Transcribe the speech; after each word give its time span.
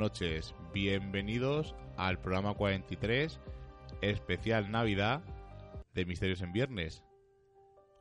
Noches. 0.00 0.54
Bienvenidos 0.72 1.76
al 1.98 2.18
programa 2.18 2.54
43, 2.54 3.38
especial 4.00 4.70
Navidad 4.70 5.22
de 5.92 6.06
Misterios 6.06 6.40
en 6.40 6.54
Viernes. 6.54 7.04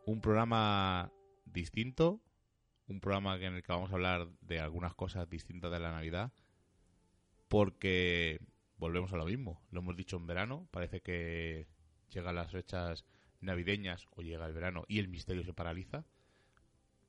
Un 0.06 0.22
programa 0.22 1.12
distinto, 1.44 2.22
un 2.88 3.02
programa 3.02 3.36
en 3.36 3.56
el 3.56 3.64
que 3.64 3.74
vamos 3.74 3.92
a 3.92 3.96
hablar 3.96 4.30
de 4.40 4.62
algunas 4.62 4.96
cosas 4.96 5.30
distintas 5.30 5.72
de 5.72 5.80
la 5.82 5.92
Navidad, 5.92 6.32
porque 7.50 8.40
volvemos 8.78 9.12
a 9.12 9.18
lo 9.18 9.26
mismo. 9.26 9.62
Lo 9.70 9.82
hemos 9.82 9.98
dicho 9.98 10.16
en 10.16 10.26
verano, 10.26 10.70
parece 10.72 11.02
que 11.02 11.68
llegan 12.14 12.36
las 12.36 12.50
fechas 12.50 13.04
navideñas 13.42 14.08
o 14.12 14.22
llega 14.22 14.46
el 14.46 14.54
verano 14.54 14.86
y 14.88 15.00
el 15.00 15.10
misterio 15.10 15.44
se 15.44 15.54
paraliza. 15.54 16.06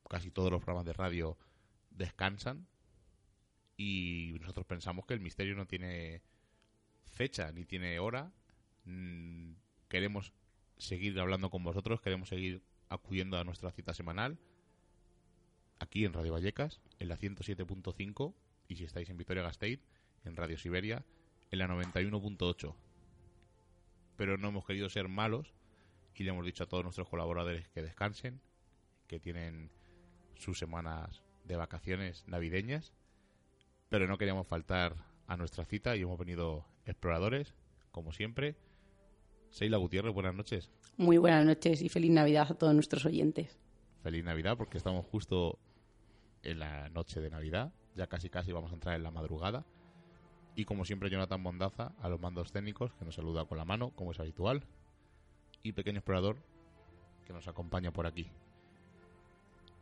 Casi 0.08 0.32
todos 0.32 0.50
los 0.50 0.60
programas 0.60 0.86
de 0.86 0.94
radio 0.94 1.38
descansan 1.90 2.66
y 3.82 4.36
nosotros 4.40 4.66
pensamos 4.66 5.06
que 5.06 5.14
el 5.14 5.20
misterio 5.20 5.54
no 5.54 5.66
tiene 5.66 6.20
fecha 7.06 7.50
ni 7.50 7.64
tiene 7.64 7.98
hora. 7.98 8.30
Mm, 8.84 9.52
queremos 9.88 10.34
seguir 10.76 11.18
hablando 11.18 11.48
con 11.48 11.64
vosotros, 11.64 12.02
queremos 12.02 12.28
seguir 12.28 12.62
acudiendo 12.90 13.38
a 13.38 13.44
nuestra 13.44 13.72
cita 13.72 13.94
semanal 13.94 14.38
aquí 15.78 16.04
en 16.04 16.12
Radio 16.12 16.34
Vallecas, 16.34 16.82
en 16.98 17.08
la 17.08 17.16
107.5 17.16 18.34
y 18.68 18.76
si 18.76 18.84
estáis 18.84 19.08
en 19.08 19.16
Vitoria 19.16 19.42
Gasteiz, 19.42 19.80
en 20.26 20.36
Radio 20.36 20.58
Siberia, 20.58 21.02
en 21.50 21.58
la 21.58 21.66
91.8. 21.66 22.74
Pero 24.18 24.36
no 24.36 24.48
hemos 24.48 24.66
querido 24.66 24.90
ser 24.90 25.08
malos 25.08 25.54
y 26.14 26.24
le 26.24 26.32
hemos 26.32 26.44
dicho 26.44 26.64
a 26.64 26.68
todos 26.68 26.84
nuestros 26.84 27.08
colaboradores 27.08 27.66
que 27.70 27.80
descansen, 27.80 28.42
que 29.06 29.18
tienen 29.18 29.70
sus 30.34 30.58
semanas 30.58 31.22
de 31.44 31.56
vacaciones 31.56 32.28
navideñas 32.28 32.92
pero 33.90 34.06
no 34.06 34.16
queríamos 34.16 34.46
faltar 34.46 34.94
a 35.26 35.36
nuestra 35.36 35.64
cita 35.66 35.96
y 35.96 36.02
hemos 36.02 36.18
venido 36.18 36.64
exploradores, 36.86 37.54
como 37.90 38.12
siempre. 38.12 38.56
Seila 39.50 39.76
Gutiérrez, 39.76 40.14
buenas 40.14 40.34
noches. 40.34 40.70
Muy 40.96 41.18
buenas 41.18 41.44
noches 41.44 41.82
y 41.82 41.88
feliz 41.88 42.12
Navidad 42.12 42.46
a 42.50 42.54
todos 42.54 42.72
nuestros 42.72 43.04
oyentes. 43.04 43.58
Feliz 44.02 44.24
Navidad 44.24 44.56
porque 44.56 44.78
estamos 44.78 45.04
justo 45.06 45.58
en 46.44 46.60
la 46.60 46.88
noche 46.88 47.20
de 47.20 47.30
Navidad, 47.30 47.72
ya 47.96 48.06
casi 48.06 48.30
casi 48.30 48.52
vamos 48.52 48.70
a 48.70 48.74
entrar 48.74 48.94
en 48.94 49.02
la 49.02 49.10
madrugada. 49.10 49.66
Y 50.54 50.64
como 50.64 50.84
siempre 50.84 51.10
Jonathan 51.10 51.40
Mondaza 51.40 51.92
a 52.00 52.08
los 52.08 52.20
mandos 52.20 52.52
técnicos 52.52 52.92
que 52.94 53.04
nos 53.04 53.16
saluda 53.16 53.44
con 53.44 53.58
la 53.58 53.64
mano, 53.64 53.90
como 53.96 54.12
es 54.12 54.20
habitual. 54.20 54.62
Y 55.64 55.72
pequeño 55.72 55.98
explorador 55.98 56.36
que 57.26 57.32
nos 57.32 57.48
acompaña 57.48 57.92
por 57.92 58.06
aquí. 58.06 58.30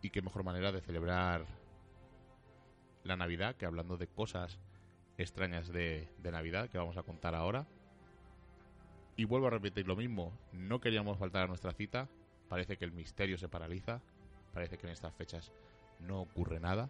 Y 0.01 0.11
qué 0.11 0.23
mejor 0.23 0.45
manera 0.45 0.73
de 0.73 0.81
celebrar 0.81 1.47
la 3.09 3.17
Navidad, 3.17 3.57
que 3.57 3.67
hablando 3.67 3.97
de 3.97 4.07
cosas 4.07 4.59
extrañas 5.17 5.69
de, 5.69 6.09
Navidad 6.23 6.69
que 6.69 6.79
vamos 6.79 6.97
a 6.97 7.03
contar 7.03 7.35
ahora. 7.35 7.67
Y 9.17 9.25
vuelvo 9.25 9.49
a 9.49 9.51
repetir 9.51 9.89
lo 9.89 9.97
mismo, 9.97 10.33
no 10.53 10.81
queríamos 10.81 11.19
faltar 11.19 11.43
a 11.43 11.49
nuestra 11.49 11.73
cita, 11.73 12.09
parece 12.49 12.77
que 12.77 12.85
el 12.85 12.93
misterio 12.93 13.37
se 13.37 13.49
paraliza, 13.49 14.01
parece 14.55 14.79
que 14.79 14.87
en 14.87 14.93
estas 14.93 15.13
fechas 15.15 15.51
no 15.99 16.21
ocurre 16.21 16.61
nada. 16.61 16.89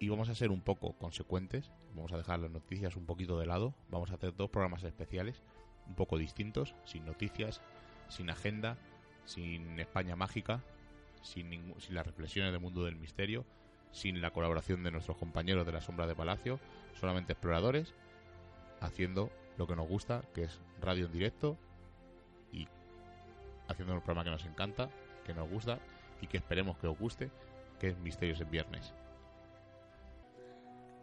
Y 0.00 0.08
vamos 0.08 0.28
a 0.28 0.34
ser 0.34 0.50
un 0.50 0.60
poco 0.60 0.94
consecuentes, 0.94 1.70
vamos 1.94 2.12
a 2.12 2.16
dejar 2.16 2.40
las 2.40 2.50
noticias 2.50 2.96
un 2.96 3.06
poquito 3.06 3.38
de 3.38 3.46
lado, 3.46 3.74
vamos 3.90 4.10
a 4.10 4.14
hacer 4.14 4.34
dos 4.34 4.50
programas 4.50 4.82
especiales, 4.82 5.40
un 5.86 5.94
poco 5.94 6.18
distintos, 6.18 6.74
sin 6.84 7.04
noticias, 7.04 7.60
sin 8.08 8.28
agenda, 8.28 8.76
sin 9.24 9.78
España 9.78 10.16
mágica, 10.16 10.64
sin, 11.22 11.74
sin 11.78 11.94
las 11.94 12.06
reflexiones 12.06 12.50
del 12.50 12.60
mundo 12.60 12.84
del 12.84 12.96
misterio, 12.96 13.46
sin 13.94 14.20
la 14.20 14.32
colaboración 14.32 14.82
de 14.82 14.90
nuestros 14.90 15.16
compañeros 15.16 15.64
de 15.64 15.72
la 15.72 15.80
Sombra 15.80 16.06
de 16.06 16.16
Palacio, 16.16 16.58
solamente 16.98 17.32
exploradores, 17.32 17.94
haciendo 18.80 19.30
lo 19.56 19.66
que 19.66 19.76
nos 19.76 19.88
gusta, 19.88 20.22
que 20.34 20.44
es 20.44 20.60
radio 20.80 21.06
en 21.06 21.12
directo 21.12 21.56
y 22.52 22.66
haciendo 23.68 23.94
un 23.94 24.00
programa 24.00 24.24
que 24.24 24.30
nos 24.30 24.44
encanta, 24.46 24.90
que 25.24 25.32
nos 25.32 25.48
gusta 25.48 25.78
y 26.20 26.26
que 26.26 26.38
esperemos 26.38 26.76
que 26.78 26.88
os 26.88 26.98
guste, 26.98 27.30
que 27.78 27.88
es 27.88 27.98
Misterios 27.98 28.40
en 28.40 28.50
Viernes. 28.50 28.92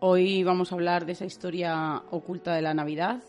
Hoy 0.02 0.44
vamos 0.44 0.72
a 0.72 0.75
hablar 0.75 1.06
de 1.06 1.13
esa 1.13 1.25
historia 1.25 2.03
oculta 2.12 2.53
de 2.53 2.62
la 2.62 2.73
Navidad, 2.73 3.23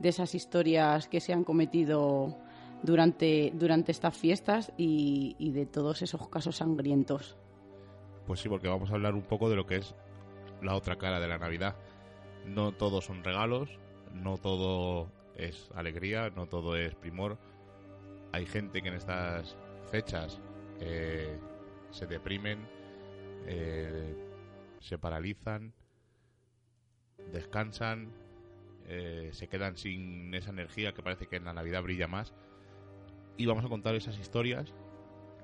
de 0.00 0.08
esas 0.08 0.34
historias 0.34 1.06
que 1.06 1.20
se 1.20 1.32
han 1.32 1.44
cometido 1.44 2.36
durante, 2.82 3.52
durante 3.54 3.92
estas 3.92 4.16
fiestas 4.16 4.72
y, 4.76 5.36
y 5.38 5.52
de 5.52 5.66
todos 5.66 6.02
esos 6.02 6.28
casos 6.28 6.56
sangrientos. 6.56 7.36
Pues 8.26 8.40
sí, 8.40 8.48
porque 8.48 8.68
vamos 8.68 8.90
a 8.90 8.94
hablar 8.94 9.14
un 9.14 9.22
poco 9.22 9.48
de 9.48 9.56
lo 9.56 9.66
que 9.66 9.76
es 9.76 9.94
la 10.60 10.74
otra 10.74 10.96
cara 10.96 11.20
de 11.20 11.28
la 11.28 11.38
Navidad. 11.38 11.76
No 12.44 12.72
todos 12.72 13.04
son 13.04 13.22
regalos, 13.22 13.78
no 14.12 14.36
todo 14.36 15.12
es 15.36 15.70
alegría, 15.74 16.30
no 16.30 16.46
todo 16.46 16.76
es 16.76 16.94
primor. 16.96 17.38
Hay 18.32 18.46
gente 18.46 18.82
que 18.82 18.88
en 18.88 18.94
estas 18.94 19.56
fechas 19.90 20.40
eh, 20.80 21.38
se 21.90 22.06
deprimen, 22.06 22.66
eh, 23.46 24.16
se 24.80 24.98
paralizan, 24.98 25.72
descansan, 27.32 28.10
eh, 28.86 29.30
se 29.32 29.46
quedan 29.46 29.76
sin 29.76 30.34
esa 30.34 30.50
energía 30.50 30.92
que 30.92 31.02
parece 31.02 31.28
que 31.28 31.36
en 31.36 31.44
la 31.44 31.52
Navidad 31.52 31.82
brilla 31.82 32.08
más. 32.08 32.34
Y 33.36 33.46
vamos 33.46 33.64
a 33.64 33.68
contar 33.68 33.94
esas 33.94 34.18
historias 34.18 34.74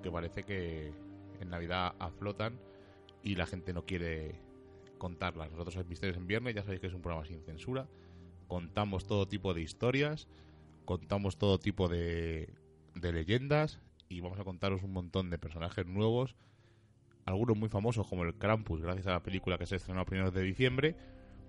que 0.03 0.11
parece 0.11 0.43
que 0.43 0.93
en 1.41 1.49
Navidad 1.49 1.95
aflotan 2.01 2.59
y 3.23 3.37
la 3.37 3.47
gente 3.47 3.73
no 3.73 3.85
quiere 3.85 4.41
contarlas. 4.99 5.51
Nosotros 5.51 5.77
en 5.77 5.89
Misterios 5.89 6.17
en 6.17 6.27
Viernes 6.27 6.55
ya 6.55 6.63
sabéis 6.63 6.81
que 6.81 6.87
es 6.87 6.95
un 6.95 7.03
programa 7.03 7.27
sin 7.27 7.43
censura. 7.43 7.89
Contamos 8.49 9.07
todo 9.07 9.27
tipo 9.27 9.55
de 9.55 9.63
historias, 9.63 10.29
contamos 10.85 11.39
todo 11.39 11.59
tipo 11.59 11.89
de, 11.89 12.51
de 12.95 13.13
leyendas 13.13 13.81
y 14.09 14.21
vamos 14.21 14.39
a 14.39 14.45
contaros 14.45 14.83
un 14.83 14.93
montón 14.93 15.31
de 15.31 15.39
personajes 15.39 15.87
nuevos, 15.87 16.37
algunos 17.25 17.57
muy 17.57 17.69
famosos 17.69 18.07
como 18.07 18.25
el 18.25 18.35
Krampus, 18.35 18.83
gracias 18.83 19.07
a 19.07 19.13
la 19.13 19.23
película 19.23 19.59
que 19.59 19.67
se 19.67 19.77
estrenó 19.77 20.01
a 20.01 20.05
primeros 20.05 20.35
de 20.35 20.43
diciembre, 20.43 20.97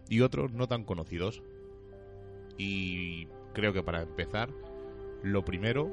y 0.10 0.22
otros 0.22 0.52
no 0.52 0.68
tan 0.68 0.84
conocidos. 0.84 1.44
Y 2.58 3.28
creo 3.54 3.74
que 3.74 3.84
para 3.84 4.02
empezar, 4.02 4.50
lo 5.24 5.44
primero 5.44 5.90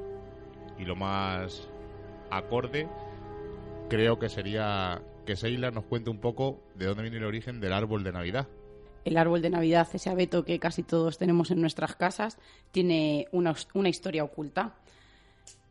y 0.77 0.85
lo 0.85 0.95
más 0.95 1.67
acorde, 2.29 2.87
creo 3.89 4.19
que 4.19 4.29
sería 4.29 5.01
que 5.25 5.35
Seila 5.35 5.71
nos 5.71 5.85
cuente 5.85 6.09
un 6.09 6.19
poco 6.19 6.63
de 6.75 6.85
dónde 6.85 7.03
viene 7.03 7.17
el 7.17 7.25
origen 7.25 7.59
del 7.59 7.73
árbol 7.73 8.03
de 8.03 8.11
Navidad. 8.11 8.47
El 9.03 9.17
árbol 9.17 9.41
de 9.41 9.49
Navidad, 9.49 9.87
ese 9.93 10.09
abeto 10.09 10.45
que 10.45 10.59
casi 10.59 10.83
todos 10.83 11.17
tenemos 11.17 11.49
en 11.51 11.59
nuestras 11.59 11.95
casas, 11.95 12.37
tiene 12.71 13.27
una, 13.31 13.55
historia 13.89 14.23
oculta. 14.23 14.75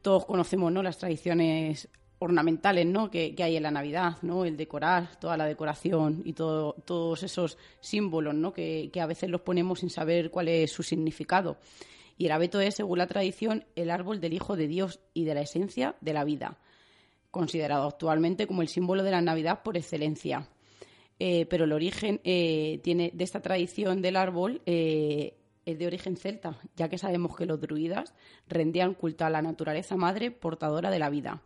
Todos 0.03 0.25
conocemos 0.27 0.73
¿no? 0.73 0.83
las 0.83 0.99
tradiciones 0.99 1.89
ornamentales 2.19 2.87
¿no? 2.87 3.11
que, 3.11 3.35
hay 3.39 3.57
en 3.57 3.63
la 3.63 3.71
Navidad, 3.71 4.17
¿no? 4.23 4.45
el 4.45 4.57
decorar, 4.57 5.17
toda 5.17 5.37
la 5.37 5.47
decoración 5.47 6.23
y 6.25 6.33
todo, 6.33 6.75
todos 6.85 7.23
esos 7.23 7.57
símbolos 7.81 8.35
¿no? 8.35 8.53
que, 8.53 8.91
a 9.01 9.07
veces 9.07 9.31
los 9.31 9.43
ponemos 9.43 9.81
sin 9.81 9.91
saber 9.91 10.31
cuál 10.31 10.49
es 10.49 10.73
su 10.73 10.83
significado. 10.83 11.57
Y 12.19 12.27
el 12.27 12.33
abeto 12.33 12.61
es, 12.61 12.75
según 12.75 12.99
la 12.99 13.07
tradición, 13.07 13.65
el 13.77 13.91
árbol 13.91 14.21
del 14.21 14.35
Hijo 14.35 14.57
de 14.57 14.67
Dios 14.67 15.01
y 15.15 15.25
de 15.25 15.35
la 15.35 15.41
esencia 15.41 15.95
de 16.01 16.13
la 16.13 16.25
vida, 16.25 16.59
considerado 17.31 17.87
actualmente 17.87 18.47
como 18.47 18.63
el 18.63 18.69
símbolo 18.69 19.03
de 19.03 19.11
la 19.11 19.21
Navidad 19.21 19.63
por 19.63 19.77
excelencia. 19.77 20.49
Eh, 21.19 21.47
pero 21.47 21.65
el 21.65 21.73
origen 21.73 22.21
eh, 22.25 22.81
tiene, 22.83 23.11
de 23.13 23.25
esta 23.25 23.43
tradición 23.43 24.01
del 24.01 24.17
árbol 24.17 24.63
eh, 24.65 25.35
es 25.67 25.79
de 25.79 25.87
origen 25.87 26.17
celta, 26.17 26.59
ya 26.77 26.89
que 26.89 26.97
sabemos 26.97 27.37
que 27.37 27.45
los 27.45 27.61
druidas 27.61 28.15
rendían 28.49 28.95
culto 28.95 29.27
a 29.27 29.31
la 29.31 29.43
naturaleza 29.43 29.97
madre 29.97 30.31
portadora 30.31 30.91
de 30.91 30.99
la 30.99 31.11
vida. 31.11 31.43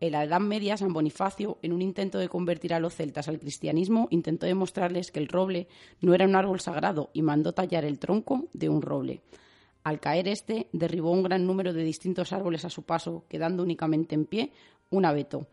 En 0.00 0.12
la 0.12 0.24
Edad 0.24 0.40
Media, 0.40 0.78
San 0.78 0.94
Bonifacio, 0.94 1.58
en 1.60 1.74
un 1.74 1.82
intento 1.82 2.18
de 2.18 2.30
convertir 2.30 2.72
a 2.72 2.80
los 2.80 2.94
celtas 2.94 3.28
al 3.28 3.38
cristianismo, 3.38 4.08
intentó 4.10 4.46
demostrarles 4.46 5.10
que 5.10 5.20
el 5.20 5.28
roble 5.28 5.68
no 6.00 6.14
era 6.14 6.24
un 6.24 6.36
árbol 6.36 6.60
sagrado 6.60 7.10
y 7.12 7.20
mandó 7.20 7.52
tallar 7.52 7.84
el 7.84 7.98
tronco 7.98 8.48
de 8.54 8.70
un 8.70 8.80
roble. 8.80 9.20
Al 9.84 10.00
caer 10.00 10.28
este, 10.28 10.68
derribó 10.72 11.10
un 11.10 11.22
gran 11.22 11.46
número 11.46 11.74
de 11.74 11.84
distintos 11.84 12.32
árboles 12.32 12.64
a 12.64 12.70
su 12.70 12.84
paso, 12.84 13.26
quedando 13.28 13.62
únicamente 13.62 14.14
en 14.14 14.24
pie 14.24 14.52
un 14.90 15.04
abeto 15.04 15.46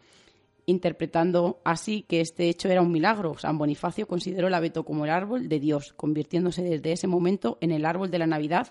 interpretando 0.68 1.62
así 1.64 2.04
que 2.04 2.22
este 2.22 2.50
hecho 2.50 2.70
era 2.70 2.82
un 2.82 2.92
milagro. 2.92 3.38
San 3.38 3.58
Bonifacio 3.58 4.06
consideró 4.06 4.48
el 4.48 4.54
abeto 4.54 4.84
como 4.84 5.06
el 5.06 5.12
árbol 5.12 5.48
de 5.50 5.60
Dios, 5.60 5.94
convirtiéndose 5.94 6.62
desde 6.62 6.92
ese 6.92 7.08
momento 7.08 7.58
en 7.62 7.72
el 7.72 7.86
árbol 7.86 8.12
de 8.12 8.20
la 8.20 8.28
Navidad 8.28 8.68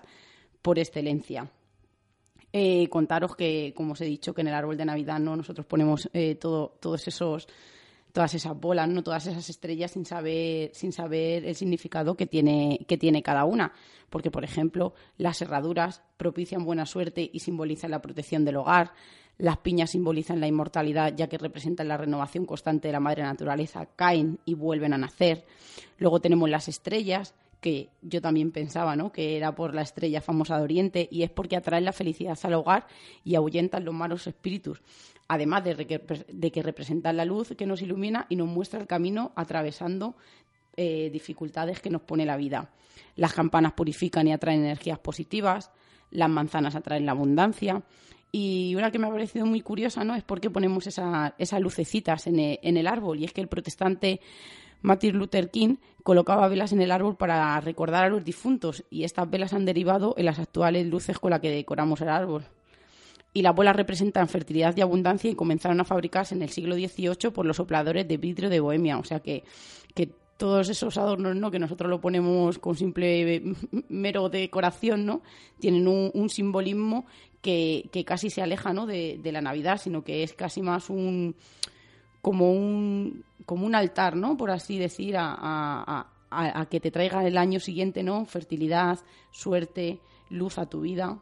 por 0.61 0.79
excelencia. 0.79 1.49
Eh, 2.53 2.87
contaros 2.89 3.35
que, 3.35 3.73
como 3.75 3.93
os 3.93 4.01
he 4.01 4.05
dicho, 4.05 4.33
que 4.33 4.41
en 4.41 4.47
el 4.47 4.53
árbol 4.53 4.77
de 4.77 4.85
Navidad 4.85 5.19
no 5.19 5.35
nosotros 5.35 5.65
ponemos 5.65 6.09
eh, 6.13 6.35
todo, 6.35 6.77
todos 6.79 7.07
esos 7.07 7.47
todas 8.13 8.33
esas 8.33 8.59
bolas, 8.59 8.87
no 8.89 9.03
todas 9.03 9.27
esas 9.27 9.47
estrellas 9.49 9.91
sin 9.91 10.05
saber 10.05 10.71
sin 10.73 10.91
saber 10.91 11.45
el 11.45 11.55
significado 11.55 12.15
que 12.15 12.25
tiene 12.25 12.85
que 12.87 12.97
tiene 12.97 13.21
cada 13.21 13.43
una, 13.45 13.73
porque 14.09 14.31
por 14.31 14.43
ejemplo, 14.43 14.93
las 15.17 15.41
herraduras 15.41 16.01
propician 16.15 16.63
buena 16.63 16.85
suerte 16.85 17.29
y 17.31 17.39
simbolizan 17.39 17.91
la 17.91 18.01
protección 18.01 18.45
del 18.45 18.57
hogar. 18.57 18.93
Las 19.37 19.57
piñas 19.57 19.91
simbolizan 19.91 20.39
la 20.39 20.47
inmortalidad, 20.47 21.13
ya 21.15 21.27
que 21.27 21.37
representan 21.37 21.87
la 21.87 21.97
renovación 21.97 22.45
constante 22.45 22.87
de 22.87 22.91
la 22.93 22.99
madre 22.99 23.23
naturaleza, 23.23 23.85
caen 23.95 24.39
y 24.45 24.55
vuelven 24.55 24.93
a 24.93 24.97
nacer. 24.97 25.45
Luego 25.99 26.19
tenemos 26.19 26.49
las 26.49 26.67
estrellas, 26.67 27.35
que 27.61 27.89
yo 28.01 28.21
también 28.21 28.51
pensaba, 28.51 28.95
¿no? 28.95 29.11
Que 29.11 29.37
era 29.37 29.55
por 29.55 29.73
la 29.73 29.81
estrella 29.81 30.21
famosa 30.21 30.57
de 30.57 30.63
Oriente 30.63 31.07
y 31.11 31.23
es 31.23 31.31
porque 31.31 31.55
atraen 31.55 31.85
la 31.85 31.91
felicidad 31.91 32.37
al 32.43 32.53
hogar 32.53 32.87
y 33.23 33.35
ahuyentan 33.35 33.85
los 33.85 33.93
malos 33.93 34.27
espíritus. 34.27 34.81
Además 35.27 35.63
de 35.63 35.85
que, 35.85 36.63
representan 36.63 37.17
la 37.17 37.25
luz 37.25 37.53
que 37.57 37.65
nos 37.65 37.81
ilumina 37.81 38.25
y 38.29 38.35
nos 38.35 38.47
muestra 38.47 38.79
el 38.79 38.87
camino 38.87 39.33
atravesando 39.35 40.15
eh, 40.77 41.09
dificultades 41.11 41.81
que 41.81 41.89
nos 41.89 42.01
pone 42.01 42.25
la 42.25 42.37
vida. 42.37 42.69
Las 43.15 43.33
campanas 43.33 43.73
purifican 43.73 44.27
y 44.27 44.33
atraen 44.33 44.61
energías 44.61 44.99
positivas, 44.99 45.71
las 46.11 46.29
manzanas 46.29 46.75
atraen 46.75 47.05
la 47.05 47.11
abundancia. 47.11 47.83
Y 48.31 48.75
una 48.75 48.91
que 48.91 48.99
me 48.99 49.07
ha 49.07 49.11
parecido 49.11 49.45
muy 49.45 49.61
curiosa, 49.61 50.03
¿no? 50.03 50.15
Es 50.15 50.23
por 50.23 50.41
qué 50.41 50.49
ponemos 50.49 50.85
esas 50.87 51.61
lucecitas 51.61 52.27
en 52.27 52.39
el, 52.39 52.59
en 52.61 52.77
el 52.77 52.87
árbol. 52.87 53.19
Y 53.19 53.25
es 53.25 53.33
que 53.33 53.41
el 53.41 53.47
protestante 53.47 54.19
Martin 54.81 55.17
Luther 55.17 55.49
King 55.49 55.77
colocaba 56.03 56.47
velas 56.47 56.71
en 56.71 56.81
el 56.81 56.91
árbol 56.91 57.15
para 57.15 57.59
recordar 57.61 58.03
a 58.03 58.09
los 58.09 58.23
difuntos. 58.23 58.83
Y 58.89 59.03
estas 59.03 59.29
velas 59.29 59.53
han 59.53 59.65
derivado 59.65 60.13
en 60.17 60.25
las 60.25 60.39
actuales 60.39 60.85
luces 60.87 61.19
con 61.19 61.31
las 61.31 61.39
que 61.39 61.51
decoramos 61.51 62.01
el 62.01 62.09
árbol. 62.09 62.45
Y 63.33 63.41
las 63.41 63.55
bolas 63.55 63.75
representan 63.75 64.27
fertilidad 64.27 64.75
y 64.75 64.81
abundancia 64.81 65.29
y 65.29 65.35
comenzaron 65.35 65.79
a 65.79 65.85
fabricarse 65.85 66.33
en 66.33 66.41
el 66.41 66.49
siglo 66.49 66.75
XVIII 66.75 67.31
por 67.31 67.45
los 67.45 67.57
sopladores 67.57 68.07
de 68.07 68.17
vidrio 68.17 68.49
de 68.49 68.59
Bohemia. 68.59 68.97
O 68.97 69.03
sea 69.03 69.19
que, 69.19 69.43
que 69.93 70.09
todos 70.37 70.69
esos 70.69 70.97
adornos 70.97 71.35
¿no? 71.35 71.51
que 71.51 71.59
nosotros 71.59 71.89
lo 71.89 71.99
ponemos 71.99 72.59
con 72.59 72.75
simple 72.75 73.43
mero 73.89 74.29
decoración, 74.29 75.05
¿no? 75.05 75.21
tienen 75.59 75.87
un, 75.87 76.29
simbolismo 76.29 77.05
que, 77.41 78.03
casi 78.05 78.29
se 78.29 78.41
aleja 78.41 78.73
¿no? 78.73 78.85
de, 78.85 79.19
la 79.23 79.41
Navidad, 79.41 79.79
sino 79.79 80.03
que 80.03 80.23
es 80.23 80.33
casi 80.33 80.61
más 80.61 80.89
un 80.89 81.35
como 82.21 82.51
un 82.51 83.23
como 83.45 83.65
un 83.65 83.75
altar, 83.75 84.15
¿no? 84.15 84.35
por 84.35 84.51
así 84.51 84.77
decir, 84.77 85.15
a, 85.17 86.07
a, 86.29 86.65
que 86.65 86.79
te 86.81 86.91
traiga 86.91 87.25
el 87.25 87.37
año 87.37 87.59
siguiente 87.59 88.03
¿no? 88.03 88.25
fertilidad, 88.25 88.99
suerte, 89.31 90.01
luz 90.29 90.57
a 90.57 90.65
tu 90.65 90.81
vida. 90.81 91.19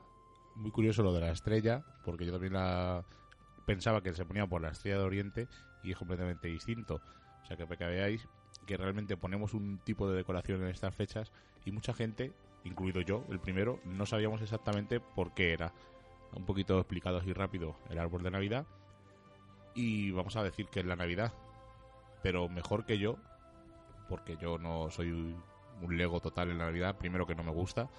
Muy 0.56 0.72
curioso 0.72 1.04
lo 1.04 1.14
de 1.14 1.20
la 1.20 1.32
estrella, 1.32 1.84
porque 2.04 2.26
yo 2.26 2.32
también 2.32 2.54
la 2.54 3.06
pensaba 3.66 4.02
que 4.02 4.14
se 4.14 4.26
ponía 4.26 4.48
por 4.48 4.62
la 4.62 4.70
estrella 4.70 4.98
de 4.98 5.04
Oriente 5.04 5.48
y 5.84 5.92
es 5.92 5.98
completamente 5.98 6.48
distinto. 6.48 7.02
O 7.44 7.46
sea 7.46 7.58
que 7.58 7.66
para 7.66 7.78
que 7.78 7.86
veáis 7.86 8.28
que 8.66 8.78
realmente 8.78 9.18
ponemos 9.18 9.54
un 9.54 9.80
tipo 9.80 10.10
de 10.10 10.18
decoración 10.18 10.64
en 10.64 10.70
estas 10.70 10.96
fechas 10.96 11.32
y 11.66 11.72
mucha 11.72 11.94
gente, 11.94 12.34
incluido 12.64 13.02
yo, 13.02 13.24
el 13.30 13.40
primero, 13.40 13.80
no 13.86 14.06
sabíamos 14.06 14.42
exactamente 14.42 15.00
por 15.00 15.34
qué 15.34 15.54
era. 15.54 15.74
Un 16.36 16.46
poquito 16.46 16.78
explicado 16.80 17.18
así 17.18 17.34
rápido 17.34 17.76
el 17.90 18.00
árbol 18.00 18.24
de 18.24 18.32
Navidad 18.32 18.66
y 19.74 20.12
vamos 20.12 20.36
a 20.36 20.44
decir 20.44 20.68
que 20.68 20.80
es 20.80 20.86
la 20.86 20.96
Navidad, 20.96 21.34
pero 22.24 22.48
mejor 22.48 22.86
que 22.86 22.98
yo, 22.98 23.18
porque 24.08 24.38
yo 24.38 24.58
no 24.58 24.90
soy 24.90 25.12
un 25.12 25.98
lego 25.98 26.22
total 26.22 26.50
en 26.50 26.58
la 26.58 26.66
Navidad, 26.66 26.98
primero 26.98 27.26
que 27.28 27.36
no 27.36 27.44
me 27.44 27.52
gusta, 27.52 27.90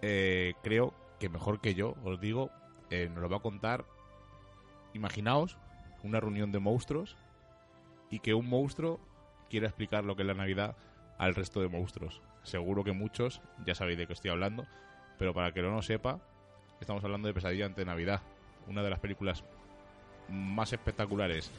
eh, 0.00 0.54
creo 0.62 0.94
que 1.20 1.28
mejor 1.28 1.60
que 1.60 1.74
yo, 1.74 1.94
os 2.04 2.20
digo, 2.20 2.50
eh, 2.90 3.08
nos 3.08 3.22
lo 3.22 3.28
va 3.28 3.36
a 3.36 3.42
contar, 3.42 3.84
imaginaos 4.94 5.56
una 6.02 6.18
reunión 6.18 6.50
de 6.50 6.58
monstruos 6.58 7.16
y 8.10 8.18
que 8.18 8.34
un 8.34 8.48
monstruo 8.48 8.98
quiera 9.48 9.68
explicar 9.68 10.04
lo 10.04 10.16
que 10.16 10.22
es 10.22 10.28
la 10.28 10.34
Navidad 10.34 10.76
al 11.18 11.34
resto 11.34 11.60
de 11.60 11.68
monstruos. 11.68 12.20
Seguro 12.42 12.82
que 12.82 12.92
muchos 12.92 13.40
ya 13.64 13.76
sabéis 13.76 13.98
de 13.98 14.06
qué 14.08 14.12
estoy 14.14 14.32
hablando, 14.32 14.66
pero 15.18 15.32
para 15.32 15.52
que 15.52 15.62
no 15.62 15.80
sepa, 15.82 16.20
estamos 16.82 17.02
hablando 17.04 17.28
de 17.28 17.34
Pesadilla 17.34 17.66
ante 17.66 17.84
Navidad, 17.84 18.20
una 18.68 18.82
de 18.82 18.90
las 18.90 18.98
películas 18.98 19.42
más 20.28 20.72
espectaculares 20.72 21.50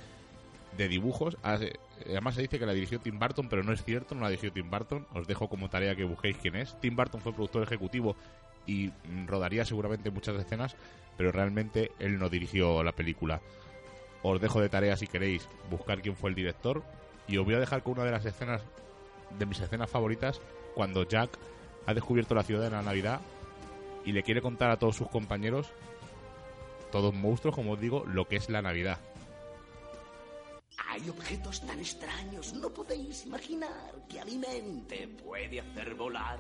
de 0.78 0.88
dibujos. 0.88 1.38
Ah, 1.44 1.60
además 2.06 2.36
se 2.36 2.42
dice 2.42 2.60
que 2.60 2.66
la 2.66 2.74
dirigió 2.74 3.00
Tim 3.00 3.20
Burton, 3.20 3.48
pero 3.50 3.64
no 3.64 3.74
es 3.74 3.84
cierto, 3.84 4.16
no 4.16 4.22
la 4.22 4.30
dirigió 4.30 4.52
Tim 4.52 4.70
Burton. 4.70 5.08
Os 5.14 5.28
dejo 5.28 5.50
como 5.50 5.70
tarea 5.70 5.96
que 5.96 6.04
busquéis 6.04 6.38
quién 6.38 6.56
es. 6.56 6.80
Tim 6.80 6.96
Burton 6.96 7.22
fue 7.22 7.34
productor 7.34 7.64
ejecutivo 7.64 8.16
y 8.66 8.92
rodaría 9.28 9.66
seguramente 9.66 10.10
muchas 10.10 10.36
escenas, 10.40 10.76
pero 11.18 11.32
realmente 11.32 11.92
él 12.00 12.18
no 12.20 12.30
dirigió 12.30 12.84
la 12.84 12.92
película. 12.92 13.42
Os 14.22 14.40
dejo 14.40 14.62
de 14.62 14.70
tarea 14.70 14.96
si 14.96 15.08
queréis 15.08 15.48
buscar 15.70 16.02
quién 16.02 16.16
fue 16.16 16.30
el 16.30 16.36
director 16.36 16.84
y 17.28 17.38
os 17.38 17.46
voy 17.46 17.56
a 17.56 17.60
dejar 17.60 17.84
con 17.84 17.94
una 17.94 18.06
de 18.06 18.12
las 18.12 18.26
escenas, 18.26 18.62
de 19.38 19.46
mis 19.46 19.60
escenas 19.60 19.90
favoritas, 19.90 20.42
cuando 20.76 21.04
Jack 21.04 21.38
ha 21.86 21.94
descubierto 21.94 22.34
la 22.34 22.44
ciudad 22.44 22.64
de 22.64 22.70
la 22.70 22.82
Navidad 22.82 23.20
y 24.06 24.12
le 24.12 24.24
quiere 24.24 24.42
contar 24.42 24.72
a 24.72 24.78
todos 24.78 24.96
sus 24.96 25.10
compañeros, 25.10 25.72
todos 26.92 27.14
monstruos, 27.14 27.56
como 27.56 27.74
os 27.74 27.80
digo, 27.80 28.06
lo 28.06 28.28
que 28.28 28.36
es 28.36 28.50
la 28.50 28.62
Navidad. 28.62 29.00
Hay 30.90 31.10
objetos 31.10 31.62
tan 31.66 31.80
extraños, 31.80 32.54
no 32.54 32.70
podéis 32.70 33.26
imaginar 33.26 33.94
que 34.08 34.20
alimente 34.20 35.08
puede 35.08 35.60
hacer 35.60 35.96
volar. 35.96 36.40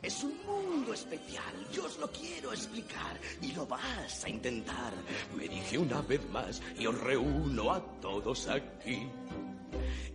Es 0.00 0.22
un 0.22 0.34
mundo 0.46 0.94
especial, 0.94 1.54
yo 1.72 1.84
os 1.86 1.98
lo 1.98 2.10
quiero 2.10 2.52
explicar 2.52 3.18
y 3.42 3.52
lo 3.52 3.66
vas 3.66 4.24
a 4.24 4.28
intentar. 4.28 4.92
Me 5.36 5.48
dije 5.48 5.76
una 5.76 6.00
vez 6.02 6.20
más 6.30 6.62
y 6.78 6.86
os 6.86 7.00
reúno 7.00 7.72
a 7.72 7.80
todos 8.00 8.48
aquí. 8.48 9.08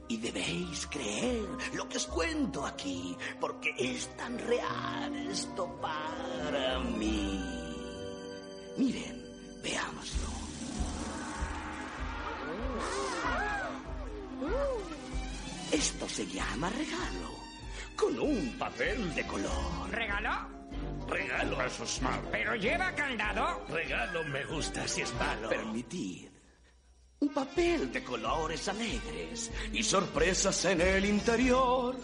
Y 0.08 0.18
debéis 0.18 0.86
creer 0.88 1.48
lo 1.74 1.88
que 1.88 1.98
os 1.98 2.06
cuento 2.08 2.66
aquí, 2.66 3.16
porque 3.40 3.74
es 3.78 4.08
tan 4.18 4.38
real 4.38 5.16
esto 5.30 5.66
para 5.82 6.80
mí. 6.80 7.40
Miren, 8.78 9.24
veámoslo. 9.64 10.28
Esto 15.72 16.08
se 16.08 16.28
llama 16.28 16.70
regalo, 16.70 17.32
con 17.96 18.20
un 18.20 18.56
papel 18.60 19.16
de 19.16 19.26
color. 19.26 19.90
¿Regalo? 19.90 20.30
Regalo. 21.08 21.62
Eso 21.64 21.84
es 21.84 22.02
malo. 22.02 22.30
¿Pero 22.32 22.56
lleva 22.56 22.92
candado? 22.94 23.66
Regalo 23.70 24.24
me 24.26 24.44
gusta 24.46 24.88
si 24.88 25.02
es 25.02 25.14
malo. 25.16 25.50
Permitid 25.50 26.33
un 27.24 27.30
papel 27.30 27.90
de 27.90 28.04
colores 28.04 28.68
alegres 28.68 29.50
y 29.72 29.82
sorpresas 29.82 30.66
en 30.66 30.82
el 30.82 31.06
interior. 31.06 31.96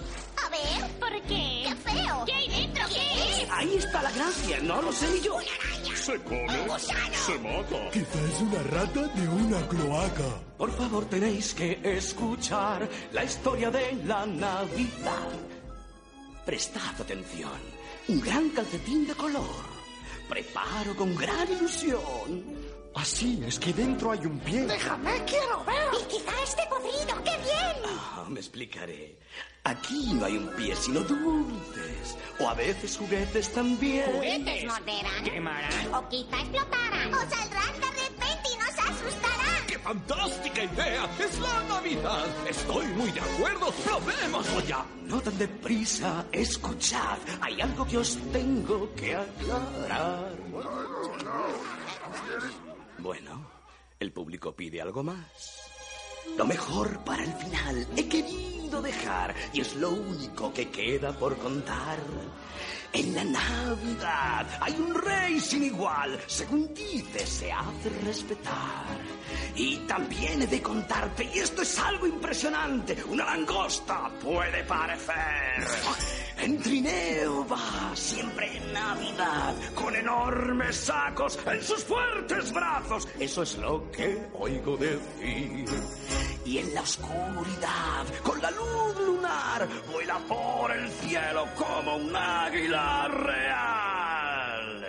A 0.46 0.50
ver, 0.50 0.90
¿por 0.98 1.12
qué? 1.24 1.64
¡Qué 1.66 1.76
feo! 1.76 2.24
¿Qué 2.26 2.34
hay 2.34 2.48
dentro? 2.48 2.88
¿Qué 2.88 3.42
es? 3.44 3.50
Ahí 3.52 3.76
está 3.76 4.02
la 4.02 4.12
gracia, 4.12 4.60
no 4.62 4.82
lo 4.82 4.94
sé 4.94 5.10
ni 5.12 5.20
yo. 5.20 5.36
¡Una 5.36 5.44
araña! 5.44 5.96
¿Se 5.98 6.18
come? 6.22 6.62
¡Un 6.62 6.68
gusano! 6.70 7.18
¿Se 7.26 7.38
mata? 7.40 7.90
Quizá 7.92 8.22
es 8.32 8.42
una 8.42 8.64
rata 8.64 9.02
de 9.08 9.28
una 9.28 9.68
cloaca. 9.68 10.42
Por 10.58 10.72
favor, 10.78 11.06
tenéis 11.10 11.54
que 11.54 11.82
escuchar 11.84 12.90
la 13.12 13.26
historia 13.26 13.70
de 13.70 14.02
la 14.06 14.26
Navidad. 14.26 15.34
Prestad 16.46 17.02
atención. 17.02 17.60
Un 18.08 18.22
gran 18.22 18.50
calcetín 18.52 19.06
de 19.06 19.16
color. 19.16 19.68
Preparo 20.30 20.96
con 20.96 21.14
gran 21.14 21.52
ilusión 21.52 22.69
Así 23.00 23.41
es 23.48 23.58
que 23.58 23.72
dentro 23.72 24.12
hay 24.12 24.20
un 24.25 24.38
pie. 24.39 24.65
Déjame, 24.65 25.24
quiero 25.24 25.63
ver. 25.63 25.88
Y 26.01 26.03
quizá 26.10 26.44
esté 26.44 26.63
podrido. 26.70 27.24
¡Qué 27.24 27.32
bien! 27.38 27.77
Ah, 27.86 28.25
me 28.27 28.41
explicaré. 28.41 29.18
Aquí 29.63 30.12
no 30.15 30.25
hay 30.25 30.36
un 30.36 30.50
pie, 30.58 30.75
sino 30.75 31.00
dulces. 31.00 32.18
O 32.41 32.50
a 32.50 32.53
veces 32.56 32.98
juguetes 32.98 33.53
también. 33.53 34.44
¿Les 34.44 34.65
morderán? 34.65 35.24
Quemarán. 35.24 35.94
O 35.94 36.10
quizá 36.10 36.41
explotarán. 36.41 37.13
O 37.13 37.20
saldrán 37.20 37.79
de 37.79 37.88
repente 37.88 38.50
y 38.53 38.58
nos 38.58 38.77
asustarán. 38.89 39.65
¡Qué 39.65 39.79
fantástica 39.79 40.63
idea! 40.65 41.10
¡Es 41.20 41.39
la 41.39 41.63
Navidad! 41.70 42.25
Estoy 42.50 42.86
muy 42.88 43.12
de 43.12 43.22
acuerdo. 43.22 43.72
¡Probémoslo 43.86 44.60
ya! 44.68 44.86
No 45.03 45.22
tan 45.22 45.38
deprisa, 45.38 46.25
escuchad. 46.34 47.18
Hay 47.39 47.62
algo 47.62 47.88
que 47.88 47.98
os 47.98 48.18
tengo 48.34 48.94
que 48.94 49.15
aclarar. 49.15 50.34
Bueno, 53.01 53.46
el 54.00 54.12
público 54.12 54.53
pide 54.53 54.82
algo 54.82 55.03
más. 55.03 55.70
Lo 56.38 56.46
mejor 56.46 57.03
para 57.06 57.24
el 57.24 57.34
final 57.34 57.88
he 57.96 58.08
querido 58.10 58.82
dejar 58.82 59.34
y 59.53 59.62
es 59.62 59.75
lo 59.75 59.89
único 59.89 60.53
que 60.53 60.70
queda 60.70 61.13
por 61.13 61.38
contar. 61.38 61.98
En 62.91 63.13
la 63.13 63.24
Navidad 63.24 64.48
hay 64.62 64.74
un 64.74 64.96
rey 64.96 65.39
sin 65.39 65.63
igual, 65.63 66.19
según 66.25 66.74
dice 66.74 67.25
se 67.25 67.51
hace 67.51 67.89
respetar. 68.03 68.98
Y 69.55 69.77
también 69.79 70.41
he 70.41 70.48
de 70.48 70.62
contarte, 70.62 71.29
y 71.34 71.39
esto 71.39 71.62
es 71.62 71.79
algo 71.79 72.08
impresionante, 72.08 72.98
una 73.08 73.25
langosta 73.25 74.10
puede 74.22 74.63
parecer. 74.63 75.15
En 76.41 76.58
trineo 76.58 77.46
va 77.46 77.93
siempre 77.96 78.55
en 78.55 78.72
Navidad, 78.72 79.53
con 79.75 79.93
enormes 79.93 80.74
sacos 80.74 81.38
en 81.46 81.62
sus 81.62 81.84
fuertes 81.84 82.53
brazos. 82.53 83.05
Eso 83.19 83.43
es 83.43 83.58
lo 83.58 83.91
que 83.91 84.17
oigo 84.36 84.77
decir. 84.77 85.65
Y 86.50 86.58
en 86.58 86.74
la 86.74 86.82
oscuridad, 86.82 88.06
con 88.24 88.41
la 88.41 88.50
luz 88.50 88.98
lunar, 89.06 89.70
vuela 89.91 90.18
por 90.27 90.72
el 90.72 90.89
cielo 90.89 91.48
como 91.56 91.98
un 91.98 92.15
águila 92.15 93.08
real. 93.08 94.84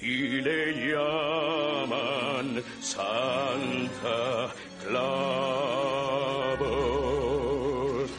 Y 0.00 0.40
le 0.40 0.90
llaman 0.90 2.60
Santa 2.80 4.52
Claus. 4.84 6.58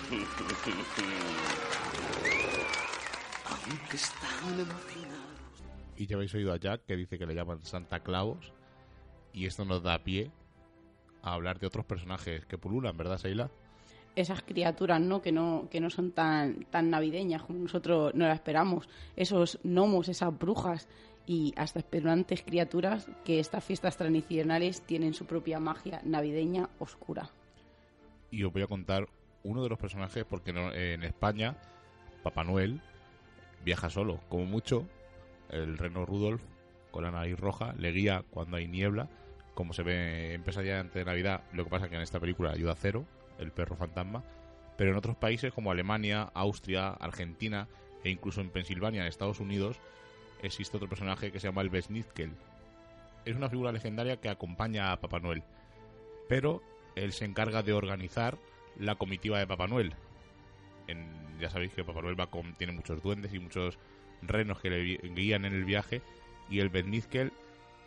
Aunque 3.50 3.98
están 3.98 4.54
emocionados. 4.54 5.66
Y 5.98 6.08
ya 6.08 6.16
habéis 6.16 6.34
oído 6.34 6.54
a 6.54 6.58
Jack 6.58 6.86
que 6.86 6.96
dice 6.96 7.20
que 7.20 7.26
le 7.26 7.36
llaman 7.36 7.66
Santa 7.66 8.00
Claus. 8.00 8.54
Y 9.34 9.46
esto 9.46 9.66
nos 9.66 9.84
da 9.84 10.02
pie 10.02 10.32
a 11.22 11.34
hablar 11.34 11.60
de 11.60 11.68
otros 11.68 11.86
personajes 11.86 12.46
que 12.46 12.58
pululan, 12.58 12.96
¿verdad, 12.98 13.18
Seila? 13.18 13.50
Esas 14.16 14.42
criaturas, 14.42 15.00
¿no? 15.00 15.22
Que 15.22 15.32
no, 15.32 15.68
que 15.70 15.80
no 15.80 15.90
son 15.90 16.12
tan, 16.12 16.66
tan 16.66 16.90
navideñas 16.90 17.44
como 17.44 17.60
nosotros 17.60 18.14
no 18.16 18.26
las 18.28 18.36
esperamos. 18.36 18.90
Esos 19.16 19.60
gnomos, 19.64 20.10
esas 20.10 20.38
brujas 20.38 20.88
y 21.26 21.54
hasta 21.56 21.80
esperantes 21.80 22.42
criaturas 22.44 23.08
que 23.24 23.40
estas 23.40 23.64
fiestas 23.64 23.96
tradicionales 23.98 24.82
tienen 24.82 25.14
su 25.14 25.26
propia 25.26 25.60
magia 25.60 26.02
navideña 26.04 26.70
oscura. 26.80 27.30
Y 28.32 28.44
os 28.44 28.52
voy 28.52 28.64
a 28.64 28.68
contar 28.68 29.08
uno 29.44 29.64
de 29.64 29.70
los 29.70 29.80
personajes 29.80 30.26
porque 30.26 30.52
no- 30.54 30.74
en 30.74 31.04
España 31.04 31.56
Papá 32.24 32.44
Noel 32.44 32.82
viaja 33.64 33.90
solo. 33.90 34.20
Como 34.28 34.46
mucho, 34.46 34.86
el 35.50 35.78
reno 35.78 36.06
Rudolf 36.06 36.44
con 36.92 37.04
la 37.04 37.12
nariz 37.12 37.40
roja 37.40 37.74
le 37.78 37.92
guía 37.92 38.24
cuando 38.32 38.58
hay 38.58 38.68
niebla, 38.68 39.08
como 39.60 39.74
se 39.74 39.84
ve 39.84 40.34
en 40.36 40.44
Pesadilla 40.44 40.80
antes 40.80 40.94
de 40.96 41.04
Navidad. 41.04 41.42
Lo 41.52 41.66
que 41.66 41.70
pasa 41.70 41.90
que 41.90 41.96
en 41.98 42.02
esta 42.02 42.18
película 42.18 42.52
ayuda 42.52 42.72
a 42.72 42.76
cero, 42.78 43.06
el 43.40 43.52
perro 43.52 43.76
fantasma. 43.76 44.24
Pero 44.78 44.92
en 44.92 44.96
otros 44.96 45.18
países 45.18 45.52
como 45.52 45.70
Alemania, 45.70 46.32
Austria, 46.34 46.92
Argentina 46.92 47.68
e 48.06 48.10
incluso 48.10 48.40
en 48.40 48.52
Pensilvania, 48.52 49.02
en 49.02 49.08
Estados 49.08 49.42
Unidos, 49.42 49.76
existe 50.42 50.78
otro 50.78 50.88
personaje 50.88 51.34
que 51.34 51.42
se 51.42 51.50
llama 51.50 51.62
el 51.62 51.70
Besnitkel. 51.70 52.32
Es 53.26 53.36
una 53.36 53.50
figura 53.50 53.74
legendaria 53.74 54.16
que 54.16 54.30
acompaña 54.30 54.94
a 54.94 55.02
Papá 55.02 55.20
Noel. 55.20 55.44
Pero 56.30 56.64
él 56.96 57.12
se 57.12 57.26
encarga 57.26 57.62
de 57.62 57.74
organizar 57.74 58.38
la 58.80 58.96
comitiva 58.96 59.40
de 59.40 59.48
Papá 59.48 59.68
Noel. 59.68 59.94
En- 60.88 61.38
ya 61.38 61.50
sabéis 61.50 61.74
que 61.74 61.84
Papá 61.84 62.02
Noel 62.02 62.18
va 62.18 62.28
con, 62.28 62.54
tiene 62.54 62.72
muchos 62.72 63.04
duendes 63.04 63.34
y 63.34 63.40
muchos 63.40 63.78
renos 64.22 64.62
que 64.62 64.70
le 64.70 64.98
guían 65.14 65.44
en 65.44 65.54
el 65.54 65.66
viaje 65.66 66.02
y 66.50 66.62
el 66.62 66.70
Benizkel 66.70 67.34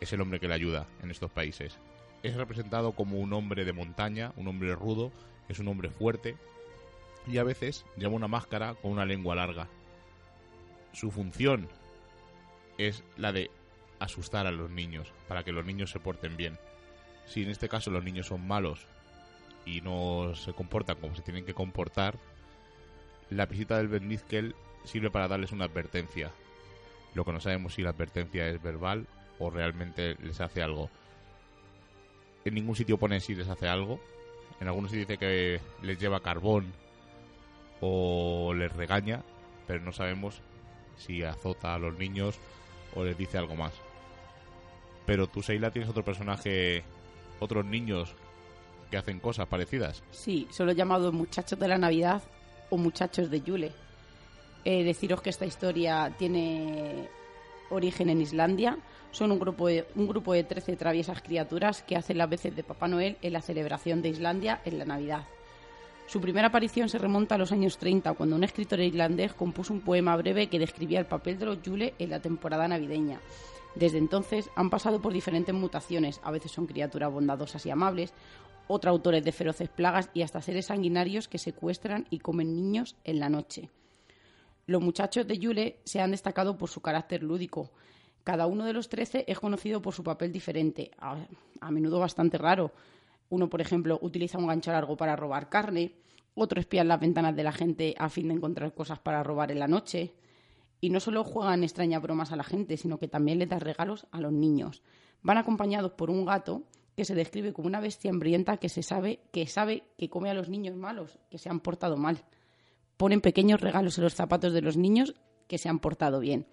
es 0.03 0.13
el 0.13 0.21
hombre 0.21 0.41
que 0.41 0.49
le 0.49 0.55
ayuda 0.55 0.87
en 1.03 1.11
estos 1.11 1.31
países. 1.31 1.79
Es 2.23 2.35
representado 2.35 2.93
como 2.93 3.19
un 3.19 3.33
hombre 3.33 3.65
de 3.65 3.73
montaña, 3.73 4.33
un 4.37 4.49
hombre 4.49 4.75
rudo, 4.75 5.13
es 5.49 5.59
un 5.59 5.69
hombre 5.69 5.91
fuerte 5.91 6.37
y 7.27 7.39
a 7.39 7.45
veces 7.45 7.85
lleva 7.97 8.15
una 8.15 8.29
máscara 8.29 8.75
con 8.75 8.91
una 8.91 9.05
lengua 9.05 9.37
larga. 9.37 9.69
Su 10.93 11.11
función 11.11 11.69
es 12.79 13.05
la 13.17 13.33
de 13.33 13.51
asustar 14.01 14.47
a 14.47 14.53
los 14.53 14.71
niños, 14.71 15.13
para 15.29 15.45
que 15.45 15.53
los 15.53 15.65
niños 15.65 15.91
se 15.91 16.01
porten 16.01 16.37
bien. 16.37 16.59
Si 17.27 17.43
en 17.43 17.51
este 17.51 17.69
caso 17.69 17.91
los 17.91 18.03
niños 18.03 18.27
son 18.27 18.47
malos 18.47 18.87
y 19.65 19.81
no 19.81 20.35
se 20.35 20.53
comportan 20.53 20.97
como 20.97 21.15
se 21.15 21.23
tienen 21.23 21.45
que 21.45 21.55
comportar, 21.55 22.19
la 23.31 23.47
visita 23.47 23.77
del 23.77 23.89
Benizkel 23.89 24.57
sirve 24.83 25.11
para 25.11 25.29
darles 25.29 25.53
una 25.53 25.67
advertencia. 25.67 26.33
Lo 27.15 27.25
que 27.25 27.33
no 27.33 27.41
sabemos 27.41 27.75
si 27.75 27.83
la 27.83 27.91
advertencia 27.91 28.49
es 28.49 28.61
verbal 28.61 29.07
o 29.39 29.51
realmente 29.51 30.17
les 30.23 30.41
hace 30.41 30.63
algo. 30.63 30.91
En 32.45 32.55
ningún 32.55 32.77
sitio 32.77 32.99
pone 32.99 33.21
si 33.21 33.35
les 33.35 33.49
hace 33.49 33.69
algo. 33.69 34.01
En 34.61 34.69
algunos 34.69 34.91
sitios 34.91 35.09
dice 35.09 35.19
que 35.19 35.61
les 35.83 35.99
lleva 35.99 36.21
carbón 36.21 36.73
o 37.81 38.55
les 38.55 38.73
regaña, 38.73 39.23
pero 39.67 39.83
no 39.83 39.93
sabemos 39.93 40.41
si 40.97 41.23
azota 41.23 41.75
a 41.75 41.79
los 41.79 41.99
niños 41.99 42.39
o 42.95 43.05
les 43.05 43.17
dice 43.17 43.39
algo 43.39 43.57
más. 43.57 43.73
Pero 45.07 45.27
tú, 45.27 45.43
Seila, 45.43 45.71
tienes 45.71 45.91
otro 45.91 46.05
personaje, 46.05 46.85
otros 47.41 47.65
niños 47.65 48.15
que 48.91 48.99
hacen 48.99 49.21
cosas 49.21 49.49
parecidas. 49.49 50.03
Sí, 50.11 50.47
son 50.51 50.67
los 50.67 50.77
llamados 50.77 51.13
muchachos 51.13 51.59
de 51.59 51.69
la 51.69 51.79
Navidad 51.79 52.23
o 52.71 52.77
muchachos 52.77 53.31
de 53.31 53.41
Yule. 53.41 53.73
Eh, 54.65 54.85
deciros 54.85 55.23
que 55.23 55.31
esta 55.31 55.47
historia 55.47 56.15
tiene 56.19 57.09
origen 57.71 58.11
en 58.11 58.21
Islandia. 58.21 58.79
Son 59.13 59.31
un 59.31 59.39
grupo, 59.39 59.69
de, 59.69 59.87
un 59.95 60.09
grupo 60.09 60.33
de 60.33 60.43
13 60.43 60.77
traviesas 60.77 61.23
criaturas 61.23 61.83
que 61.83 61.97
hacen 61.97 62.19
las 62.19 62.29
veces 62.29 62.57
de 62.57 62.65
Papá 62.65 62.89
Noel 62.89 63.17
en 63.23 63.33
la 63.35 63.43
celebración 63.43 64.03
de 64.03 64.09
Islandia 64.09 64.61
en 64.65 64.79
la 64.79 64.85
Navidad. 64.85 65.25
Su 66.07 66.21
primera 66.21 66.49
aparición 66.49 66.89
se 66.89 66.99
remonta 66.99 67.37
a 67.37 67.39
los 67.39 67.53
años 67.53 67.79
30, 67.79 68.15
cuando 68.15 68.37
un 68.37 68.45
escritor 68.45 68.81
irlandés 68.81 69.33
compuso 69.33 69.73
un 69.73 69.81
poema 69.81 70.17
breve 70.17 70.49
que 70.49 70.59
describía 70.59 70.99
el 70.99 71.07
papel 71.07 71.39
de 71.39 71.47
los 71.47 71.63
Yule 71.63 71.95
en 71.99 72.11
la 72.11 72.21
temporada 72.21 72.69
navideña. 72.69 73.21
Desde 73.75 73.99
entonces 73.99 74.51
han 74.57 74.69
pasado 74.69 75.01
por 75.01 75.13
diferentes 75.13 75.55
mutaciones, 75.55 76.21
a 76.23 76.31
veces 76.31 76.53
son 76.53 76.67
criaturas 76.67 77.13
bondadosas 77.13 77.65
y 77.65 77.71
amables, 77.71 78.13
otros 78.69 78.91
autores 78.91 79.25
de 79.25 79.33
feroces 79.33 79.69
plagas 79.69 80.11
y 80.15 80.23
hasta 80.23 80.43
seres 80.43 80.67
sanguinarios 80.67 81.29
que 81.29 81.39
secuestran 81.39 82.07
y 82.11 82.19
comen 82.19 82.55
niños 82.55 82.97
en 83.05 83.19
la 83.19 83.29
noche. 83.29 83.71
Los 84.67 84.83
muchachos 84.83 85.27
de 85.27 85.39
Yule 85.39 85.81
se 85.85 86.01
han 86.01 86.13
destacado 86.13 86.57
por 86.57 86.69
su 86.69 86.81
carácter 86.81 87.23
lúdico. 87.23 87.71
Cada 88.25 88.47
uno 88.47 88.65
de 88.65 88.73
los 88.73 88.89
trece 88.89 89.25
es 89.27 89.41
conocido 89.41 89.83
por 89.83 89.95
su 89.95 90.05
papel 90.05 90.33
diferente, 90.33 90.93
a, 90.99 91.71
menudo 91.71 91.99
bastante 91.99 92.39
raro. 92.39 92.73
Uno, 93.29 93.49
por 93.49 93.61
ejemplo, 93.61 93.99
utiliza 94.03 94.39
un 94.39 94.47
gancho 94.47 94.71
largo 94.71 94.97
para 94.97 95.17
robar 95.17 95.49
carne, 95.49 95.97
otro 96.35 96.61
espía 96.61 96.83
en 96.83 96.89
las 96.89 97.01
ventanas 97.01 97.35
de 97.35 97.43
la 97.43 97.53
gente 97.53 97.95
a 97.99 98.09
fin 98.09 98.29
de 98.29 98.35
encontrar 98.35 98.75
cosas 98.75 99.01
para 99.01 99.23
robar 99.23 99.51
en 99.51 99.59
la 99.59 99.69
noche. 99.69 100.15
Y 100.81 100.91
no 100.91 101.01
solo 101.01 101.25
juegan 101.25 101.63
extrañas 101.65 102.03
bromas 102.03 102.33
a 102.33 102.37
la 102.37 102.45
gente, 102.45 102.77
sino 102.77 102.99
que 102.99 103.09
también 103.09 103.39
les 103.39 103.49
dan 103.49 103.61
regalos 103.61 104.07
a 104.13 104.21
los 104.21 104.33
niños. 104.33 104.83
Van 105.23 105.39
acompañados 105.39 105.93
por 105.93 106.11
un 106.11 106.25
gato 106.25 106.65
que 106.97 107.05
se 107.05 107.15
describe 107.15 107.53
como 107.53 107.69
una 107.69 107.81
bestia 107.81 108.11
hambrienta 108.11 108.59
que 108.59 108.69
se 108.69 108.83
sabe 108.83 109.21
que 109.33 109.47
sabe 109.47 109.85
que 109.97 110.11
come 110.11 110.31
a 110.31 110.35
los 110.35 110.49
niños 110.49 110.77
malos, 110.77 111.19
que 111.31 111.39
se 111.39 111.49
han 111.49 111.61
portado 111.61 111.97
mal. 111.97 112.25
Ponen 112.97 113.21
pequeños 113.21 113.61
regalos 113.61 113.99
en 113.99 114.05
los 114.05 114.15
zapatos 114.15 114.53
de 114.53 114.63
los 114.63 114.77
niños 114.77 115.15
que 115.49 115.59
se 115.59 115.69
han 115.69 115.79
portado 115.79 116.21
bien. 116.21 116.47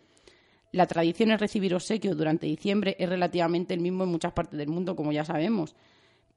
La 0.72 0.86
tradición 0.86 1.30
de 1.30 1.38
recibir 1.38 1.74
obsequios 1.74 2.16
durante 2.16 2.46
diciembre 2.46 2.96
es 3.00 3.10
relativamente 3.10 3.74
el 3.74 3.80
mismo 3.80 4.04
en 4.04 4.12
muchas 4.12 4.34
partes 4.34 4.58
del 4.58 4.68
mundo, 4.68 4.96
como 4.96 5.12
ya 5.12 5.26
sabemos, 5.26 5.76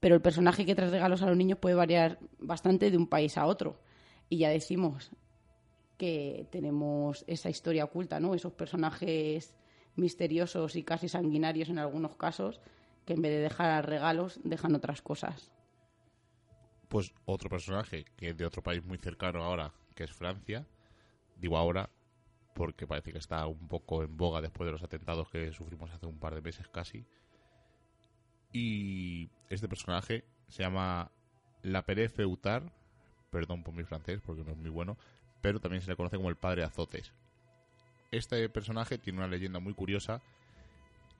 pero 0.01 0.15
el 0.15 0.23
personaje 0.23 0.65
que 0.65 0.75
trae 0.75 0.91
regalos 0.91 1.23
a 1.23 1.27
los 1.27 1.37
niños 1.37 1.59
puede 1.59 1.75
variar 1.75 2.19
bastante 2.39 2.91
de 2.91 2.97
un 2.97 3.07
país 3.07 3.37
a 3.37 3.47
otro. 3.47 3.79
Y 4.31 4.39
ya 4.39 4.49
decimos 4.49 5.11
que 5.99 6.49
tenemos 6.51 7.25
esa 7.27 7.51
historia 7.51 7.85
oculta, 7.85 8.19
¿no? 8.19 8.35
Esos 8.35 8.53
personajes 8.53 9.55
misteriosos 9.97 10.77
y 10.77 10.83
casi 10.83 11.09
sanguinarios 11.09 11.69
en 11.69 11.79
algunos 11.79 12.17
casos, 12.17 12.61
que 13.05 13.12
en 13.12 13.23
vez 13.23 13.33
de 13.33 13.41
dejar 13.41 13.87
regalos, 13.87 14.41
dejan 14.45 14.75
otras 14.75 15.03
cosas. 15.03 15.53
Pues 16.89 17.12
otro 17.27 17.51
personaje 17.51 18.07
que 18.17 18.31
es 18.31 18.37
de 18.37 18.47
otro 18.47 18.62
país 18.62 18.83
muy 18.83 18.97
cercano 18.97 19.45
ahora, 19.45 19.73
que 19.95 20.05
es 20.05 20.12
Francia. 20.12 20.67
Digo 21.37 21.59
ahora 21.59 21.91
porque 22.54 22.87
parece 22.87 23.12
que 23.12 23.18
está 23.18 23.47
un 23.47 23.68
poco 23.68 24.02
en 24.02 24.16
boga 24.16 24.40
después 24.40 24.66
de 24.66 24.73
los 24.73 24.82
atentados 24.82 25.28
que 25.30 25.52
sufrimos 25.52 25.90
hace 25.90 26.06
un 26.06 26.18
par 26.18 26.35
de 26.35 26.42
meses 26.42 26.68
casi. 26.68 27.04
Y 28.52 29.30
este 29.49 29.68
personaje 29.68 30.25
se 30.49 30.62
llama 30.62 31.11
La 31.62 31.82
Pere 31.82 32.09
Feutar, 32.09 32.73
perdón 33.30 33.62
por 33.62 33.75
mi 33.75 33.85
francés 33.85 34.21
porque 34.25 34.44
no 34.44 34.52
es 34.52 34.59
muy 34.59 34.71
bueno, 34.71 34.99
pero 35.40 35.61
también 35.61 35.82
se 35.82 35.90
le 35.90 35.97
conoce 35.97 36.16
como 36.16 36.28
el 36.28 36.37
padre 36.37 36.64
Azotes. 36.64 37.12
Este 38.11 38.49
personaje 38.50 38.99
tiene 38.99 39.21
una 39.21 39.28
leyenda 39.28 39.59
muy 39.59 39.73
curiosa 39.73 40.21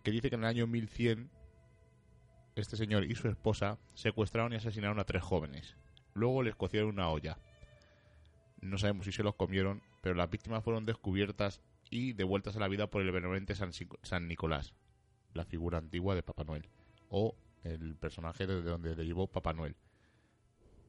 que 0.03 0.11
dice 0.11 0.29
que 0.29 0.35
en 0.35 0.43
el 0.43 0.49
año 0.49 0.67
1100 0.67 1.31
este 2.55 2.77
señor 2.77 3.05
y 3.05 3.15
su 3.15 3.29
esposa 3.29 3.79
secuestraron 3.95 4.53
y 4.53 4.57
asesinaron 4.57 5.01
a 5.01 5.05
tres 5.05 5.23
jóvenes. 5.23 5.75
Luego 6.13 6.43
les 6.43 6.55
cocieron 6.55 6.91
una 6.91 7.09
olla. 7.09 7.39
No 8.63 8.79
sabemos 8.79 9.07
si 9.07 9.13
se 9.13 9.25
los 9.25 9.35
comieron, 9.35 9.83
pero 10.01 10.15
las 10.15 10.31
víctimas 10.31 10.63
fueron 10.63 10.87
descubiertas 10.87 11.61
y 11.91 12.13
devueltas 12.13 12.57
a 12.57 12.61
la 12.61 12.69
vida 12.69 12.87
por 12.87 13.03
el 13.03 13.11
benevolente 13.11 13.57
San, 13.57 13.73
San 14.03 14.29
Nicolás, 14.29 14.73
la 15.35 15.45
figura 15.45 15.79
antigua 15.79 16.15
de 16.15 16.23
Papá 16.23 16.45
Noel, 16.45 16.69
o 17.09 17.37
el 17.65 17.97
personaje 17.97 18.47
de 18.47 18.63
donde 18.63 18.95
llevó 19.05 19.27
Papá 19.27 19.53
Noel. 19.53 19.75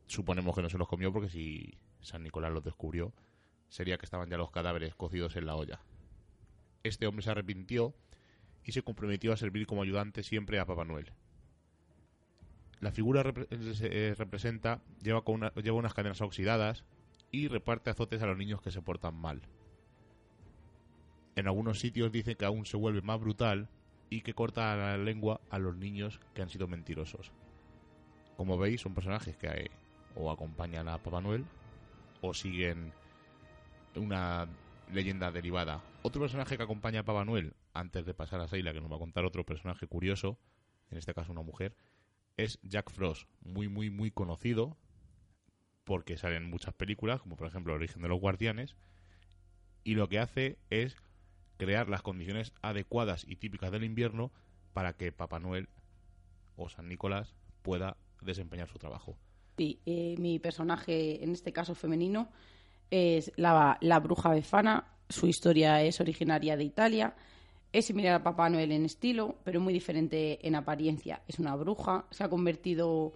Suponemos 0.06 0.56
que 0.56 0.62
no 0.62 0.70
se 0.70 0.78
los 0.78 0.88
comió 0.88 1.12
porque 1.12 1.30
si 1.30 1.78
San 2.00 2.22
Nicolás 2.22 2.54
los 2.54 2.64
descubrió, 2.64 3.12
sería 3.70 3.98
que 3.98 4.06
estaban 4.06 4.30
ya 4.30 4.38
los 4.38 4.52
cadáveres 4.52 4.94
cocidos 4.94 5.36
en 5.36 5.48
la 5.48 5.56
olla. 5.56 5.82
Este 6.84 7.08
hombre 7.08 7.24
se 7.24 7.32
arrepintió 7.32 7.96
y 8.64 8.72
se 8.72 8.84
comprometió 8.84 9.34
a 9.34 9.38
servir 9.38 9.66
como 9.66 9.82
ayudante 9.82 10.22
siempre 10.22 10.60
a 10.60 10.66
Papá 10.66 10.86
Noel. 10.86 11.12
La 12.82 12.92
figura 12.92 13.24
eh, 13.50 14.14
representa, 14.16 14.82
lleva, 15.02 15.24
con 15.24 15.42
lleva 15.56 15.78
unas 15.78 15.94
cadenas 15.94 16.22
oxidadas 16.22 16.84
y 17.34 17.48
reparte 17.48 17.90
azotes 17.90 18.22
a 18.22 18.28
los 18.28 18.38
niños 18.38 18.62
que 18.62 18.72
se 18.72 18.82
portan 18.82 19.16
mal. 19.16 19.42
En 21.36 21.48
algunos 21.48 21.80
sitios 21.80 22.12
dicen 22.12 22.36
que 22.36 22.46
aún 22.46 22.68
se 22.68 22.78
vuelve 22.78 23.02
más 23.02 23.20
brutal 23.20 23.70
y 24.12 24.22
que 24.22 24.36
corta 24.36 24.78
la 24.78 24.98
lengua 24.98 25.42
a 25.50 25.58
los 25.58 25.76
niños 25.76 26.20
que 26.36 26.44
han 26.44 26.50
sido 26.50 26.68
mentirosos. 26.68 27.32
Como 28.38 28.60
veis, 28.60 28.82
son 28.82 28.94
personajes 28.94 29.36
que 29.36 29.48
eh, 29.48 29.72
o 30.16 30.30
acompañan 30.30 30.88
a 30.88 31.00
Papá 31.00 31.22
Noel 31.22 31.44
o 32.22 32.36
siguen 32.36 32.94
una 33.96 34.48
leyenda 34.92 35.32
derivada. 35.32 35.82
Otro 36.04 36.22
personaje 36.22 36.56
que 36.56 36.64
acompaña 36.64 37.00
a 37.00 37.04
Papá 37.04 37.26
Noel, 37.26 37.56
antes 37.74 38.06
de 38.06 38.14
pasar 38.14 38.42
a 38.42 38.48
Seila, 38.48 38.74
que 38.74 38.82
nos 38.82 38.92
va 38.92 38.98
a 38.98 39.00
contar 39.00 39.26
otro 39.26 39.44
personaje 39.44 39.88
curioso, 39.88 40.38
en 40.92 41.00
este 41.00 41.16
caso 41.16 41.32
una 41.32 41.42
mujer, 41.42 41.76
es 42.38 42.60
Jack 42.62 42.92
Frost, 42.92 43.28
muy, 43.42 43.70
muy, 43.70 43.90
muy 43.90 44.12
conocido, 44.12 44.78
porque 45.84 46.18
sale 46.18 46.38
en 46.38 46.50
muchas 46.50 46.74
películas, 46.74 47.22
como 47.22 47.36
por 47.36 47.48
ejemplo 47.48 47.74
El 47.74 47.78
origen 47.78 48.02
de 48.02 48.08
los 48.08 48.20
guardianes, 48.20 48.76
y 49.84 49.96
lo 49.96 50.08
que 50.10 50.20
hace 50.20 50.58
es 50.70 50.96
crear 51.58 51.90
las 51.90 52.02
condiciones 52.02 52.54
adecuadas 52.62 53.26
y 53.28 53.36
típicas 53.36 53.72
del 53.72 53.84
invierno 53.84 54.32
para 54.74 54.94
que 54.94 55.12
Papá 55.12 55.40
Noel 55.40 55.70
o 56.56 56.70
San 56.70 56.88
Nicolás 56.88 57.36
pueda 57.62 57.98
desempeñar 58.22 58.70
su 58.70 58.80
trabajo. 58.80 59.18
Sí, 59.58 59.80
eh, 59.86 60.16
mi 60.18 60.40
personaje, 60.40 61.24
en 61.24 61.32
este 61.32 61.54
caso 61.54 61.76
femenino, 61.76 62.30
es 62.90 63.32
la, 63.36 63.78
la 63.82 64.00
bruja 64.00 64.30
Befana. 64.30 64.88
Su 65.10 65.28
historia 65.28 65.82
es 65.84 66.00
originaria 66.00 66.58
de 66.58 66.64
Italia 66.64 67.16
es 67.74 67.88
similar 67.88 68.14
a 68.14 68.24
Papá 68.24 68.50
Noel 68.50 68.72
en 68.72 68.86
estilo, 68.86 69.40
pero 69.44 69.60
muy 69.60 69.74
diferente 69.74 70.48
en 70.48 70.54
apariencia. 70.54 71.24
Es 71.28 71.40
una 71.40 71.56
bruja, 71.56 72.06
se 72.12 72.24
ha 72.24 72.30
convertido 72.30 73.14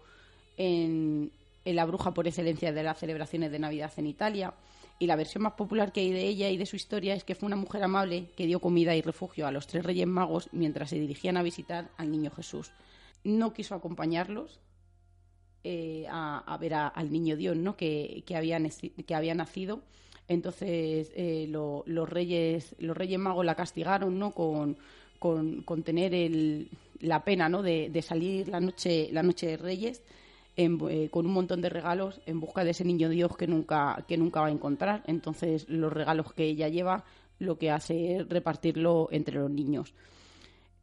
en, 0.58 1.32
la 1.74 1.86
bruja 1.86 2.14
por 2.14 2.28
excelencia 2.28 2.72
de 2.72 2.84
las 2.84 3.00
celebraciones 3.00 3.52
de 3.52 3.60
Navidad 3.60 3.92
en 3.98 4.08
Italia. 4.08 4.54
Y 5.00 5.06
la 5.06 5.16
versión 5.16 5.44
más 5.44 5.54
popular 5.54 5.92
que 5.92 6.00
hay 6.00 6.12
de 6.12 6.24
ella 6.24 6.50
y 6.50 6.58
de 6.58 6.66
su 6.66 6.76
historia 6.76 7.14
es 7.14 7.24
que 7.24 7.36
fue 7.36 7.48
una 7.48 7.56
mujer 7.56 7.84
amable 7.84 8.32
que 8.36 8.48
dio 8.48 8.60
comida 8.60 8.96
y 8.96 9.02
refugio 9.02 9.46
a 9.46 9.52
los 9.52 9.68
tres 9.68 9.86
reyes 9.86 10.08
magos 10.08 10.50
mientras 10.52 10.90
se 10.90 11.00
dirigían 11.00 11.38
a 11.38 11.44
visitar 11.44 11.92
al 11.98 12.12
niño 12.12 12.32
Jesús. 12.32 12.72
No 13.24 13.54
quiso 13.54 13.76
acompañarlos 13.76 14.60
eh, 15.64 16.08
a, 16.10 16.58
ver 16.60 16.74
al 16.74 17.12
niño 17.12 17.36
Dios 17.36 17.56
¿no? 17.56 17.76
que, 17.76 18.24
que, 18.26 18.36
había, 18.36 18.60
que 19.06 19.16
había 19.16 19.36
nacido 19.36 19.84
entonces 20.28 21.12
eh, 21.16 21.48
los 21.50 22.10
reyes 22.10 22.76
los 22.80 22.98
reyes 22.98 23.20
magos 23.20 23.46
la 23.46 23.56
castigaron, 23.56 24.20
¿no? 24.20 24.32
Con, 24.32 24.78
con, 25.20 25.84
tener 25.84 26.68
la 27.00 27.24
pena, 27.24 27.50
¿no? 27.50 27.64
De, 27.64 28.02
salir 28.02 28.50
la 28.50 28.60
noche 28.60 29.10
la 29.12 29.24
noche 29.24 29.48
de 29.48 29.58
Reyes 29.58 30.04
eh, 30.58 31.10
con 31.12 31.26
un 31.28 31.34
montón 31.34 31.62
de 31.62 31.70
regalos 31.70 32.20
en 32.26 32.40
busca 32.40 32.64
de 32.64 32.72
ese 32.72 32.84
niño 32.84 33.10
Dios 33.10 33.38
que 33.38 33.46
nunca 33.46 34.04
que 34.08 34.18
nunca 34.18 34.42
va 34.42 34.48
a 34.48 34.52
encontrar. 34.52 35.04
Entonces 35.06 35.70
los 35.70 35.94
regalos 35.94 36.34
que 36.34 36.46
ella 36.46 36.68
lleva 36.68 37.04
lo 37.40 37.58
que 37.60 37.70
hace 37.70 38.18
es 38.18 38.28
repartirlo 38.28 39.08
entre 39.12 39.36
los 39.36 39.52
niños. 39.52 39.94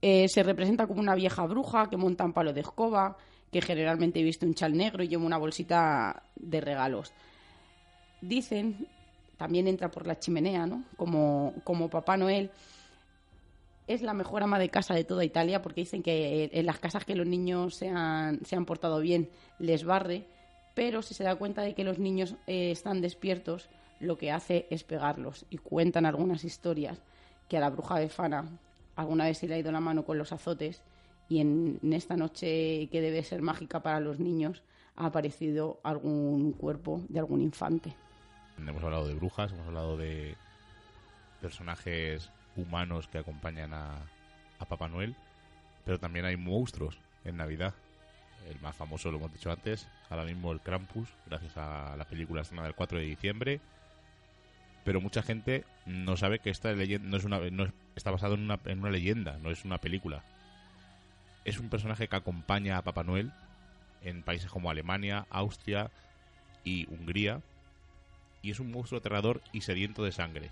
Eh, 0.01 0.29
se 0.29 0.43
representa 0.43 0.87
como 0.87 1.01
una 1.01 1.15
vieja 1.15 1.45
bruja 1.47 1.91
que 1.91 1.97
monta 1.97 2.25
un 2.25 2.33
palo 2.33 2.53
de 2.53 2.61
escoba, 2.61 3.17
que 3.51 3.61
generalmente 3.61 4.23
viste 4.23 4.47
un 4.47 4.55
chal 4.55 4.77
negro 4.77 5.03
y 5.03 5.09
lleva 5.09 5.25
una 5.25 5.39
bolsita 5.39 6.23
de 6.37 6.61
regalos. 6.61 7.13
Dicen 8.21 8.87
también 9.37 9.67
entra 9.67 9.91
por 9.91 10.07
la 10.07 10.19
chimenea, 10.19 10.67
¿no? 10.67 10.85
Como, 10.97 11.55
como 11.65 11.91
Papá 11.91 12.17
Noel. 12.17 12.51
Es 13.87 14.01
la 14.01 14.15
mejor 14.15 14.43
ama 14.43 14.59
de 14.59 14.71
casa 14.71 14.95
de 14.95 15.05
toda 15.05 15.25
Italia 15.25 15.61
porque 15.61 15.83
dicen 15.83 16.03
que 16.03 16.51
en 16.53 16.67
las 16.67 16.79
casas 16.79 17.05
que 17.05 17.15
los 17.15 17.27
niños 17.27 17.75
se 17.75 17.91
han, 17.91 18.45
se 18.45 18.57
han 18.57 18.65
portado 18.65 19.01
bien 19.01 19.29
les 19.59 19.85
barre, 19.85 20.27
pero 20.75 21.03
si 21.03 21.13
se 21.13 21.25
da 21.25 21.37
cuenta 21.37 21.63
de 21.63 21.75
que 21.75 21.85
los 21.85 21.99
niños 21.99 22.37
eh, 22.47 22.71
están 22.71 23.03
despiertos, 23.03 23.69
lo 24.01 24.17
que 24.17 24.33
hace 24.33 24.67
es 24.71 24.85
pegarlos. 24.85 25.45
Y 25.51 25.59
cuentan 25.59 26.07
algunas 26.07 26.45
historias 26.45 27.03
que 27.49 27.59
a 27.59 27.61
la 27.61 27.71
bruja 27.71 27.99
de 27.99 28.09
Fana 28.09 28.59
alguna 28.97 29.25
vez 29.25 29.39
se 29.39 29.49
le 29.49 29.55
ha 29.55 29.59
ido 29.59 29.71
la 29.71 29.81
mano 29.81 30.05
con 30.05 30.17
los 30.17 30.33
azotes 30.33 30.83
y 31.29 31.41
en, 31.41 31.79
en, 31.83 31.93
esta 31.93 32.17
noche 32.17 32.89
que 32.91 33.01
debe 33.01 33.23
ser 33.23 33.43
mágica 33.43 33.83
para 33.83 34.01
los 34.01 34.19
niños 34.19 34.63
ha 34.97 35.07
aparecido 35.07 35.81
algún 35.83 36.53
cuerpo 36.53 37.03
de 37.09 37.19
algún 37.19 37.43
infante. 37.43 37.95
Hemos 38.57 38.83
hablado 38.83 39.09
de 39.09 39.15
brujas, 39.15 39.53
hemos 39.53 39.67
hablado 39.67 39.97
de 39.97 40.37
personajes 41.41 42.31
humanos 42.57 43.09
que 43.09 43.19
acompañan 43.19 43.75
a, 43.75 43.99
a 44.59 44.65
Papá 44.65 44.89
Noel, 44.89 45.15
pero 45.85 45.99
también 45.99 46.25
hay 46.25 46.37
monstruos 46.37 46.99
en 47.25 47.37
Navidad. 47.37 47.75
El 48.51 48.61
más 48.61 48.77
famoso, 48.77 49.11
lo 49.11 49.19
hemos 49.19 49.33
dicho 49.33 49.51
antes, 49.51 49.89
ahora 50.11 50.25
mismo 50.25 50.53
el 50.53 50.61
Krampus, 50.61 51.09
gracias 51.27 51.57
a 51.57 51.97
la 51.97 52.05
película 52.05 52.43
escena 52.43 52.63
del 52.63 52.75
4 52.75 52.99
de 52.99 53.05
diciembre. 53.05 53.61
Pero 54.85 55.01
mucha 55.01 55.23
gente 55.23 55.65
no 55.87 56.17
sabe 56.17 56.41
que 56.41 56.51
esta 56.51 56.73
leyenda 56.73 57.09
no 57.09 57.17
es 57.17 57.25
una, 57.25 57.39
no 57.51 57.73
está 57.97 58.11
basado 58.11 58.35
en 58.35 58.43
una, 58.43 58.61
en 58.67 58.81
una 58.81 58.91
leyenda, 58.91 59.39
no 59.39 59.51
es 59.51 59.65
una 59.65 59.79
película. 59.79 60.23
Es 61.47 61.59
un 61.59 61.71
personaje 61.71 62.09
que 62.09 62.17
acompaña 62.17 62.77
a 62.77 62.83
Papá 62.83 63.03
Noel 63.03 63.33
en 64.03 64.23
países 64.23 64.51
como 64.51 64.71
Alemania, 64.71 65.27
Austria 65.31 65.91
y 66.65 66.87
Hungría, 66.91 67.41
y 68.43 68.51
es 68.51 68.61
un 68.61 68.71
monstruo 68.71 68.99
aterrador 68.99 69.41
y 69.53 69.63
sediento 69.63 70.05
de 70.05 70.13
sangre. 70.13 70.51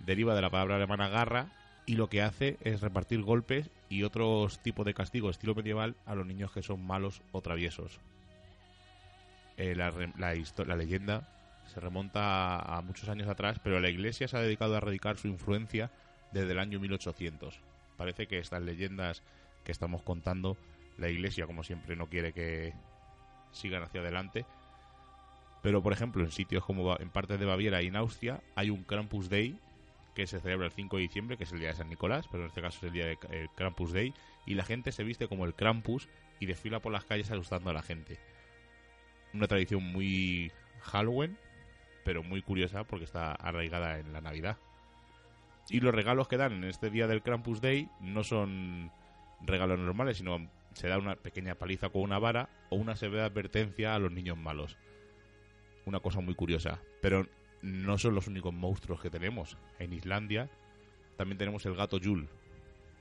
Deriva 0.00 0.34
de 0.34 0.42
la 0.42 0.50
palabra 0.50 0.76
alemana 0.76 1.08
garra 1.08 1.48
y 1.86 1.94
lo 1.94 2.08
que 2.08 2.22
hace 2.22 2.58
es 2.62 2.80
repartir 2.80 3.22
golpes 3.22 3.70
y 3.88 4.02
otros 4.02 4.58
tipos 4.60 4.84
de 4.84 4.94
castigo 4.94 5.30
estilo 5.30 5.54
medieval 5.54 5.94
a 6.04 6.14
los 6.14 6.26
niños 6.26 6.52
que 6.52 6.62
son 6.62 6.84
malos 6.84 7.22
o 7.32 7.40
traviesos. 7.40 8.00
Eh, 9.56 9.74
la, 9.74 9.92
la, 10.18 10.76
leyenda 10.76 11.28
se 11.72 11.80
remonta 11.80 12.58
a, 12.58 12.82
muchos 12.82 13.08
años 13.08 13.28
atrás, 13.28 13.58
pero 13.62 13.80
la 13.80 13.88
iglesia 13.88 14.28
se 14.28 14.36
ha 14.36 14.40
dedicado 14.40 14.74
a 14.74 14.78
erradicar 14.78 15.16
su 15.16 15.28
influencia 15.28 15.90
desde 16.32 16.52
el 16.52 16.58
año 16.58 16.80
1800. 16.80 17.58
Parece 17.96 18.26
que 18.26 18.38
estas 18.38 18.62
leyendas 18.62 19.22
que 19.64 19.72
estamos 19.72 20.02
contando, 20.02 20.56
la 20.98 21.08
iglesia, 21.08 21.46
como 21.46 21.64
siempre, 21.64 21.96
no 21.96 22.08
quiere 22.08 22.32
que 22.32 22.74
sigan 23.52 23.82
hacia 23.82 24.02
adelante, 24.02 24.44
pero, 25.62 25.82
por 25.82 25.92
ejemplo, 25.92 26.22
en 26.22 26.30
sitios 26.30 26.64
como 26.64 26.96
en 27.00 27.10
partes 27.10 27.40
de 27.40 27.46
Baviera 27.46 27.82
y 27.82 27.88
en 27.88 27.96
Austria 27.96 28.40
hay 28.54 28.70
un 28.70 28.84
Krampus 28.84 29.28
Day 29.28 29.58
que 30.16 30.26
se 30.26 30.40
celebra 30.40 30.66
el 30.66 30.72
5 30.72 30.96
de 30.96 31.02
diciembre, 31.02 31.36
que 31.36 31.44
es 31.44 31.52
el 31.52 31.60
día 31.60 31.68
de 31.68 31.74
San 31.74 31.90
Nicolás, 31.90 32.26
pero 32.30 32.42
en 32.42 32.48
este 32.48 32.62
caso 32.62 32.78
es 32.78 32.82
el 32.84 32.92
día 32.92 33.06
de 33.06 33.18
Krampus 33.54 33.92
Day, 33.92 34.14
y 34.46 34.54
la 34.54 34.64
gente 34.64 34.90
se 34.90 35.04
viste 35.04 35.28
como 35.28 35.44
el 35.44 35.54
Krampus 35.54 36.08
y 36.40 36.46
desfila 36.46 36.80
por 36.80 36.90
las 36.90 37.04
calles 37.04 37.30
asustando 37.30 37.68
a 37.70 37.74
la 37.74 37.82
gente. 37.82 38.18
Una 39.34 39.46
tradición 39.46 39.84
muy 39.84 40.50
Halloween, 40.80 41.36
pero 42.02 42.22
muy 42.22 42.40
curiosa 42.40 42.84
porque 42.84 43.04
está 43.04 43.32
arraigada 43.32 43.98
en 43.98 44.12
la 44.14 44.22
Navidad. 44.22 44.56
Y 45.68 45.80
los 45.80 45.94
regalos 45.94 46.28
que 46.28 46.38
dan 46.38 46.52
en 46.52 46.64
este 46.64 46.88
día 46.88 47.06
del 47.06 47.22
Krampus 47.22 47.60
Day 47.60 47.90
no 48.00 48.24
son 48.24 48.90
regalos 49.42 49.78
normales, 49.78 50.16
sino 50.16 50.48
se 50.72 50.88
da 50.88 50.96
una 50.96 51.16
pequeña 51.16 51.56
paliza 51.56 51.90
con 51.90 52.02
una 52.02 52.18
vara 52.18 52.48
o 52.70 52.76
una 52.76 52.96
severa 52.96 53.26
advertencia 53.26 53.94
a 53.94 53.98
los 53.98 54.12
niños 54.12 54.38
malos 54.38 54.78
una 55.86 56.00
cosa 56.00 56.20
muy 56.20 56.34
curiosa. 56.34 56.80
Pero 57.00 57.26
no 57.66 57.98
son 57.98 58.14
los 58.14 58.28
únicos 58.28 58.54
monstruos 58.54 59.00
que 59.00 59.10
tenemos. 59.10 59.56
En 59.80 59.92
Islandia 59.92 60.48
también 61.16 61.36
tenemos 61.36 61.66
el 61.66 61.74
gato 61.74 61.98
Yul. 61.98 62.28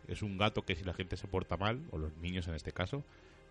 Es 0.08 0.24
un 0.24 0.38
gato 0.38 0.64
que 0.64 0.76
si 0.76 0.84
la 0.84 0.96
gente 0.96 1.18
se 1.18 1.28
porta 1.28 1.56
mal, 1.56 1.86
o 1.92 2.00
los 2.00 2.16
niños 2.18 2.48
en 2.48 2.56
este 2.56 2.72
caso, 2.72 3.04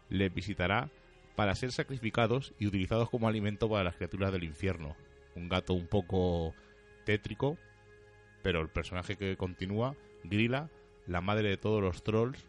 le 0.08 0.28
visitará 0.28 0.90
para 1.36 1.54
ser 1.54 1.70
sacrificados 1.70 2.52
y 2.58 2.66
utilizados 2.66 3.10
como 3.10 3.28
alimento 3.28 3.68
para 3.68 3.84
las 3.84 3.94
criaturas 3.94 4.32
del 4.32 4.42
infierno. 4.42 4.96
Un 5.36 5.48
gato 5.48 5.74
un 5.74 5.86
poco 5.86 6.52
tétrico, 7.04 7.58
pero 8.42 8.60
el 8.60 8.68
personaje 8.68 9.16
que 9.16 9.36
continúa, 9.36 9.94
Grilla, 10.24 10.68
la 11.06 11.20
madre 11.20 11.48
de 11.48 11.56
todos 11.56 11.80
los 11.80 12.02
trolls, 12.02 12.44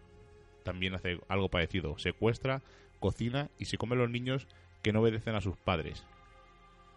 también 0.64 0.96
hace 0.96 1.20
algo 1.28 1.50
parecido. 1.50 2.00
Secuestra, 2.00 2.64
cocina 3.00 3.52
y 3.60 3.66
se 3.66 3.78
come 3.78 3.96
a 3.96 4.00
los 4.00 4.10
niños 4.10 4.48
que 4.82 4.92
no 4.92 5.02
obedecen 5.02 5.36
a 5.36 5.42
sus 5.42 5.56
padres. 5.56 6.04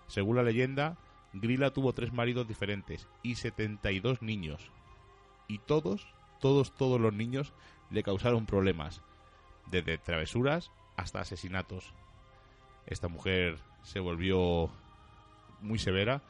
Según 0.07 0.37
la 0.37 0.43
leyenda, 0.43 0.97
Grilla 1.33 1.73
tuvo 1.73 1.93
tres 1.93 2.13
maridos 2.13 2.49
diferentes 2.49 3.07
y 3.23 3.35
72 3.35 4.23
niños. 4.23 4.71
Y 5.47 5.59
todos, 5.59 6.07
todos, 6.41 6.75
todos 6.75 7.01
los 7.01 7.13
niños 7.13 7.53
le 7.91 8.03
causaron 8.03 8.47
problemas, 8.47 9.03
desde 9.71 9.99
travesuras 9.99 10.71
hasta 10.97 11.21
asesinatos. 11.21 11.93
Esta 12.87 13.09
mujer 13.09 13.59
se 13.83 14.01
volvió 14.01 14.71
muy 15.61 15.79
severa 15.79 16.23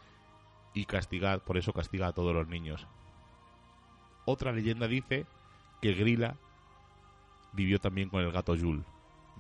y 0.75 0.85
castiga, 0.85 1.39
por 1.39 1.57
eso 1.57 1.73
castiga 1.73 2.09
a 2.09 2.13
todos 2.13 2.35
los 2.35 2.49
niños. 2.49 2.87
Otra 4.25 4.53
leyenda 4.53 4.89
dice 4.89 5.27
que 5.81 5.95
Grilla 5.95 6.37
vivió 7.53 7.81
también 7.81 8.09
con 8.09 8.23
el 8.23 8.33
gato 8.33 8.55
Yul. 8.55 8.85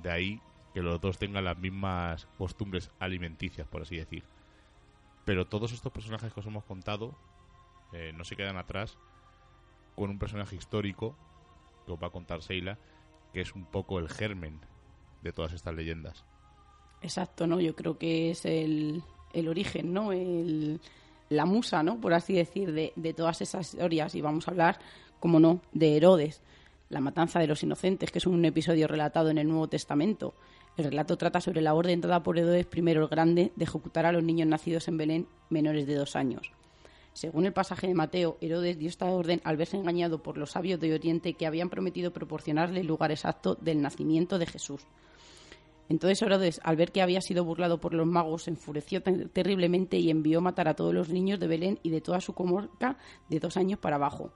De 0.03 0.11
ahí 0.11 0.40
que 0.73 0.83
los 0.83 1.01
dos 1.01 1.18
tengan 1.18 1.44
las 1.44 1.59
mismas 1.59 2.27
costumbres 2.38 2.90
alimenticias, 2.99 3.66
por 3.66 3.83
así 3.83 3.97
decir. 3.97 4.25
Pero 5.29 5.47
todos 5.47 5.73
estos 5.73 5.93
personajes 5.93 6.33
que 6.33 6.41
os 6.41 6.47
hemos 6.47 6.64
contado 6.64 7.14
eh, 7.93 8.14
no 8.17 8.25
se 8.25 8.35
quedan 8.35 8.57
atrás 8.57 8.97
con 9.95 10.09
un 10.09 10.19
personaje 10.19 10.57
histórico 10.57 11.14
que 11.85 11.93
os 11.93 12.03
va 12.03 12.07
a 12.07 12.11
contar 12.11 12.41
Seila, 12.41 12.79
que 13.35 13.43
es 13.43 13.55
un 13.55 13.67
poco 13.67 13.99
el 13.99 14.09
germen 14.09 14.59
de 15.21 15.35
todas 15.35 15.53
estas 15.53 15.75
leyendas. 15.75 16.25
Exacto, 17.03 17.47
¿no? 17.47 17.61
Yo 17.61 17.77
creo 17.77 17.99
que 17.99 18.31
es 18.31 18.47
el, 18.47 19.03
el 19.35 19.49
origen, 19.49 19.93
¿no? 19.93 20.12
El, 20.12 20.81
la 21.29 21.45
musa, 21.45 21.83
¿no? 21.83 22.01
Por 22.01 22.14
así 22.14 22.33
decir, 22.33 22.73
de, 22.73 22.95
de 22.97 23.12
todas 23.12 23.43
esas 23.43 23.75
historias. 23.75 24.14
Y 24.14 24.23
vamos 24.23 24.49
a 24.49 24.53
hablar, 24.53 24.79
como 25.21 25.41
no, 25.41 25.61
de 25.73 25.95
Herodes, 25.95 26.41
la 26.90 27.01
matanza 27.01 27.38
de 27.38 27.46
los 27.46 27.62
inocentes, 27.62 28.11
que 28.11 28.18
es 28.18 28.27
un 28.27 28.44
episodio 28.44 28.88
relatado 28.88 29.31
en 29.31 29.38
el 29.38 29.48
Nuevo 29.48 29.68
Testamento. 29.68 30.35
El 30.77 30.85
relato 30.85 31.16
trata 31.18 31.40
sobre 31.40 31.61
la 31.61 31.74
orden 31.74 32.01
dada 32.01 32.22
por 32.22 32.38
Herodes 32.38 32.66
I 32.74 32.90
el 32.90 33.09
Grande 33.09 33.53
de 33.57 33.64
ejecutar 33.64 34.07
a 34.07 34.12
los 34.12 34.22
niños 34.22 34.48
nacidos 34.48 34.88
en 34.88 34.96
Belén 34.96 35.27
menores 35.51 35.87
de 35.87 35.94
dos 35.94 36.16
años. 36.16 36.53
Según 37.12 37.46
el 37.46 37.53
pasaje 37.53 37.88
de 37.88 37.94
Mateo, 37.94 38.38
Herodes 38.40 38.79
dio 38.79 38.88
esta 38.88 39.07
orden 39.07 39.40
al 39.44 39.57
verse 39.57 39.77
engañado 39.77 40.22
por 40.22 40.38
los 40.38 40.53
sabios 40.53 40.79
de 40.79 40.94
Oriente 40.94 41.35
que 41.35 41.46
habían 41.46 41.68
prometido 41.68 42.12
proporcionarle 42.12 42.81
el 42.81 42.87
lugar 42.87 43.11
exacto 43.11 43.57
del 43.57 43.83
nacimiento 43.83 44.38
de 44.38 44.46
Jesús. 44.46 44.83
Entonces 45.88 46.22
Herodes, 46.22 46.61
al 46.62 46.77
ver 46.77 46.92
que 46.92 47.03
había 47.03 47.20
sido 47.20 47.44
burlado 47.44 47.81
por 47.81 47.92
los 47.92 48.07
magos, 48.07 48.44
se 48.44 48.51
enfureció 48.51 49.03
terriblemente 49.03 49.96
y 49.96 50.11
envió 50.11 50.40
matar 50.40 50.68
a 50.68 50.74
todos 50.74 50.94
los 50.94 51.09
niños 51.09 51.40
de 51.40 51.48
Belén 51.48 51.79
y 51.83 51.90
de 51.90 52.01
toda 52.01 52.20
su 52.20 52.35
comarca 52.35 52.98
de 53.29 53.40
dos 53.40 53.57
años 53.57 53.79
para 53.79 53.96
abajo, 53.96 54.31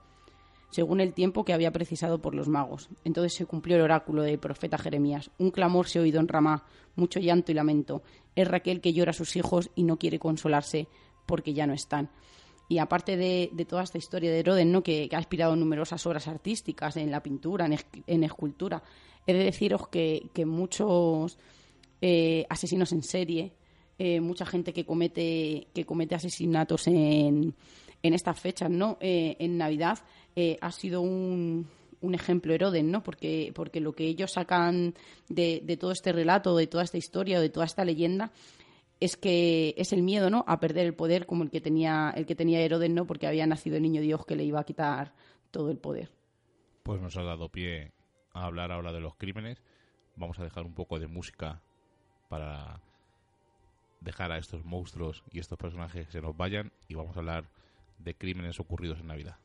según 0.73 1.01
el 1.01 1.13
tiempo 1.13 1.45
que 1.45 1.53
había 1.53 1.71
precisado 1.71 2.19
por 2.19 2.33
los 2.33 2.47
magos. 2.47 2.89
Entonces 3.03 3.33
se 3.33 3.45
cumplió 3.45 3.75
el 3.75 3.83
oráculo 3.83 4.23
del 4.23 4.39
profeta 4.39 4.79
Jeremías. 4.79 5.29
Un 5.37 5.51
clamor 5.51 5.87
se 5.87 5.99
oído 5.99 6.19
en 6.19 6.27
Ramá, 6.27 6.65
mucho 6.95 7.19
llanto 7.19 7.51
y 7.51 7.55
lamento. 7.55 8.01
Es 8.35 8.47
Raquel 8.47 8.81
que 8.81 8.91
llora 8.91 9.11
a 9.11 9.13
sus 9.13 9.35
hijos 9.35 9.69
y 9.75 9.83
no 9.83 9.99
quiere 9.99 10.17
consolarse 10.17 10.87
porque 11.27 11.53
ya 11.53 11.67
no 11.67 11.73
están. 11.73 12.09
Y 12.69 12.79
aparte 12.79 13.17
de, 13.17 13.51
toda 13.69 13.83
esta 13.83 13.99
historia 13.99 14.31
de 14.31 14.39
Herodes, 14.39 14.65
¿no? 14.65 14.81
que, 14.81 15.07
ha 15.11 15.19
inspirado 15.19 15.55
numerosas 15.55 16.03
obras 16.07 16.27
artísticas 16.27 16.97
en 16.97 17.11
la 17.11 17.21
pintura, 17.21 17.67
en, 18.07 18.23
escultura, 18.23 18.81
he 19.27 19.33
de 19.33 19.43
deciros 19.43 19.87
que, 19.89 20.27
muchos 20.43 21.37
eh, 22.01 22.47
asesinos 22.49 22.91
en 22.93 23.03
serie, 23.03 23.53
eh, 23.99 24.19
mucha 24.21 24.47
gente 24.47 24.73
que 24.73 24.87
comete, 24.87 25.67
que 25.71 25.85
comete 25.85 26.15
asesinatos 26.15 26.87
en, 26.87 27.53
en 28.03 28.13
estas 28.13 28.39
fechas, 28.39 28.69
¿no? 28.69 28.97
Eh, 28.99 29.37
en 29.39 29.57
Navidad, 29.57 29.99
ha 30.61 30.71
sido 30.71 31.01
un, 31.01 31.67
ejemplo 32.13 32.53
Herodes, 32.53 32.83
¿no? 32.83 33.03
Porque, 33.03 33.51
porque 33.55 33.79
lo 33.79 33.93
que 33.93 34.05
ellos 34.05 34.31
sacan 34.31 34.93
de, 35.29 35.61
de, 35.63 35.77
todo 35.77 35.91
este 35.91 36.11
relato, 36.11 36.55
de 36.55 36.67
toda 36.67 36.83
esta 36.83 36.97
historia, 36.97 37.39
de 37.39 37.49
toda 37.49 37.65
esta 37.65 37.85
leyenda, 37.85 38.31
es 38.99 39.17
que 39.17 39.73
es 39.77 39.91
el 39.91 40.01
miedo, 40.01 40.29
¿no? 40.29 40.45
A 40.47 40.59
perder 40.59 40.85
el 40.85 40.93
poder 40.93 41.25
como 41.25 41.43
el 41.43 41.51
que 41.51 41.59
tenía 41.59 42.13
el 42.15 42.25
que 42.25 42.35
tenía 42.35 42.61
Herodes, 42.61 42.89
¿no? 42.89 43.05
Porque 43.05 43.27
había 43.27 43.45
nacido 43.45 43.75
el 43.75 43.83
niño 43.83 44.01
Dios 44.01 44.25
que 44.25 44.35
le 44.35 44.45
iba 44.45 44.61
a 44.61 44.63
quitar 44.63 45.13
todo 45.51 45.71
el 45.71 45.77
poder. 45.77 46.09
Pues 46.83 47.01
nos 47.01 47.17
ha 47.17 47.23
dado 47.23 47.49
pie 47.49 47.91
a 48.31 48.45
hablar 48.45 48.71
ahora 48.71 48.93
de 48.93 49.01
los 49.01 49.15
crímenes. 49.15 49.61
Vamos 50.15 50.39
a 50.39 50.43
dejar 50.43 50.65
un 50.65 50.73
poco 50.73 50.99
de 50.99 51.07
música 51.07 51.61
para 52.29 52.79
dejar 53.99 54.31
a 54.31 54.37
estos 54.37 54.63
monstruos 54.63 55.23
y 55.31 55.39
estos 55.39 55.57
personajes 55.57 56.05
que 56.05 56.11
se 56.13 56.21
nos 56.21 56.37
vayan 56.37 56.71
y 56.87 56.95
vamos 56.95 57.15
a 57.15 57.19
hablar 57.19 57.45
de 57.99 58.15
crímenes 58.15 58.59
ocurridos 58.59 58.99
en 58.99 59.07
Navidad. 59.07 59.37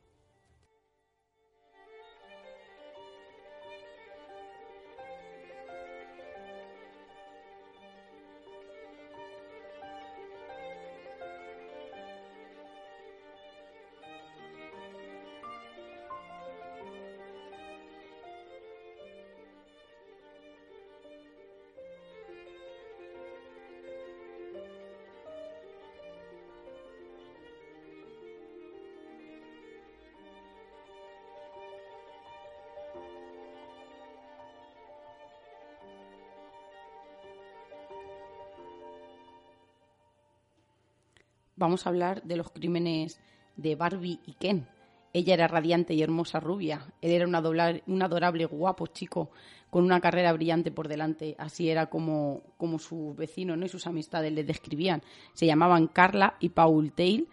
Vamos 41.59 41.87
a 41.87 41.90
hablar 41.90 42.23
de 42.23 42.37
los 42.37 42.51
crímenes 42.51 43.21
de 43.57 43.75
Barbie 43.75 44.21
y 44.25 44.35
Ken. 44.35 44.66
Ella 45.12 45.35
era 45.35 45.49
radiante 45.49 45.94
y 45.94 46.03
hermosa 46.03 46.38
rubia. 46.38 46.92
Él 47.01 47.12
era 47.12 47.27
un, 47.27 47.35
adorable, 47.35 48.44
guapo 48.47 48.87
chico 48.87 49.31
con 49.71 49.85
una 49.85 50.01
carrera 50.01 50.33
brillante 50.33 50.71
por 50.71 50.87
delante. 50.87 51.35
Así 51.38 51.68
era 51.68 51.87
como, 51.87 52.42
como 52.57 52.79
sus 52.79 53.16
vecinos 53.16 53.59
¿no? 53.59 53.66
y 53.66 53.68
sus 53.68 53.87
amistades 53.87 54.33
le 54.33 54.44
describían. 54.44 55.03
Se 55.33 55.47
llamaban 55.47 55.88
Carla 55.88 56.37
y 56.40 56.51
Paul 56.51 56.92
Tail 56.92 57.27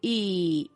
y, 0.00 0.70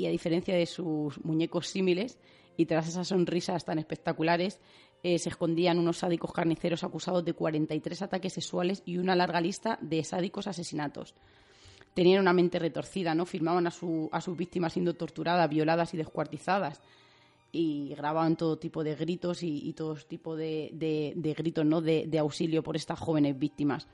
a 0.00 0.08
diferencia 0.08 0.54
de 0.54 0.66
sus 0.66 1.22
muñecos 1.24 1.66
símiles 1.66 2.18
y 2.56 2.66
tras 2.66 2.88
esas 2.88 3.08
sonrisas 3.08 3.64
tan 3.64 3.78
espectaculares, 3.78 4.60
eh, 5.02 5.18
se 5.18 5.28
escondían 5.28 5.78
unos 5.78 5.98
sádicos 5.98 6.32
carniceros 6.32 6.82
acusados 6.82 7.24
de 7.24 7.32
43 7.32 8.02
ataques 8.02 8.32
sexuales 8.32 8.82
y 8.84 8.98
una 8.98 9.14
larga 9.14 9.40
lista 9.40 9.78
de 9.80 10.02
sádicos 10.02 10.48
asesinatos 10.48 11.14
tenían 11.94 12.20
una 12.20 12.32
mente 12.32 12.58
retorcida, 12.58 13.14
¿no? 13.14 13.26
Firmaban 13.26 13.66
a, 13.66 13.70
su, 13.70 14.08
a 14.12 14.20
sus 14.20 14.36
víctimas 14.36 14.72
siendo 14.72 14.94
torturadas, 14.94 15.48
violadas 15.48 15.94
y 15.94 15.96
descuartizadas. 15.96 16.80
Y 17.50 17.94
grababan 17.96 18.36
todo 18.36 18.58
tipo 18.58 18.84
de 18.84 18.94
gritos 18.94 19.42
y, 19.42 19.72
todo 19.72 19.94
tipo 19.94 20.36
de, 20.36 20.70
de, 20.72 21.34
gritos, 21.34 21.64
¿no? 21.64 21.80
De, 21.80 22.18
auxilio 22.18 22.62
por 22.62 22.76
estas 22.76 22.98
jóvenes 22.98 23.38
víctimas. 23.38 23.88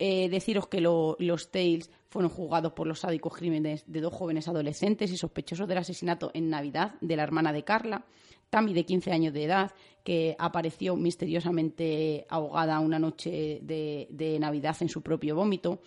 Eh, 0.00 0.28
deciros 0.28 0.68
que 0.68 0.80
los 0.80 1.50
Tales 1.50 1.90
fueron 2.08 2.30
juzgados 2.30 2.72
por 2.72 2.86
los 2.86 3.00
sádicos 3.00 3.34
crímenes 3.34 3.84
de 3.86 4.00
dos 4.00 4.12
jóvenes 4.12 4.48
adolescentes 4.48 5.10
y 5.10 5.16
sospechosos 5.16 5.68
del 5.68 5.78
asesinato 5.78 6.30
en 6.34 6.50
Navidad 6.50 6.94
de 7.00 7.16
la 7.16 7.22
hermana 7.22 7.52
de 7.52 7.64
Carla, 7.64 8.04
Tammy, 8.50 8.72
de 8.72 8.84
15 8.84 9.12
años 9.12 9.34
de 9.34 9.44
edad, 9.44 9.72
que 10.02 10.34
apareció 10.38 10.96
misteriosamente 10.96 12.26
ahogada 12.28 12.80
una 12.80 12.98
noche 12.98 13.60
de, 13.62 14.08
de 14.10 14.38
Navidad 14.38 14.76
en 14.80 14.88
su 14.88 15.02
propio 15.02 15.36
vómito, 15.36 15.80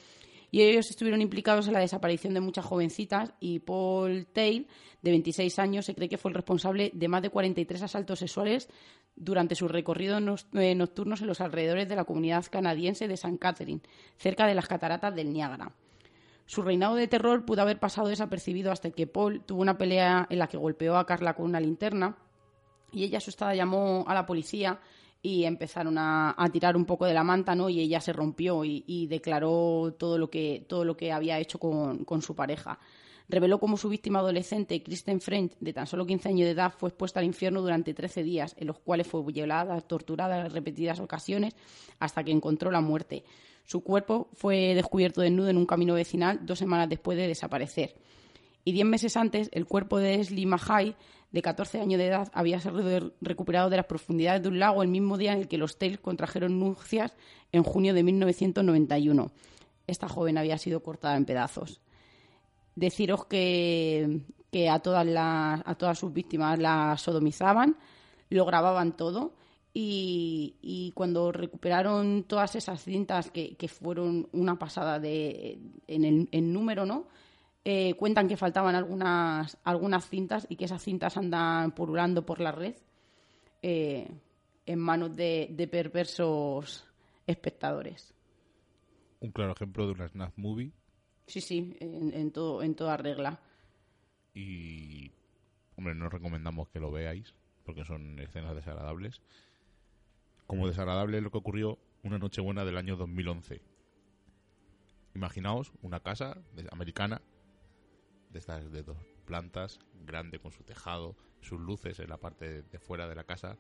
y 0.52 0.62
ellos 0.62 0.90
estuvieron 0.90 1.22
implicados 1.22 1.68
en 1.68 1.74
la 1.74 1.80
desaparición 1.80 2.34
de 2.34 2.42
muchas 2.42 2.66
jovencitas 2.66 3.34
y 3.40 3.60
Paul 3.60 4.28
Tail, 4.28 4.68
de 5.02 5.10
26 5.10 5.58
años, 5.60 5.86
se 5.86 5.96
cree 5.96 6.10
que 6.10 6.18
fue 6.18 6.30
el 6.30 6.36
responsable 6.36 6.92
de 6.94 7.08
más 7.08 7.22
de 7.22 7.30
43 7.30 7.82
asaltos 7.82 8.20
sexuales 8.20 8.68
durante 9.16 9.56
sus 9.56 9.72
recorridos 9.72 10.46
eh, 10.54 10.76
nocturnos 10.76 11.22
en 11.22 11.28
los 11.28 11.42
alrededores 11.42 11.88
de 11.88 11.96
la 11.96 12.04
comunidad 12.04 12.46
canadiense 12.52 13.08
de 13.08 13.14
St. 13.14 13.40
Catherine, 13.40 13.82
cerca 14.18 14.46
de 14.46 14.54
las 14.54 14.68
cataratas 14.68 15.16
del 15.16 15.32
Niágara. 15.32 15.74
Su 16.46 16.62
reinado 16.62 16.96
de 16.96 17.08
terror 17.08 17.46
pudo 17.46 17.62
haber 17.62 17.80
pasado 17.80 18.10
desapercibido 18.10 18.74
hasta 18.74 18.92
que 18.92 19.08
Paul 19.08 19.42
tuvo 19.46 19.62
una 19.62 19.78
pelea 19.78 20.28
en 20.30 20.38
la 20.38 20.48
que 20.48 20.58
golpeó 20.58 20.98
a 20.98 21.06
Carla 21.06 21.34
con 21.34 21.46
una 21.46 21.62
linterna 21.62 22.18
y 22.92 23.06
ella 23.06 23.20
asustada 23.20 23.56
llamó 23.56 24.04
a 24.06 24.14
la 24.14 24.26
policía 24.26 24.82
y 25.22 25.44
empezaron 25.44 25.98
a, 25.98 26.36
tirar 26.52 26.76
un 26.76 26.86
poco 26.86 27.06
de 27.06 27.14
la 27.14 27.24
manta, 27.24 27.54
¿no? 27.54 27.70
Y 27.70 27.80
ella 27.80 28.02
se 28.02 28.14
rompió 28.14 28.66
y, 28.66 29.08
declaró 29.08 29.94
todo 29.98 30.18
lo 30.18 30.30
que 30.30 30.66
todo 30.68 30.84
lo 30.84 30.98
que 30.98 31.12
había 31.12 31.40
hecho 31.40 31.60
con, 31.60 32.22
su 32.22 32.36
pareja. 32.36 32.80
Reveló 33.30 33.60
cómo 33.60 33.78
su 33.78 33.88
víctima 33.88 34.20
adolescente, 34.20 34.84
Kristen 34.84 35.22
French, 35.22 35.54
de 35.60 35.72
tan 35.72 35.88
solo 35.88 36.06
15 36.06 36.30
años 36.30 36.46
de 36.46 36.52
edad, 36.52 36.74
fue 36.76 36.90
expuesta 36.90 37.20
al 37.20 37.26
infierno 37.26 37.62
durante 37.62 37.94
13 37.94 38.24
días, 38.24 38.56
en 38.58 38.68
los 38.68 38.80
cuales 38.80 39.08
fue 39.08 39.24
violada, 39.24 39.80
torturada 39.80 40.46
en 40.46 40.52
repetidas 40.52 41.00
ocasiones, 41.00 41.56
hasta 42.00 42.24
que 42.24 42.32
encontró 42.32 42.72
la 42.72 42.82
muerte. 42.82 43.24
Su 43.64 43.84
cuerpo 43.84 44.30
fue 44.34 44.74
descubierto 44.74 45.22
desnudo 45.22 45.50
en 45.50 45.58
un 45.58 45.66
camino 45.66 45.94
vecinal 45.94 46.46
dos 46.46 46.60
semanas 46.60 46.90
después 46.90 47.18
de 47.18 47.28
desaparecer. 47.28 47.96
Y 48.64 48.74
diez 48.74 48.86
meses 48.86 49.18
antes, 49.18 49.50
el 49.54 49.66
cuerpo 49.66 49.98
de 49.98 50.18
Leslie 50.18 50.46
Mahai, 50.46 50.96
de 51.32 51.42
14 51.42 51.80
años 51.80 51.98
de 51.98 52.08
edad, 52.08 52.30
había 52.34 52.60
sido 52.60 53.14
recuperado 53.22 53.70
de 53.70 53.78
las 53.78 53.86
profundidades 53.86 54.44
de 54.44 54.50
un 54.50 54.60
lago 54.60 54.84
el 54.84 54.90
mismo 54.90 55.18
día 55.18 55.34
en 55.34 55.40
el 55.40 55.48
que 55.48 55.58
los 55.58 55.78
Tales 55.78 56.00
contrajeron 56.00 56.60
nupcias 56.60 57.16
en 57.52 57.64
junio 57.64 57.94
de 57.94 58.04
1991. 58.04 59.32
Esta 59.88 60.08
joven 60.08 60.38
había 60.38 60.58
sido 60.58 60.84
cortada 60.84 61.16
en 61.16 61.26
pedazos. 61.26 61.82
Deciros 62.76 63.26
que, 63.26 64.22
que 64.52 64.70
a, 64.70 64.80
todas 64.80 65.06
las, 65.06 65.62
a 65.66 65.76
todas 65.76 65.98
sus 65.98 66.14
víctimas 66.14 66.60
las 66.60 67.02
sodomizaban, 67.02 67.78
lo 68.30 68.46
grababan 68.46 68.96
todo 68.96 69.34
y, 69.74 70.92
cuando 70.96 71.32
recuperaron 71.32 72.24
todas 72.24 72.56
esas 72.56 72.84
cintas 72.84 73.32
que, 73.32 73.56
fueron 73.68 74.28
una 74.34 74.60
pasada 74.60 75.00
de, 75.00 75.60
en 75.88 76.28
el 76.32 76.54
número, 76.54 76.86
¿no? 76.86 77.08
Eh, 77.64 77.94
cuentan 77.94 78.28
que 78.28 78.38
faltaban 78.38 78.74
algunas, 78.74 79.58
algunas 79.64 80.10
cintas 80.10 80.48
y 80.50 80.56
que 80.56 80.66
esas 80.66 80.82
cintas 80.82 81.16
andan 81.18 81.72
pululando 81.74 82.26
por 82.26 82.40
la 82.40 82.52
red 82.52 82.76
eh, 83.62 84.10
en 84.66 84.80
manos 84.80 85.16
de, 85.16 85.70
perversos 85.72 86.86
espectadores. 87.28 88.16
Un 89.20 89.32
claro 89.32 89.54
ejemplo 89.54 89.86
de 89.86 89.92
una 89.94 90.08
snap 90.08 90.34
movie. 90.38 90.72
Sí, 91.28 91.40
sí, 91.40 91.78
en, 91.80 92.32
todo, 92.32 92.64
en 92.64 92.74
toda 92.74 92.98
regla. 92.98 93.40
Y, 94.34 95.12
hombre, 95.76 95.94
no 95.94 96.10
recomendamos 96.10 96.68
que 96.70 96.80
lo 96.80 96.92
veáis 96.92 97.36
porque 97.64 97.86
son 97.86 98.18
escenas 98.20 98.56
desagradables 98.56 99.22
como 100.52 100.68
desagradable 100.68 101.22
lo 101.22 101.32
que 101.32 101.38
ocurrió 101.38 101.80
una 102.04 102.18
Nochebuena 102.18 102.66
del 102.66 102.76
año 102.76 102.98
2011. 102.98 103.62
Imaginaos 105.16 105.72
una 105.82 106.02
casa 106.02 106.38
americana 106.72 107.22
de 108.32 108.40
estas 108.40 108.72
de 108.72 108.84
dos 108.84 108.98
plantas, 109.26 109.80
grande 110.06 110.40
con 110.40 110.52
su 110.52 110.64
tejado, 110.64 111.16
sus 111.42 111.60
luces 111.60 112.00
en 112.00 112.10
la 112.10 112.18
parte 112.18 112.64
de 112.64 112.80
fuera 112.80 113.08
de 113.08 113.16
la 113.16 113.24
casa, 113.24 113.58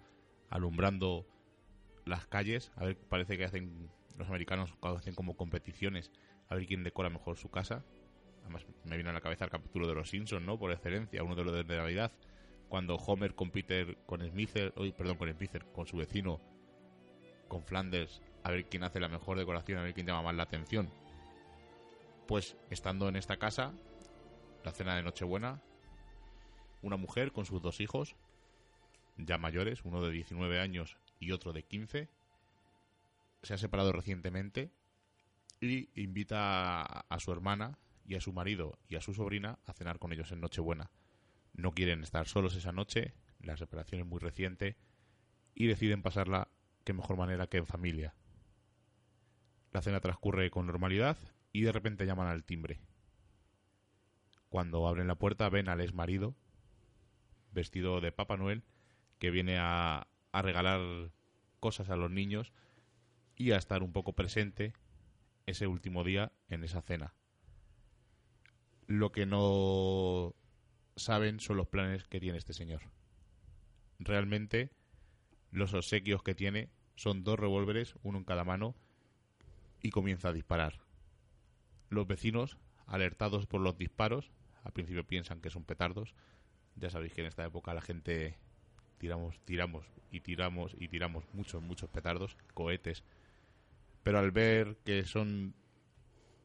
alumbrando 0.49 1.25
las 2.05 2.25
calles. 2.27 2.71
A 2.75 2.86
ver, 2.86 2.97
parece 2.97 3.38
que 3.38 3.45
hacen 3.45 3.89
los 4.17 4.27
americanos 4.27 4.73
hacen 4.81 5.15
como 5.15 5.36
competiciones 5.36 6.12
a 6.49 6.55
ver 6.55 6.65
quién 6.67 6.84
decora 6.84 7.10
mejor 7.10 7.38
su 7.38 7.49
casa. 7.49 7.84
Además, 8.41 8.65
me 8.84 8.95
viene 8.95 9.10
a 9.10 9.13
la 9.13 9.21
cabeza 9.21 9.45
el 9.45 9.51
capítulo 9.51 9.88
de 9.88 9.95
los 9.95 10.10
Simpsons, 10.10 10.45
¿no? 10.45 10.57
Por 10.57 10.71
excelencia, 10.71 11.23
uno 11.23 11.36
de 11.36 11.43
los 11.43 11.67
de 11.67 11.77
Navidad, 11.77 12.12
cuando 12.69 12.95
Homer 12.95 13.36
con 13.36 13.51
Peter, 13.51 13.97
con 14.05 14.21
Smith, 14.27 14.51
hoy 14.75 14.91
perdón, 14.91 15.17
con 15.17 15.31
Smith, 15.31 15.57
con 15.73 15.86
su 15.86 15.97
vecino, 15.97 16.41
con 17.47 17.63
Flanders 17.63 18.21
a 18.43 18.51
ver 18.51 18.65
quién 18.65 18.84
hace 18.84 18.99
la 18.99 19.07
mejor 19.07 19.38
decoración, 19.38 19.77
a 19.77 19.84
ver 19.84 19.93
quién 19.93 20.07
llama 20.07 20.23
más 20.23 20.36
la 20.36 20.43
atención. 20.43 20.89
Pues 22.27 22.55
estando 22.69 23.10
en 23.10 23.15
esta 23.15 23.38
casa, 23.38 23.73
la 24.63 24.71
cena 24.71 24.95
de 24.95 25.04
Nochebuena, 25.04 25.62
una 26.82 26.97
mujer 26.97 27.32
con 27.32 27.45
sus 27.45 27.62
dos 27.62 27.80
hijos, 27.80 28.15
ya 29.17 29.38
mayores, 29.38 29.84
uno 29.84 30.02
de 30.02 30.12
19 30.12 30.60
años 30.60 30.97
y 31.19 31.32
otro 31.32 31.54
de 31.54 31.63
15, 31.63 32.10
se 33.43 33.54
ha 33.54 33.58
separado 33.58 33.91
recientemente 33.91 34.71
y 35.60 35.89
invita 36.00 36.84
a, 36.84 37.19
su 37.19 37.32
hermana 37.32 37.78
y 38.06 38.15
a 38.15 38.21
su 38.21 38.34
marido 38.34 38.78
y 38.88 38.95
a 38.95 39.02
su 39.02 39.13
sobrina 39.13 39.60
a 39.65 39.74
cenar 39.74 40.00
con 40.00 40.12
ellos 40.13 40.32
en 40.32 40.41
Nochebuena. 40.41 40.91
No 41.54 41.74
quieren 41.74 42.04
estar 42.04 42.28
solos 42.28 42.56
esa 42.56 42.71
noche, 42.71 43.13
la 43.39 43.58
separación 43.58 44.02
es 44.02 44.08
muy 44.08 44.19
reciente 44.19 44.78
y 45.54 45.67
deciden 45.67 46.02
pasarla 46.02 46.50
qué 46.84 46.93
mejor 46.93 47.17
manera 47.17 47.47
que 47.47 47.58
en 47.58 47.67
familia. 47.67 48.15
La 49.71 49.82
cena 49.82 50.00
transcurre 50.00 50.50
con 50.50 50.65
normalidad 50.65 51.17
y 51.52 51.62
de 51.62 51.71
repente 51.71 52.06
llaman 52.06 52.28
al 52.28 52.43
timbre. 52.43 52.80
Cuando 54.52 54.86
abren 54.86 55.08
la 55.08 55.16
puerta 55.16 55.48
ven 55.48 55.70
al 55.70 55.80
ex 55.80 55.94
marido, 55.94 56.36
vestido 57.54 58.02
de 58.02 58.12
Papá 58.12 58.36
Noel, 58.36 58.64
que 59.18 59.32
viene 59.32 59.58
a, 59.58 60.08
a 60.34 60.42
regalar 60.42 61.10
cosas 61.62 61.90
a 61.90 61.96
los 61.96 62.12
niños 62.12 62.52
y 63.38 63.52
a 63.52 63.58
estar 63.58 63.82
un 63.82 63.94
poco 63.94 64.12
presente 64.12 64.74
ese 65.46 65.68
último 65.68 66.04
día 66.04 66.34
en 66.50 66.66
esa 66.66 66.82
cena. 66.82 67.14
Lo 68.88 69.14
que 69.14 69.26
no 69.26 70.36
saben 70.98 71.40
son 71.40 71.56
los 71.56 71.68
planes 71.68 72.04
que 72.10 72.20
tiene 72.20 72.38
este 72.38 72.52
señor. 72.52 72.82
Realmente 74.00 74.70
los 75.50 75.74
obsequios 75.74 76.24
que 76.24 76.36
tiene 76.36 76.70
son 76.98 77.24
dos 77.24 77.40
revólveres, 77.40 77.96
uno 78.04 78.18
en 78.18 78.26
cada 78.26 78.44
mano, 78.44 78.76
y 79.82 79.92
comienza 79.92 80.28
a 80.28 80.34
disparar. 80.34 80.82
Los 81.88 82.06
vecinos, 82.06 82.58
alertados 82.86 83.48
por 83.48 83.62
los 83.62 83.78
disparos, 83.78 84.30
al 84.63 84.74
principio 84.74 85.06
piensan 85.06 85.41
que 85.41 85.50
son 85.50 85.63
petardos. 85.63 86.13
Ya 86.76 86.89
sabéis 86.89 87.13
que 87.13 87.21
en 87.21 87.28
esta 87.28 87.45
época 87.45 87.74
la 87.74 87.82
gente 87.82 88.38
tiramos, 88.97 89.39
tiramos 89.45 89.86
y 90.12 90.21
tiramos 90.21 90.76
y 90.78 90.88
tiramos 90.88 91.26
muchos, 91.34 91.62
muchos 91.62 91.89
petardos, 91.89 92.38
cohetes. 92.54 93.04
Pero 94.04 94.19
al 94.19 94.32
ver 94.32 94.78
que 94.84 95.04
son 95.06 95.54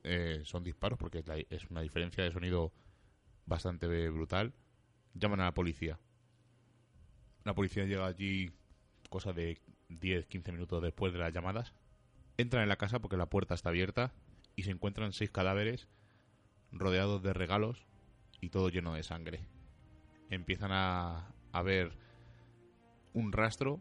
eh, 0.09 0.43
son 0.45 0.63
disparos, 0.63 0.99
porque 1.01 1.25
es 1.51 1.69
una 1.69 1.81
diferencia 1.81 2.23
de 2.23 2.31
sonido 2.31 2.73
bastante 3.45 4.09
brutal, 4.09 4.55
llaman 5.15 5.41
a 5.41 5.47
la 5.47 5.55
policía. 5.55 5.99
La 7.43 7.55
policía 7.55 7.87
llega 7.87 8.07
allí 8.07 8.53
cosa 9.11 9.33
de 9.33 9.61
10-15 9.89 10.53
minutos 10.53 10.81
después 10.81 11.13
de 11.13 11.19
las 11.19 11.33
llamadas, 11.33 11.75
entran 12.37 12.63
en 12.63 12.69
la 12.69 12.77
casa 12.77 13.01
porque 13.01 13.17
la 13.17 13.27
puerta 13.27 13.55
está 13.55 13.71
abierta 13.71 14.13
y 14.55 14.63
se 14.63 14.71
encuentran 14.71 15.13
seis 15.13 15.33
cadáveres 15.33 15.89
rodeados 16.71 17.21
de 17.25 17.33
regalos 17.33 17.85
y 18.41 18.51
todo 18.51 18.69
lleno 18.69 18.95
de 18.95 19.03
sangre. 19.03 19.47
Empiezan 20.31 20.73
a, 20.73 21.33
a 21.53 21.63
ver 21.63 21.93
un 23.13 23.33
rastro, 23.33 23.81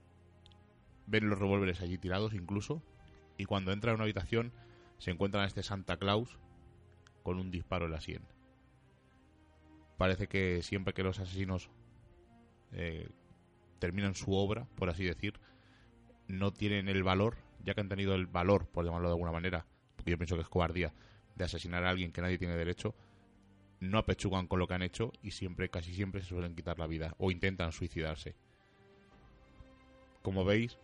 ven 1.07 1.29
los 1.29 1.39
revólveres 1.39 1.81
allí 1.81 1.97
tirados 1.97 2.33
incluso, 2.33 2.81
y 3.37 3.45
cuando 3.45 3.71
entran 3.71 3.93
a 3.93 3.95
una 3.95 4.03
habitación 4.05 4.53
se 4.97 5.11
encuentran 5.11 5.43
a 5.43 5.47
este 5.47 5.63
Santa 5.63 5.97
Claus 5.97 6.39
con 7.23 7.39
un 7.39 7.51
disparo 7.51 7.85
en 7.85 7.91
la 7.91 8.01
sien. 8.01 8.23
Parece 9.97 10.27
que 10.27 10.61
siempre 10.61 10.93
que 10.93 11.03
los 11.03 11.19
asesinos 11.19 11.69
eh, 12.71 13.09
terminan 13.79 14.15
su 14.15 14.33
obra, 14.33 14.67
por 14.75 14.89
así 14.89 15.05
decir, 15.05 15.39
no 16.27 16.51
tienen 16.51 16.87
el 16.87 17.03
valor, 17.03 17.37
ya 17.63 17.73
que 17.73 17.81
han 17.81 17.89
tenido 17.89 18.15
el 18.15 18.27
valor, 18.27 18.67
por 18.67 18.85
llamarlo 18.85 19.09
de 19.09 19.13
alguna 19.13 19.31
manera, 19.31 19.65
porque 19.95 20.11
yo 20.11 20.17
pienso 20.17 20.35
que 20.35 20.41
es 20.41 20.49
cobardía, 20.49 20.93
de 21.35 21.45
asesinar 21.45 21.83
a 21.83 21.89
alguien 21.89 22.11
que 22.11 22.21
nadie 22.21 22.37
tiene 22.37 22.55
derecho, 22.55 22.95
no 23.79 23.97
apechugan 23.97 24.47
con 24.47 24.59
lo 24.59 24.67
que 24.67 24.73
han 24.73 24.81
hecho 24.81 25.11
y 25.21 25.31
siempre, 25.31 25.69
casi 25.69 25.93
siempre 25.93 26.21
se 26.21 26.29
suelen 26.29 26.55
quitar 26.55 26.79
la 26.79 26.87
vida 26.87 27.15
o 27.17 27.31
intentan 27.31 27.71
suicidarse. 27.71 28.35
Como 30.21 30.43
veis, 30.43 30.77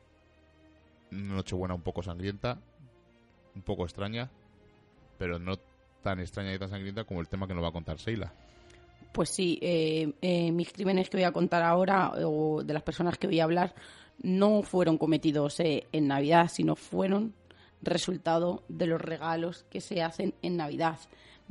una 1.11 1.35
noche 1.35 1.55
buena 1.55 1.73
un 1.73 1.81
poco 1.81 2.03
sangrienta, 2.03 2.59
un 3.55 3.61
poco 3.61 3.83
extraña, 3.85 4.29
pero 5.17 5.39
no 5.39 5.57
tan 6.03 6.19
extraña 6.19 6.53
y 6.53 6.59
tan 6.59 6.69
sangrienta 6.69 7.03
como 7.03 7.21
el 7.21 7.27
tema 7.27 7.47
que 7.47 7.53
nos 7.53 7.63
va 7.63 7.69
a 7.69 7.73
contar 7.73 7.99
Seila. 7.99 8.33
Pues 9.11 9.29
sí, 9.29 9.59
eh, 9.61 10.13
eh, 10.21 10.51
mis 10.51 10.71
crímenes 10.71 11.09
que 11.09 11.17
voy 11.17 11.25
a 11.25 11.33
contar 11.33 11.63
ahora, 11.63 12.13
o 12.25 12.63
de 12.63 12.73
las 12.73 12.83
personas 12.83 13.17
que 13.17 13.27
voy 13.27 13.39
a 13.39 13.43
hablar, 13.43 13.75
no 14.21 14.61
fueron 14.63 14.97
cometidos 14.97 15.59
eh, 15.59 15.87
en 15.91 16.07
Navidad, 16.07 16.49
sino 16.51 16.75
fueron 16.75 17.33
resultado 17.81 18.63
de 18.69 18.87
los 18.87 19.01
regalos 19.01 19.65
que 19.69 19.81
se 19.81 20.01
hacen 20.01 20.33
en 20.41 20.57
Navidad. 20.57 20.99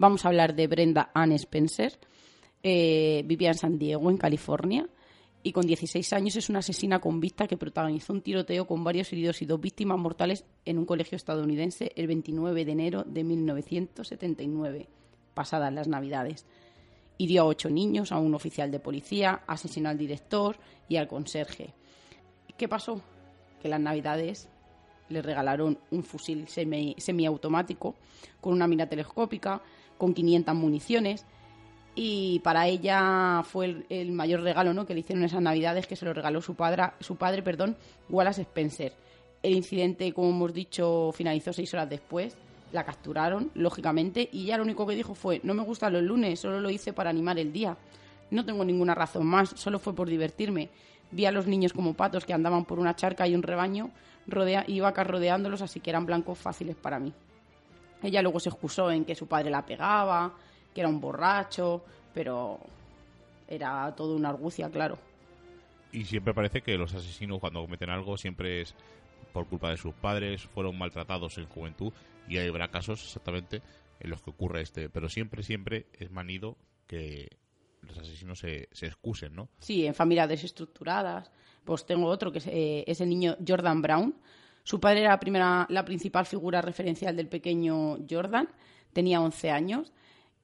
Vamos 0.01 0.25
a 0.25 0.29
hablar 0.29 0.55
de 0.55 0.67
Brenda 0.67 1.11
Ann 1.13 1.33
Spencer. 1.33 1.99
vivía 2.63 3.49
en 3.49 3.55
San 3.55 3.79
Diego, 3.79 4.09
en 4.09 4.17
California, 4.17 4.89
y 5.43 5.53
con 5.53 5.67
16 5.67 6.15
años 6.15 6.37
es 6.37 6.49
una 6.49 6.61
asesina 6.61 7.01
convicta 7.01 7.47
que 7.47 7.59
protagonizó 7.59 8.15
un 8.15 8.23
tiroteo 8.23 8.67
con 8.67 8.83
varios 8.83 9.13
heridos 9.13 9.43
y 9.43 9.45
dos 9.45 9.61
víctimas 9.61 9.99
mortales 9.99 10.47
en 10.65 10.79
un 10.79 10.87
colegio 10.87 11.17
estadounidense 11.17 11.93
el 11.97 12.07
29 12.07 12.65
de 12.65 12.73
enero 12.73 13.05
de 13.05 13.25
1979, 13.25 14.89
pasadas 15.35 15.71
las 15.71 15.87
Navidades. 15.87 16.47
Hirió 17.19 17.43
a 17.43 17.45
ocho 17.45 17.69
niños, 17.69 18.11
a 18.11 18.17
un 18.17 18.35
oficial 18.35 18.71
de 18.71 18.81
policía, 18.81 19.43
asesinó 19.47 19.91
al 19.91 19.99
director 19.99 20.57
y 20.89 20.97
al 20.97 21.09
conserje. 21.09 21.75
¿Qué 22.57 22.69
pasó? 22.69 23.03
Que 23.61 23.69
las 23.69 23.81
navidades 23.81 24.49
le 25.11 25.21
regalaron 25.21 25.79
un 25.91 26.05
fusil 26.05 26.47
semiautomático 26.49 27.97
con 28.41 28.55
una 28.55 28.67
mira 28.67 28.89
telescópica, 28.89 29.61
con 30.01 30.15
500 30.15 30.55
municiones 30.57 31.27
y 31.95 32.41
para 32.41 32.67
ella 32.67 33.43
fue 33.45 33.85
el, 33.89 34.13
mayor 34.13 34.41
regalo 34.41 34.73
¿no? 34.73 34.87
que 34.87 34.95
le 34.95 35.01
hicieron 35.01 35.23
esas 35.23 35.43
navidades 35.43 35.87
que 35.87 35.95
se 35.95 36.07
lo 36.07 36.15
regaló 36.15 36.41
su 36.41 36.55
padre, 36.55 36.85
su 37.01 37.17
padre 37.17 37.43
perdón, 37.43 37.77
Wallace 38.09 38.43
Spencer. 38.43 38.95
El 39.43 39.55
incidente, 39.55 40.13
como 40.13 40.31
hemos 40.31 40.55
dicho, 40.55 41.13
finalizó 41.13 41.53
seis 41.53 41.73
horas 41.75 41.89
después 41.89 42.37
la 42.73 42.85
capturaron, 42.85 43.51
lógicamente, 43.55 44.29
y 44.33 44.47
ya 44.47 44.57
lo 44.57 44.63
único 44.63 44.87
que 44.87 44.95
dijo 44.95 45.15
fue, 45.15 45.41
no 45.43 45.55
me 45.55 45.65
gustan 45.65 45.93
los 45.93 46.03
lunes, 46.03 46.39
solo 46.39 46.61
lo 46.61 46.71
hice 46.71 46.93
para 46.93 47.11
animar 47.11 47.39
el 47.39 47.53
día. 47.53 47.77
No 48.31 48.45
tengo 48.45 48.65
ninguna 48.65 48.95
razón 48.95 49.27
más, 49.27 49.51
solo 49.57 49.81
fue 49.81 49.93
por 49.93 50.09
divertirme. 50.09 50.71
Vi 51.11 51.27
a 51.27 51.33
los 51.33 51.49
niños 51.49 51.73
como 51.73 51.95
patos 51.95 52.25
que 52.25 52.33
andaban 52.33 52.65
por 52.65 52.79
una 52.79 52.95
charca 52.95 53.27
y 53.27 53.35
un 53.35 53.43
rebaño 53.43 53.91
rodea, 54.29 54.65
y 54.67 54.81
vacas 54.81 55.07
rodeándolos, 55.07 55.63
así 55.63 55.81
que 55.81 55.91
eran 55.91 56.07
blancos 56.07 56.39
fáciles 56.39 56.77
para 56.77 57.01
mí. 57.01 57.13
Ella 58.03 58.23
luego 58.23 58.41
se 58.41 58.49
excusó 58.49 58.91
en 58.91 59.05
que 59.05 59.15
su 59.15 59.27
padre 59.27 59.51
la 59.51 59.65
pegaba, 59.65 60.35
que 60.75 60.81
era 60.81 60.89
un 60.89 61.01
borracho, 61.01 61.85
pero 62.15 62.59
era 63.49 63.95
todo 63.95 64.17
una 64.17 64.31
argucia, 64.31 64.71
claro. 64.71 64.99
Y 65.93 66.05
siempre 66.05 66.33
parece 66.33 66.63
que 66.63 66.79
los 66.79 66.95
asesinos 66.95 67.41
cuando 67.41 67.63
cometen 67.63 67.91
algo 67.91 68.17
siempre 68.17 68.63
es 68.63 68.75
por 69.33 69.47
culpa 69.47 69.71
de 69.71 69.77
sus 69.77 69.95
padres, 69.95 70.43
fueron 70.43 70.79
maltratados 70.79 71.39
en 71.39 71.47
juventud 71.47 71.93
y 72.29 72.39
habrá 72.39 72.69
casos 72.69 73.03
exactamente 73.05 73.63
en 73.99 74.11
los 74.11 74.23
que 74.23 74.31
ocurre 74.31 74.63
este, 74.63 74.89
pero 74.89 75.09
siempre, 75.09 75.43
siempre 75.43 75.87
es 75.99 76.11
manido 76.11 76.57
que 76.87 77.29
los 77.83 77.99
asesinos 77.99 78.39
se, 78.39 78.69
se 78.73 78.87
excusen, 78.87 79.35
¿no? 79.35 79.49
Sí, 79.59 79.87
en 79.87 79.95
familias 79.95 80.29
desestructuradas. 80.29 81.31
Pues 81.65 81.85
tengo 81.87 82.07
otro 82.07 82.33
que 82.33 82.39
es, 82.39 82.47
eh, 82.47 82.85
es 82.87 83.01
el 83.01 83.09
niño 83.09 83.37
Jordan 83.47 83.83
Brown. 83.83 84.15
Su 84.71 84.79
padre 84.79 85.01
era 85.01 85.11
la, 85.11 85.19
primera, 85.19 85.67
la 85.69 85.85
principal 85.85 86.27
figura 86.27 86.63
referencial 86.63 87.17
del 87.17 87.27
pequeño 87.27 87.99
Jordan, 88.09 88.49
tenía 88.93 89.21
11 89.21 89.51
años 89.51 89.93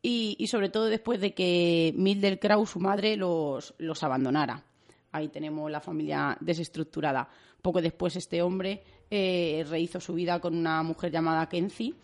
y, 0.02 0.34
y 0.40 0.48
sobre 0.48 0.68
todo 0.68 0.86
después 0.86 1.20
de 1.20 1.32
que 1.32 1.94
Mildred 1.96 2.40
Krause, 2.40 2.70
su 2.70 2.80
madre, 2.80 3.16
los, 3.16 3.72
los 3.78 4.02
abandonara. 4.02 4.64
Ahí 5.12 5.28
tenemos 5.28 5.70
la 5.70 5.80
familia 5.80 6.36
desestructurada. 6.40 7.28
Poco 7.62 7.80
después 7.80 8.16
este 8.16 8.42
hombre 8.42 8.82
eh, 9.08 9.64
rehizo 9.70 10.00
su 10.00 10.14
vida 10.14 10.40
con 10.40 10.56
una 10.56 10.82
mujer 10.82 11.12
llamada 11.12 11.48
Kenzie 11.48 11.94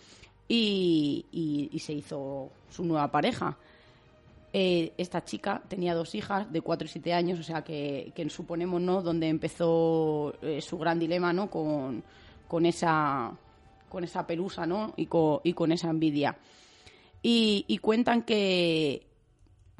y- 0.46 1.26
y 1.72 1.78
se 1.80 1.92
hizo 1.92 2.52
su 2.70 2.84
nueva 2.84 3.10
pareja. 3.10 3.58
Eh, 4.54 4.92
esta 4.98 5.24
chica 5.24 5.62
tenía 5.66 5.94
dos 5.94 6.14
hijas 6.14 6.52
de 6.52 6.60
4 6.60 6.84
y 6.84 6.88
7 6.88 7.14
años, 7.14 7.38
o 7.40 7.42
sea 7.42 7.64
que, 7.64 8.12
que 8.14 8.28
suponemos 8.28 8.82
¿no? 8.82 9.00
donde 9.00 9.28
empezó 9.28 10.34
eh, 10.42 10.60
su 10.60 10.76
gran 10.76 10.98
dilema 10.98 11.32
¿no? 11.32 11.48
con, 11.48 12.04
con, 12.46 12.66
esa, 12.66 13.32
con 13.88 14.04
esa 14.04 14.26
pelusa 14.26 14.66
¿no? 14.66 14.92
y, 14.96 15.06
con, 15.06 15.40
y 15.42 15.54
con 15.54 15.72
esa 15.72 15.88
envidia. 15.88 16.36
Y, 17.22 17.78
cuentan 17.78 18.22
que, 18.22 19.06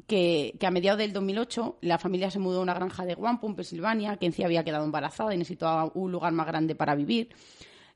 que, 0.07 0.55
que 0.59 0.67
a 0.67 0.71
mediados 0.71 0.99
del 0.99 1.13
2008 1.13 1.79
la 1.83 1.99
familia 1.99 2.31
se 2.31 2.39
mudó 2.39 2.61
a 2.61 2.63
una 2.63 2.73
granja 2.73 3.05
de 3.05 3.15
Wampum, 3.15 3.57
Pensilvania. 3.57 4.17
Kenzie 4.17 4.45
había 4.45 4.65
quedado 4.65 4.85
embarazada 4.85 5.35
y 5.35 5.39
necesitaba 5.39 5.91
un 5.93 6.13
lugar 6.13 6.33
más 6.33 6.47
grande 6.47 6.77
para 6.77 6.95
vivir. 6.95 7.31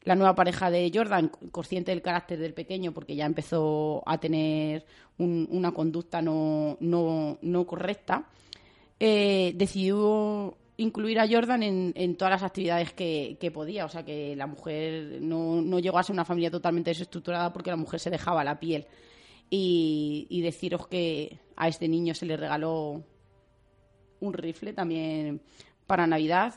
La 0.06 0.14
nueva 0.14 0.34
pareja 0.34 0.70
de 0.70 0.90
Jordan, 0.94 1.28
consciente 1.50 1.90
del 1.90 2.00
carácter 2.00 2.38
del 2.38 2.54
pequeño, 2.54 2.92
porque 2.92 3.14
ya 3.16 3.26
empezó 3.26 4.02
a 4.06 4.18
tener 4.18 4.86
un- 5.18 5.46
una 5.50 5.72
conducta 5.72 6.22
no, 6.22 6.76
no, 6.80 7.38
no 7.42 7.66
correcta, 7.66 8.28
eh, 9.00 9.52
decidió 9.56 10.56
incluir 10.76 11.18
a 11.18 11.26
Jordan 11.28 11.62
en, 11.64 11.92
en 11.96 12.16
todas 12.16 12.30
las 12.32 12.42
actividades 12.44 12.92
que, 12.92 13.36
que 13.40 13.50
podía. 13.50 13.84
O 13.84 13.88
sea 13.88 14.04
que 14.04 14.36
la 14.36 14.46
mujer 14.46 15.18
no, 15.20 15.60
no 15.60 15.78
llegó 15.80 15.98
a 15.98 16.02
ser 16.04 16.14
una 16.14 16.24
familia 16.24 16.50
totalmente 16.50 16.90
desestructurada 16.90 17.52
porque 17.52 17.70
la 17.70 17.76
mujer 17.76 17.98
se 17.98 18.10
dejaba 18.10 18.44
la 18.44 18.60
piel. 18.60 18.86
Y, 19.50 20.26
y 20.30 20.40
deciros 20.40 20.86
que 20.86 21.38
a 21.56 21.66
este 21.68 21.88
niño 21.88 22.14
se 22.14 22.26
le 22.26 22.36
regaló 22.36 23.02
un 24.20 24.32
rifle 24.32 24.72
también 24.72 25.40
para 25.86 26.06
Navidad. 26.06 26.54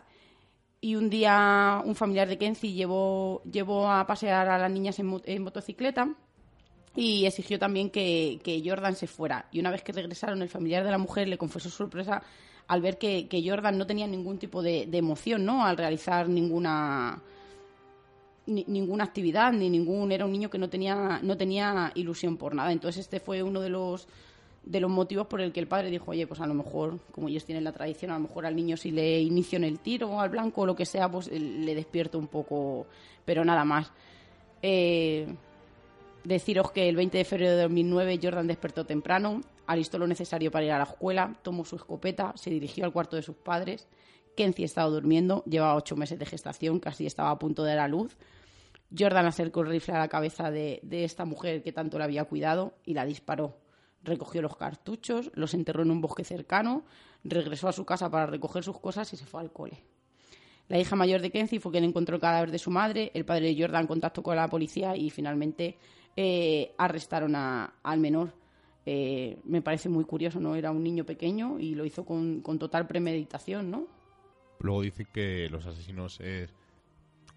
Y 0.81 0.95
un 0.95 1.09
día 1.09 1.81
un 1.83 1.95
familiar 1.95 2.27
de 2.29 2.37
Kenzie 2.37 2.71
llevó, 2.73 3.41
llevó 3.43 3.89
a 3.91 4.07
pasear 4.07 4.47
a 4.47 4.57
las 4.57 4.71
niñas 4.71 4.97
en, 4.99 5.21
en 5.25 5.43
motocicleta 5.43 6.13
y 6.95 7.25
exigió 7.25 7.59
también 7.59 7.89
que, 7.89 8.39
que 8.43 8.61
Jordan 8.65 8.95
se 8.95 9.07
fuera. 9.07 9.47
Y 9.51 9.59
una 9.59 9.71
vez 9.71 9.83
que 9.83 9.91
regresaron, 9.91 10.41
el 10.41 10.49
familiar 10.49 10.85
de 10.85 10.91
la 10.91 10.97
mujer 10.97 11.27
le 11.27 11.37
confesó 11.37 11.69
sorpresa 11.69 12.23
al 12.67 12.81
ver 12.81 12.97
que, 12.97 13.27
que 13.27 13.47
Jordan 13.47 13.77
no 13.77 13.85
tenía 13.87 14.07
ningún 14.07 14.37
tipo 14.37 14.61
de, 14.61 14.85
de 14.85 14.97
emoción, 14.97 15.43
¿no? 15.43 15.65
Al 15.65 15.75
realizar 15.75 16.29
ninguna 16.29 17.21
ni- 18.45 18.65
ninguna 18.67 19.03
actividad 19.03 19.51
ni 19.51 19.69
ningún 19.69 20.11
era 20.11 20.25
un 20.25 20.31
niño 20.31 20.49
que 20.49 20.57
no 20.57 20.69
tenía 20.69 21.19
no 21.21 21.35
tenía 21.35 21.91
ilusión 21.95 22.37
por 22.37 22.55
nada. 22.55 22.71
Entonces 22.71 23.01
este 23.01 23.19
fue 23.19 23.43
uno 23.43 23.59
de 23.59 23.69
los 23.69 24.07
de 24.69 24.79
los 24.79 24.91
motivos 24.91 25.25
por 25.25 25.41
el 25.41 25.51
que 25.51 25.60
el 25.60 25.67
padre 25.67 25.89
dijo, 25.89 26.12
oye, 26.12 26.27
pues 26.27 26.39
a 26.41 26.45
lo 26.45 26.53
mejor, 26.53 26.99
como 27.12 27.27
ellos 27.27 27.43
tienen 27.43 27.63
la 27.63 27.71
tradición, 27.71 28.12
a 28.12 28.13
lo 28.13 28.19
mejor 28.19 28.45
al 28.45 28.55
niño 28.55 28.77
si 28.77 28.91
le 28.91 29.19
inicio 29.19 29.58
en 29.58 29.63
el 29.63 29.79
tiro 29.79 30.21
al 30.21 30.29
blanco 30.29 30.62
o 30.62 30.65
lo 30.67 30.75
que 30.75 30.86
sea, 30.86 31.10
pues 31.10 31.27
eh, 31.27 31.39
le 31.39 31.73
despierto 31.73 32.19
un 32.19 32.27
poco, 32.27 32.86
pero 33.25 33.43
nada 33.43 33.65
más. 33.65 33.91
Eh, 34.62 35.27
deciros 36.23 36.71
que 36.71 36.88
el 36.88 36.95
20 36.95 37.17
de 37.17 37.25
febrero 37.25 37.55
de 37.55 37.63
2009 37.63 38.19
Jordan 38.21 38.45
despertó 38.45 38.86
temprano, 38.86 39.41
alistó 39.65 39.97
lo 39.97 40.05
necesario 40.05 40.51
para 40.51 40.65
ir 40.65 40.71
a 40.71 40.77
la 40.77 40.84
escuela, 40.84 41.36
tomó 41.41 41.65
su 41.65 41.75
escopeta, 41.75 42.34
se 42.36 42.51
dirigió 42.51 42.86
al 42.86 42.93
cuarto 42.93 43.15
de 43.15 43.23
sus 43.23 43.38
padres. 43.38 43.88
Kenzie 44.38 44.65
estaba 44.65 44.88
durmiendo, 44.88 45.43
llevaba 45.45 45.75
ocho 45.75 45.95
meses 45.95 46.19
de 46.19 46.27
gestación, 46.27 46.79
casi 46.79 47.08
estaba 47.08 47.32
a 47.32 47.39
punto 47.39 47.63
de 47.63 47.71
dar 47.71 47.86
a 47.86 47.88
luz. 47.88 48.15
Jordan 48.95 49.25
acercó 49.25 49.62
el 49.62 49.69
rifle 49.69 49.95
a 49.95 49.99
la 49.99 50.10
cabeza 50.10 50.51
de, 50.51 50.79
de 50.84 51.05
esta 51.05 51.25
mujer 51.25 51.63
que 51.63 51.71
tanto 51.71 51.97
la 51.97 52.05
había 52.05 52.25
cuidado 52.25 52.73
y 52.86 52.93
la 52.93 53.05
disparó. 53.05 53.55
Recogió 54.03 54.41
los 54.41 54.55
cartuchos, 54.55 55.31
los 55.35 55.53
enterró 55.53 55.83
en 55.83 55.91
un 55.91 56.01
bosque 56.01 56.23
cercano, 56.23 56.83
regresó 57.23 57.67
a 57.67 57.73
su 57.73 57.85
casa 57.85 58.09
para 58.09 58.25
recoger 58.27 58.63
sus 58.63 58.79
cosas 58.79 59.12
y 59.13 59.17
se 59.17 59.25
fue 59.25 59.41
al 59.41 59.51
cole. 59.51 59.83
La 60.69 60.79
hija 60.79 60.95
mayor 60.95 61.21
de 61.21 61.31
Kenzie 61.31 61.59
fue 61.59 61.71
quien 61.71 61.83
encontró 61.83 62.15
el 62.15 62.21
cadáver 62.21 62.51
de 62.51 62.59
su 62.59 62.69
madre. 62.71 63.12
El 63.13 63.25
padre 63.25 63.47
de 63.53 63.59
Jordan 63.62 63.88
contactó 63.88 64.21
con 64.23 64.35
la 64.35 64.47
policía 64.47 64.95
y 64.95 65.09
finalmente 65.09 65.77
eh, 66.15 66.73
arrestaron 66.77 67.35
a- 67.35 67.73
al 67.83 67.99
menor. 67.99 68.33
Eh, 68.85 69.39
me 69.45 69.62
parece 69.62 69.89
muy 69.89 70.03
curioso, 70.05 70.39
¿no? 70.39 70.55
Era 70.55 70.71
un 70.71 70.83
niño 70.83 71.05
pequeño 71.05 71.59
y 71.59 71.75
lo 71.75 71.85
hizo 71.85 72.05
con, 72.05 72.41
con 72.41 72.57
total 72.59 72.88
premeditación, 72.88 73.69
¿no? 73.71 73.88
Luego 74.59 74.81
dicen 74.81 75.07
que 75.13 75.47
los 75.49 75.65
asesinos 75.65 76.19
es 76.19 76.53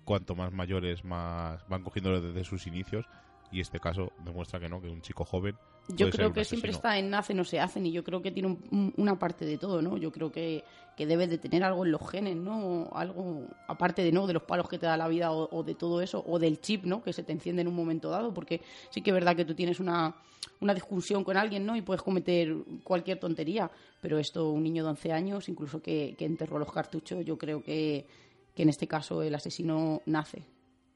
cuanto 0.04 0.34
más 0.34 0.52
mayores 0.52 1.04
más 1.04 1.66
van 1.68 1.82
cogiéndolo 1.84 2.20
desde 2.20 2.44
sus 2.44 2.66
inicios 2.66 3.06
y 3.50 3.60
este 3.60 3.78
caso 3.80 4.12
demuestra 4.24 4.58
que 4.60 4.68
no, 4.68 4.80
que 4.80 4.88
un 4.88 5.00
chico 5.02 5.24
joven 5.24 5.56
Yo 5.88 6.06
creo 6.10 6.28
que 6.32 6.40
siempre 6.48 6.70
está 6.76 6.98
en 6.98 7.10
nace, 7.10 7.34
no 7.34 7.44
se 7.44 7.58
hacen, 7.60 7.84
y 7.86 7.92
yo 7.92 8.04
creo 8.04 8.22
que 8.22 8.30
tiene 8.30 8.48
un- 8.48 8.64
un- 8.70 8.94
una 8.96 9.18
parte 9.18 9.44
de 9.44 9.58
todo, 9.58 9.82
¿no? 9.82 9.96
Yo 9.98 10.10
creo 10.12 10.30
que, 10.30 10.64
que 10.96 11.06
debes 11.06 11.28
de 11.28 11.38
tener 11.38 11.64
algo 11.64 11.84
en 11.84 11.90
los 11.92 12.08
genes, 12.10 12.36
¿no? 12.36 12.88
Algo, 12.92 13.46
aparte 13.66 14.02
de, 14.04 14.12
¿no? 14.12 14.26
De 14.26 14.32
los 14.34 14.44
palos 14.44 14.68
que 14.68 14.78
te 14.78 14.86
da 14.86 14.96
la 14.96 15.08
vida 15.08 15.32
o, 15.32 15.48
o 15.54 15.62
de 15.64 15.74
todo 15.74 16.00
eso, 16.00 16.22
o 16.26 16.38
del 16.38 16.60
chip, 16.60 16.84
¿no? 16.84 17.02
Que 17.02 17.12
se 17.12 17.22
te 17.24 17.32
enciende 17.32 17.62
en 17.62 17.68
un 17.68 17.74
momento 17.74 18.10
dado, 18.10 18.32
porque 18.32 18.60
sí 18.90 19.02
que 19.02 19.10
es 19.10 19.14
verdad 19.14 19.34
que 19.36 19.44
tú 19.44 19.54
tienes 19.54 19.80
una, 19.80 20.14
una 20.60 20.72
discusión 20.72 21.24
con 21.24 21.36
alguien, 21.36 21.66
¿no? 21.66 21.76
Y 21.76 21.82
puedes 21.82 22.02
cometer 22.02 22.54
cualquier 22.84 23.18
tontería, 23.18 23.70
pero 24.00 24.18
esto, 24.18 24.50
un 24.50 24.62
niño 24.62 24.84
de 24.84 24.90
11 24.90 25.12
años, 25.12 25.48
incluso 25.48 25.82
que, 25.82 26.14
que 26.16 26.24
enterró 26.24 26.58
los 26.58 26.72
cartuchos, 26.72 27.24
yo 27.24 27.36
creo 27.36 27.62
que, 27.62 28.06
que 28.54 28.62
en 28.62 28.68
este 28.68 28.86
caso 28.86 29.22
el 29.22 29.34
asesino 29.34 30.00
nace. 30.06 30.44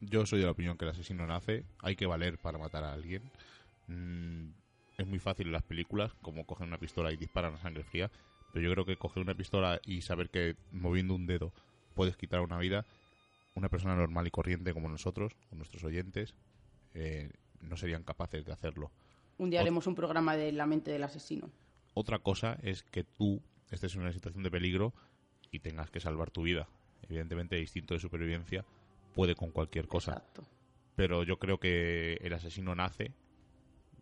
Yo 0.01 0.25
soy 0.27 0.39
de 0.41 0.45
la 0.45 0.53
opinión 0.53 0.77
que 0.79 0.85
el 0.85 0.93
asesino 0.93 1.27
nace, 1.27 1.65
hay 1.81 1.97
que 1.97 2.07
valer 2.07 2.39
para 2.39 2.59
matar 2.59 2.85
a 2.85 2.93
alguien. 2.93 3.23
Mm, 3.89 4.51
es 4.99 5.07
muy 5.07 5.19
fácil 5.19 5.47
en 5.49 5.53
las 5.53 5.63
películas, 5.63 6.13
como 6.23 6.47
cogen 6.47 6.69
una 6.69 6.79
pistola 6.79 7.13
y 7.13 7.17
disparan 7.17 7.55
a 7.55 7.59
sangre 7.59 7.85
fría, 7.85 8.11
pero 8.53 8.65
yo 8.67 8.73
creo 8.73 8.87
que 8.87 8.97
coger 8.97 9.23
una 9.23 9.35
pistola 9.35 9.81
y 9.85 10.03
saber 10.03 10.31
que 10.31 10.57
moviendo 10.73 11.15
un 11.15 11.27
dedo 11.27 11.53
puedes 11.95 12.17
quitar 12.17 12.41
una 12.41 12.59
vida, 12.59 12.87
una 13.55 13.69
persona 13.69 13.95
normal 13.97 14.27
y 14.27 14.31
corriente 14.31 14.73
como 14.73 14.89
nosotros, 14.89 15.33
o 15.51 15.57
nuestros 15.57 15.85
oyentes, 15.85 16.35
eh, 16.95 17.31
no 17.61 17.77
serían 17.77 18.03
capaces 18.05 18.45
de 18.45 18.53
hacerlo. 18.53 18.91
Un 19.39 19.51
día 19.51 19.61
Ot- 19.61 19.63
haremos 19.63 19.87
un 19.87 19.95
programa 19.95 20.37
de 20.37 20.53
la 20.53 20.67
mente 20.67 20.91
del 20.91 21.05
asesino. 21.05 21.51
Otra 21.95 22.19
cosa 22.19 22.59
es 22.63 22.83
que 22.83 23.05
tú 23.05 23.43
estés 23.71 23.95
en 23.95 24.03
una 24.03 24.13
situación 24.13 24.43
de 24.43 24.51
peligro 24.51 24.95
y 25.51 25.61
tengas 25.61 25.91
que 25.91 26.01
salvar 26.01 26.31
tu 26.31 26.43
vida. 26.43 26.69
Evidentemente 27.03 27.57
el 27.57 27.63
instinto 27.63 27.95
de 27.95 28.01
supervivencia 28.01 28.65
puede 29.15 29.35
con 29.35 29.51
cualquier 29.51 29.87
cosa. 29.89 30.13
Exacto. 30.13 30.45
pero 30.95 31.25
yo 31.25 31.39
creo 31.39 31.59
que 31.59 32.15
el 32.23 32.33
asesino 32.33 32.75
nace, 32.75 33.13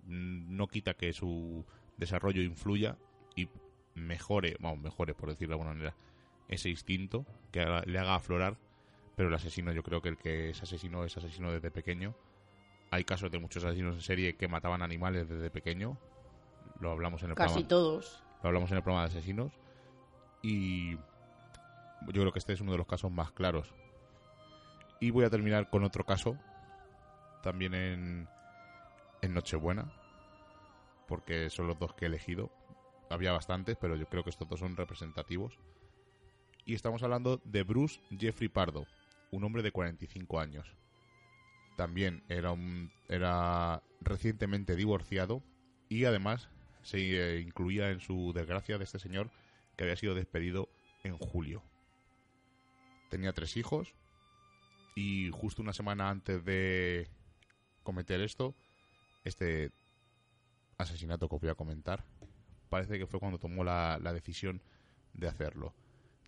no 0.07 0.67
quita 0.69 0.95
que 0.95 1.13
su 1.13 1.65
desarrollo 1.97 2.43
influya 2.43 2.97
y 3.37 3.49
mejore, 3.95 4.57
vamos, 4.61 4.81
mejore 4.81 5.15
por 5.15 5.29
decirlo 5.31 5.53
de 5.57 5.61
alguna 5.63 5.75
manera, 5.75 5.97
ese 6.49 6.69
instinto 6.69 7.25
que 7.53 7.61
haga- 7.61 7.83
le 7.87 7.99
haga 7.99 8.15
aflorar, 8.17 8.57
pero 9.17 9.29
el 9.29 9.35
asesino 9.35 9.73
yo 9.73 9.83
creo 9.83 10.03
que 10.03 10.09
el 10.11 10.17
que 10.19 10.51
es 10.51 10.63
asesino 10.63 11.05
es 11.05 11.17
asesino 11.17 11.53
desde 11.53 11.71
pequeño. 11.71 12.15
Hay 12.91 13.05
casos 13.05 13.31
de 13.31 13.39
muchos 13.39 13.65
asesinos 13.65 13.95
en 13.95 14.03
serie 14.03 14.37
que 14.37 14.49
mataban 14.49 14.83
animales 14.83 15.29
desde 15.29 15.51
pequeño, 15.51 15.99
lo 16.81 16.91
hablamos 16.91 17.23
en 17.23 17.31
el 17.31 17.35
Casi 17.37 17.49
programa 17.65 17.69
todos. 17.69 18.23
lo 18.43 18.49
hablamos 18.49 18.71
en 18.71 18.77
el 18.77 18.83
programa 18.83 19.09
de 19.09 19.17
asesinos 19.17 19.53
y 20.43 20.97
yo 20.97 22.21
creo 22.21 22.33
que 22.33 22.39
este 22.39 22.53
es 22.53 22.61
uno 22.61 22.73
de 22.73 22.79
los 22.79 22.87
casos 22.87 23.11
más 23.11 23.31
claros. 23.33 23.73
Y 25.01 25.11
voy 25.11 25.25
a 25.25 25.31
terminar 25.31 25.71
con 25.71 25.85
otro 25.85 26.05
caso, 26.05 26.37
también 27.43 27.75
en, 27.75 28.29
en 29.23 29.35
Nochebuena, 29.35 29.91
porque 31.07 31.51
son 31.51 31.67
los 31.67 31.79
dos 31.79 31.95
que 31.95 32.05
he 32.05 32.09
elegido. 32.09 32.51
Había 33.11 33.33
bastantes, 33.33 33.77
pero 33.77 33.97
yo 33.97 34.09
creo 34.09 34.25
que 34.25 34.31
estos 34.31 34.49
dos 34.49 34.61
son 34.61 34.77
representativos. 34.77 35.59
Y 36.65 36.75
estamos 36.75 37.03
hablando 37.03 37.41
de 37.45 37.63
Bruce 37.63 38.01
Jeffrey 38.19 38.49
Pardo, 38.49 38.87
un 39.31 39.45
hombre 39.45 39.63
de 39.63 39.73
45 39.73 40.41
años. 40.41 40.67
También 41.77 42.23
era, 42.29 42.53
un, 42.53 42.91
era 43.09 43.83
recientemente 44.01 44.77
divorciado 44.77 45.43
y 45.89 46.05
además 46.05 46.49
se 46.83 46.99
eh, 46.99 47.41
incluía 47.41 47.91
en 47.91 48.01
su 48.01 48.33
desgracia 48.33 48.79
de 48.79 48.85
este 48.85 48.99
señor 48.99 49.31
que 49.77 49.85
había 49.85 49.97
sido 49.97 50.15
despedido 50.15 50.69
en 51.03 51.19
julio. 51.19 51.63
Tenía 53.11 53.33
tres 53.33 53.57
hijos 53.57 53.95
y 54.95 55.31
justo 55.31 55.63
una 55.63 55.73
semana 55.73 56.11
antes 56.11 56.45
de 56.45 57.09
cometer 57.83 58.21
esto, 58.21 58.55
este 59.25 59.71
asesinato 60.85 61.29
que 61.29 61.35
os 61.35 61.41
voy 61.41 61.51
a 61.51 61.55
comentar 61.55 62.05
parece 62.69 62.99
que 62.99 63.07
fue 63.07 63.21
cuando 63.21 63.39
tomó 63.39 63.63
la, 63.63 63.99
la 64.03 64.13
decisión 64.13 64.61
de 65.13 65.29
hacerlo. 65.29 65.75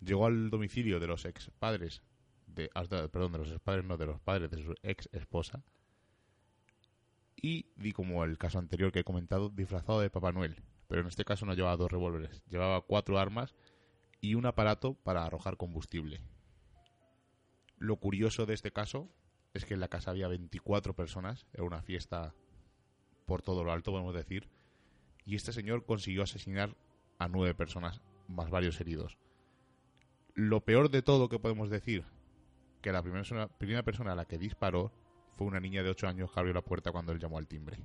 Llegó 0.00 0.26
al 0.26 0.48
domicilio 0.48 1.00
de 1.00 1.08
los 1.08 1.24
ex 1.24 1.50
padres, 1.58 2.02
de, 2.46 2.70
ah, 2.74 2.84
perdón, 2.84 3.32
de 3.32 3.38
los 3.38 3.50
ex 3.50 3.58
padres, 3.58 3.84
no, 3.84 3.96
de 3.96 4.06
los 4.06 4.20
padres 4.20 4.50
de 4.50 4.62
su 4.62 4.74
ex 4.84 5.08
esposa, 5.12 5.64
y 7.34 7.66
di 7.76 7.92
como 7.92 8.22
el 8.22 8.38
caso 8.38 8.60
anterior 8.60 8.92
que 8.92 9.00
he 9.00 9.04
comentado, 9.04 9.48
disfrazado 9.48 10.00
de 10.00 10.08
Papá 10.08 10.30
Noel. 10.30 10.62
Pero 10.86 11.00
en 11.00 11.08
este 11.08 11.24
caso 11.24 11.46
no 11.46 11.54
llevaba 11.54 11.76
dos 11.76 11.90
revólveres, 11.90 12.42
llevaba 12.48 12.80
cuatro 12.82 13.18
armas 13.18 13.56
y 14.20 14.34
un 14.34 14.46
aparato 14.46 14.94
para 14.94 15.24
arrojar 15.24 15.56
combustible. 15.56 16.20
Lo 17.76 17.96
curioso 17.96 18.46
de 18.46 18.54
este 18.54 18.72
caso 18.72 19.10
es 19.52 19.64
que 19.64 19.74
en 19.74 19.80
la 19.80 19.88
casa 19.88 20.12
había 20.12 20.28
24 20.28 20.94
personas, 20.94 21.46
era 21.52 21.64
una 21.64 21.82
fiesta 21.82 22.34
por 23.26 23.42
todo 23.42 23.64
lo 23.64 23.72
alto, 23.72 23.90
podemos 23.90 24.14
decir, 24.14 24.48
y 25.24 25.34
este 25.36 25.52
señor 25.52 25.84
consiguió 25.84 26.22
asesinar 26.22 26.76
a 27.18 27.28
nueve 27.28 27.54
personas, 27.54 28.00
más 28.28 28.50
varios 28.50 28.80
heridos. 28.80 29.18
Lo 30.34 30.60
peor 30.60 30.90
de 30.90 31.02
todo 31.02 31.28
que 31.28 31.38
podemos 31.38 31.70
decir, 31.70 32.04
que 32.80 32.92
la 32.92 33.02
primera 33.02 33.82
persona, 33.82 34.12
a 34.12 34.14
la 34.14 34.26
que 34.26 34.38
disparó 34.38 34.92
fue 35.34 35.46
una 35.46 35.60
niña 35.60 35.82
de 35.82 35.90
8 35.90 36.06
años 36.06 36.30
que 36.30 36.38
abrió 36.38 36.54
la 36.54 36.62
puerta 36.62 36.92
cuando 36.92 37.12
él 37.12 37.18
llamó 37.18 37.38
al 37.38 37.48
timbre. 37.48 37.78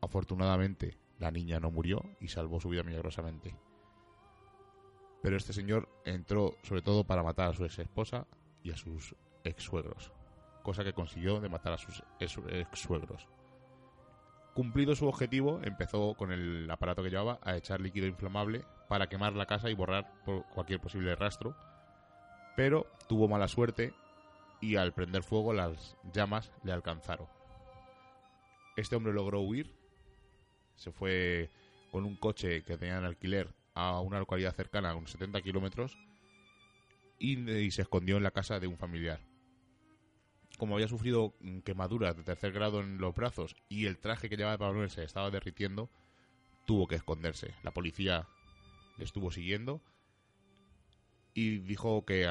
Afortunadamente, 0.00 0.96
la 1.18 1.30
niña 1.30 1.58
no 1.58 1.70
murió 1.70 2.02
y 2.20 2.28
salvó 2.28 2.60
su 2.60 2.68
vida 2.68 2.84
milagrosamente. 2.84 3.56
Pero 5.20 5.36
este 5.36 5.52
señor 5.52 5.88
entró 6.04 6.56
sobre 6.62 6.82
todo 6.82 7.04
para 7.04 7.22
matar 7.22 7.50
a 7.50 7.54
su 7.54 7.64
ex 7.64 7.78
esposa 7.80 8.26
y 8.62 8.70
a 8.70 8.76
sus 8.76 9.16
ex 9.42 9.64
suegros, 9.64 10.12
cosa 10.62 10.84
que 10.84 10.92
consiguió 10.92 11.40
de 11.40 11.48
matar 11.48 11.72
a 11.72 11.78
sus 11.78 12.04
ex 12.20 12.38
suegros. 12.78 13.26
Cumplido 14.56 14.96
su 14.96 15.06
objetivo, 15.06 15.60
empezó 15.64 16.14
con 16.14 16.32
el 16.32 16.66
aparato 16.70 17.02
que 17.02 17.10
llevaba 17.10 17.38
a 17.42 17.58
echar 17.58 17.78
líquido 17.78 18.06
inflamable 18.06 18.64
para 18.88 19.06
quemar 19.06 19.34
la 19.34 19.44
casa 19.44 19.68
y 19.68 19.74
borrar 19.74 20.10
cualquier 20.54 20.80
posible 20.80 21.14
rastro, 21.14 21.54
pero 22.56 22.86
tuvo 23.06 23.28
mala 23.28 23.48
suerte 23.48 23.92
y 24.62 24.76
al 24.76 24.94
prender 24.94 25.22
fuego 25.22 25.52
las 25.52 25.98
llamas 26.10 26.50
le 26.64 26.72
alcanzaron. 26.72 27.26
Este 28.78 28.96
hombre 28.96 29.12
logró 29.12 29.42
huir, 29.42 29.76
se 30.74 30.90
fue 30.90 31.50
con 31.92 32.06
un 32.06 32.16
coche 32.16 32.62
que 32.62 32.78
tenía 32.78 32.96
en 32.96 33.04
alquiler 33.04 33.54
a 33.74 34.00
una 34.00 34.20
localidad 34.20 34.54
cercana, 34.54 34.92
a 34.92 34.94
unos 34.94 35.10
70 35.10 35.42
kilómetros, 35.42 35.98
y, 37.18 37.70
se 37.72 37.82
escondió 37.82 38.16
en 38.16 38.22
la 38.22 38.30
casa 38.30 38.58
de 38.58 38.68
un 38.68 38.78
familiar. 38.78 39.20
Como 40.58 40.74
había 40.74 40.88
sufrido 40.88 41.34
quemaduras 41.64 42.16
de 42.16 42.24
tercer 42.24 42.52
grado 42.52 42.80
en 42.80 42.98
los 42.98 43.14
brazos 43.14 43.56
y 43.68 43.86
el 43.86 43.98
traje 43.98 44.28
que 44.28 44.36
llevaba 44.36 44.58
Pablo 44.58 44.88
se 44.88 45.04
estaba 45.04 45.30
derritiendo, 45.30 45.90
tuvo 46.64 46.86
que 46.86 46.94
esconderse. 46.94 47.54
La 47.62 47.72
policía 47.72 48.26
le 48.96 49.04
estuvo 49.04 49.30
siguiendo 49.30 49.82
y 51.34 51.58
dijo 51.58 52.04
que, 52.06 52.26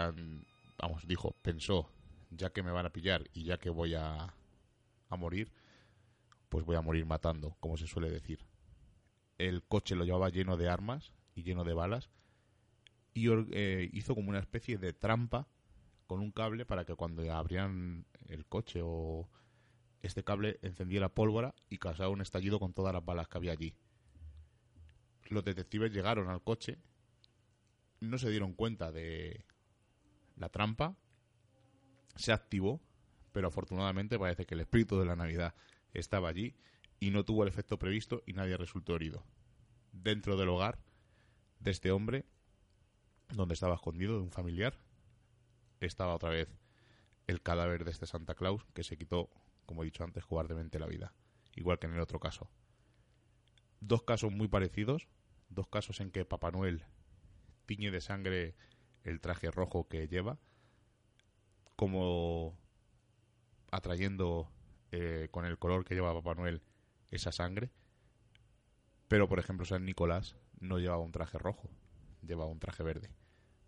vamos, 0.78 1.08
dijo, 1.08 1.36
pensó 1.42 1.90
ya 2.32 2.50
que 2.50 2.64
me 2.64 2.72
van 2.72 2.88
a 2.88 2.92
pillar 2.92 3.30
y 3.34 3.44
ya 3.44 3.58
que 3.58 3.70
voy 3.70 3.94
a, 3.94 4.34
a 5.10 5.16
morir, 5.16 5.52
pues 6.50 6.66
voy 6.66 6.76
a 6.76 6.82
morir 6.82 7.06
matando, 7.06 7.56
como 7.60 7.78
se 7.78 7.88
suele 7.88 8.10
decir. 8.10 8.40
El 9.38 9.64
coche 9.64 9.96
lo 9.96 10.06
llevaba 10.06 10.30
lleno 10.30 10.58
de 10.58 10.70
armas 10.70 11.14
y 11.36 11.44
lleno 11.44 11.64
de 11.64 11.74
balas 11.74 12.10
y 13.16 13.30
eh, 13.32 13.90
hizo 13.94 14.14
como 14.14 14.30
una 14.30 14.40
especie 14.40 14.78
de 14.78 14.94
trampa 14.94 15.48
con 16.08 16.20
un 16.20 16.32
cable 16.32 16.66
para 16.66 16.86
que 16.86 16.96
cuando 16.96 17.32
abrían 17.34 18.06
el 18.28 18.46
coche 18.46 18.82
o 18.84 19.30
este 20.02 20.24
cable 20.24 20.60
encendiera 20.62 21.10
pólvora 21.10 21.56
y 21.70 21.78
causara 21.78 22.10
un 22.10 22.22
estallido 22.22 22.60
con 22.60 22.74
todas 22.74 22.94
las 22.94 23.04
balas 23.04 23.28
que 23.28 23.38
había 23.38 23.52
allí. 23.52 23.76
Los 25.30 25.44
detectives 25.44 25.92
llegaron 25.92 26.30
al 26.30 26.44
coche, 26.44 26.78
no 28.00 28.18
se 28.18 28.30
dieron 28.30 28.54
cuenta 28.54 28.92
de 28.92 29.44
la 30.36 30.50
trampa 30.50 30.96
se 32.16 32.32
activó, 32.32 32.82
pero 33.32 33.48
afortunadamente 33.48 34.18
parece 34.18 34.46
que 34.46 34.56
el 34.56 34.62
espíritu 34.62 34.98
de 35.00 35.06
la 35.06 35.16
Navidad 35.16 35.54
estaba 35.94 36.30
allí 36.30 36.56
y 37.00 37.12
no 37.12 37.26
tuvo 37.26 37.44
el 37.44 37.50
efecto 37.50 37.78
previsto 37.78 38.24
y 38.26 38.34
nadie 38.34 38.58
resultó 38.58 38.96
herido. 38.96 39.24
Dentro 39.92 40.38
del 40.38 40.50
hogar 40.50 40.80
de 41.60 41.72
este 41.72 41.92
hombre, 41.92 42.26
donde 43.34 43.54
estaba 43.54 43.76
escondido 43.76 44.16
de 44.16 44.24
un 44.24 44.32
familiar, 44.32 44.78
estaba 45.80 46.16
otra 46.16 46.30
vez 46.30 46.50
el 47.28 47.42
cadáver 47.42 47.86
de 47.86 47.92
este 47.92 48.06
Santa 48.06 48.36
Claus 48.36 48.66
que 48.74 48.84
se 48.84 48.98
quitó, 48.98 49.30
como 49.66 49.82
he 49.82 49.86
dicho 49.86 50.04
antes, 50.04 50.26
cobardemente 50.26 50.80
la 50.80 50.88
vida, 50.88 51.14
igual 51.56 51.80
que 51.80 51.88
en 51.88 51.94
el 51.94 52.00
otro 52.00 52.20
caso. 52.20 52.50
Dos 53.80 54.04
casos 54.04 54.32
muy 54.32 54.48
parecidos, 54.48 55.08
dos 55.50 55.68
casos 55.68 56.00
en 56.00 56.12
que 56.12 56.26
Papá 56.26 56.52
Noel 56.52 56.84
tiñe 57.66 57.92
de 57.92 58.02
sangre 58.02 58.56
el 59.04 59.22
traje 59.22 59.52
rojo 59.52 59.88
que 59.88 60.08
lleva, 60.08 60.40
como 61.76 62.58
atrayendo 63.72 64.50
eh, 64.92 65.28
con 65.32 65.46
el 65.46 65.58
color 65.58 65.84
que 65.84 65.96
lleva 65.96 66.14
Papá 66.14 66.36
Noel 66.36 66.62
esa 67.12 67.32
sangre. 67.32 67.72
Pero, 69.08 69.28
por 69.28 69.40
ejemplo, 69.40 69.66
San 69.66 69.86
Nicolás 69.86 70.36
no 70.60 70.80
llevaba 70.80 71.04
un 71.04 71.12
traje 71.12 71.38
rojo, 71.38 71.70
llevaba 72.22 72.50
un 72.50 72.60
traje 72.60 72.84
verde. 72.84 73.12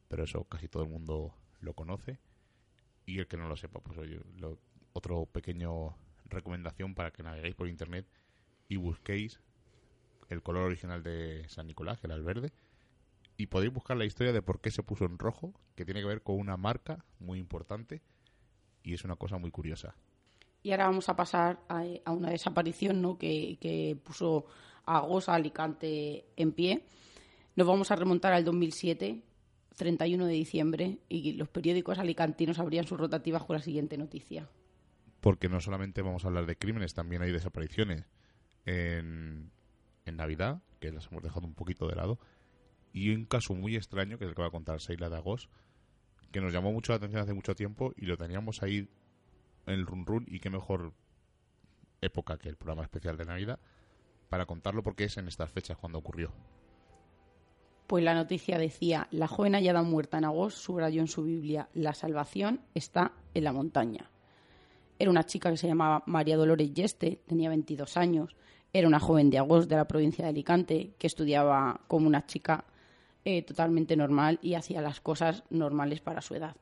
Pero 0.08 0.24
eso 0.24 0.46
casi 0.46 0.68
todo 0.68 0.84
el 0.84 0.90
mundo 0.90 1.36
lo 1.60 1.74
conoce. 1.74 2.20
Y 3.06 3.20
el 3.20 3.28
que 3.28 3.38
no 3.38 3.48
lo 3.48 3.56
sepa, 3.56 3.80
pues 3.80 3.98
oye, 3.98 4.20
otro 4.94 5.26
pequeño 5.26 5.96
recomendación 6.26 6.94
para 6.94 7.12
que 7.12 7.24
naveguéis 7.24 7.56
por 7.56 7.70
internet 7.70 8.06
y 8.68 8.76
busquéis 8.76 9.40
el 10.30 10.42
color 10.42 10.64
original 10.64 11.04
de 11.04 11.48
San 11.48 11.68
Nicolás, 11.68 12.00
que 12.00 12.08
era 12.08 12.16
el 12.16 12.24
verde, 12.24 12.52
y 13.38 13.48
podéis 13.48 13.72
buscar 13.72 13.96
la 13.96 14.06
historia 14.06 14.34
de 14.34 14.42
por 14.42 14.60
qué 14.60 14.72
se 14.72 14.84
puso 14.84 15.06
en 15.06 15.20
rojo, 15.20 15.54
que 15.76 15.86
tiene 15.86 16.02
que 16.02 16.08
ver 16.08 16.24
con 16.24 16.38
una 16.38 16.58
marca 16.58 17.06
muy 17.20 17.40
importante 17.40 18.02
y 18.84 18.94
es 18.94 19.04
una 19.04 19.16
cosa 19.16 19.38
muy 19.38 19.52
curiosa. 19.52 19.96
Y 20.64 20.72
ahora 20.72 20.88
vamos 20.88 21.08
a 21.08 21.16
pasar 21.16 21.60
a, 21.70 22.12
una 22.12 22.32
desaparición 22.32 23.02
¿no? 23.02 23.18
que, 23.18 23.98
puso 24.04 24.46
a 24.86 25.00
Gosa 25.02 25.36
Alicante 25.36 26.26
en 26.36 26.52
pie. 26.52 26.84
Nos 27.56 27.68
vamos 27.68 27.92
a 27.92 27.96
remontar 27.96 28.34
al 28.34 28.44
2007, 28.44 29.22
31 29.78 30.26
de 30.26 30.34
diciembre, 30.34 31.00
y 31.08 31.34
los 31.34 31.50
periódicos 31.50 32.00
alicantinos 32.00 32.60
abrían 32.60 32.86
sus 32.86 33.00
rotativas 33.00 33.44
con 33.44 33.56
la 33.56 33.62
siguiente 33.62 33.98
noticia. 33.98 34.50
Porque 35.22 35.50
no 35.50 35.62
solamente 35.62 36.02
vamos 36.02 36.26
a 36.26 36.28
hablar 36.28 36.46
de 36.46 36.58
crímenes, 36.58 36.94
también 36.94 37.22
hay 37.22 37.32
desapariciones. 37.32 38.04
En, 38.66 39.52
en 40.06 40.18
Navidad, 40.18 40.62
que 40.80 40.92
las 40.92 41.08
hemos 41.08 41.24
dejado 41.24 41.48
un 41.48 41.54
poquito 41.54 41.88
de 41.88 41.96
lado, 41.96 42.20
y 42.92 43.12
un 43.14 43.26
caso 43.26 43.54
muy 43.54 43.76
extraño, 43.76 44.18
que 44.18 44.26
es 44.26 44.30
el 44.30 44.36
que 44.36 44.42
va 44.42 44.50
a 44.50 44.52
contar 44.52 44.82
Seila 44.82 45.10
de 45.10 45.16
Agos, 45.16 45.50
que 46.32 46.42
nos 46.42 46.52
llamó 46.52 46.72
mucho 46.72 46.92
la 46.92 46.98
atención 46.98 47.22
hace 47.22 47.34
mucho 47.34 47.56
tiempo 47.56 47.94
y 47.96 48.06
lo 48.06 48.18
teníamos 48.18 48.64
ahí 48.64 48.90
en 49.66 49.74
el 49.74 49.86
run 49.86 50.06
run 50.06 50.26
y 50.28 50.40
qué 50.40 50.50
mejor 50.50 50.94
época 52.02 52.38
que 52.38 52.50
el 52.50 52.58
programa 52.58 52.84
especial 52.84 53.18
de 53.18 53.26
Navidad 53.26 53.60
para 54.30 54.46
contarlo 54.46 54.84
porque 54.84 55.06
es 55.06 55.18
en 55.18 55.28
estas 55.28 55.52
fechas 55.52 55.78
cuando 55.78 56.00
ocurrió. 56.00 56.34
Pues 57.88 58.04
la 58.04 58.14
noticia 58.14 58.58
decía, 58.58 59.08
la 59.12 59.28
joven 59.28 59.56
hallada 59.56 59.82
muerta 59.82 60.18
en 60.18 60.26
agosto 60.26 60.60
subrayó 60.60 61.00
en 61.00 61.08
su 61.08 61.24
Biblia, 61.24 61.70
la 61.74 61.94
salvación 61.94 62.60
está 62.76 63.14
en 63.34 63.46
la 63.46 63.54
montaña. 63.54 64.12
Era 65.00 65.10
una 65.10 65.26
chica 65.26 65.50
que 65.50 65.58
se 65.58 65.68
llamaba 65.68 66.04
María 66.06 66.36
Dolores 66.36 66.74
Yeste, 66.74 67.22
tenía 67.26 67.48
22 67.48 67.96
años, 67.96 68.36
era 68.74 68.90
una 68.90 69.00
joven 69.00 69.30
de 69.30 69.38
agosto 69.38 69.70
de 69.70 69.78
la 69.78 69.88
provincia 69.88 70.26
de 70.26 70.32
Alicante 70.32 70.96
que 70.98 71.08
estudiaba 71.08 71.80
como 71.88 72.08
una 72.08 72.26
chica 72.26 72.66
eh, 73.24 73.44
totalmente 73.44 73.96
normal 73.96 74.38
y 74.42 74.56
hacía 74.56 74.82
las 74.82 75.00
cosas 75.00 75.44
normales 75.50 76.02
para 76.02 76.22
su 76.22 76.36
edad. 76.36 76.58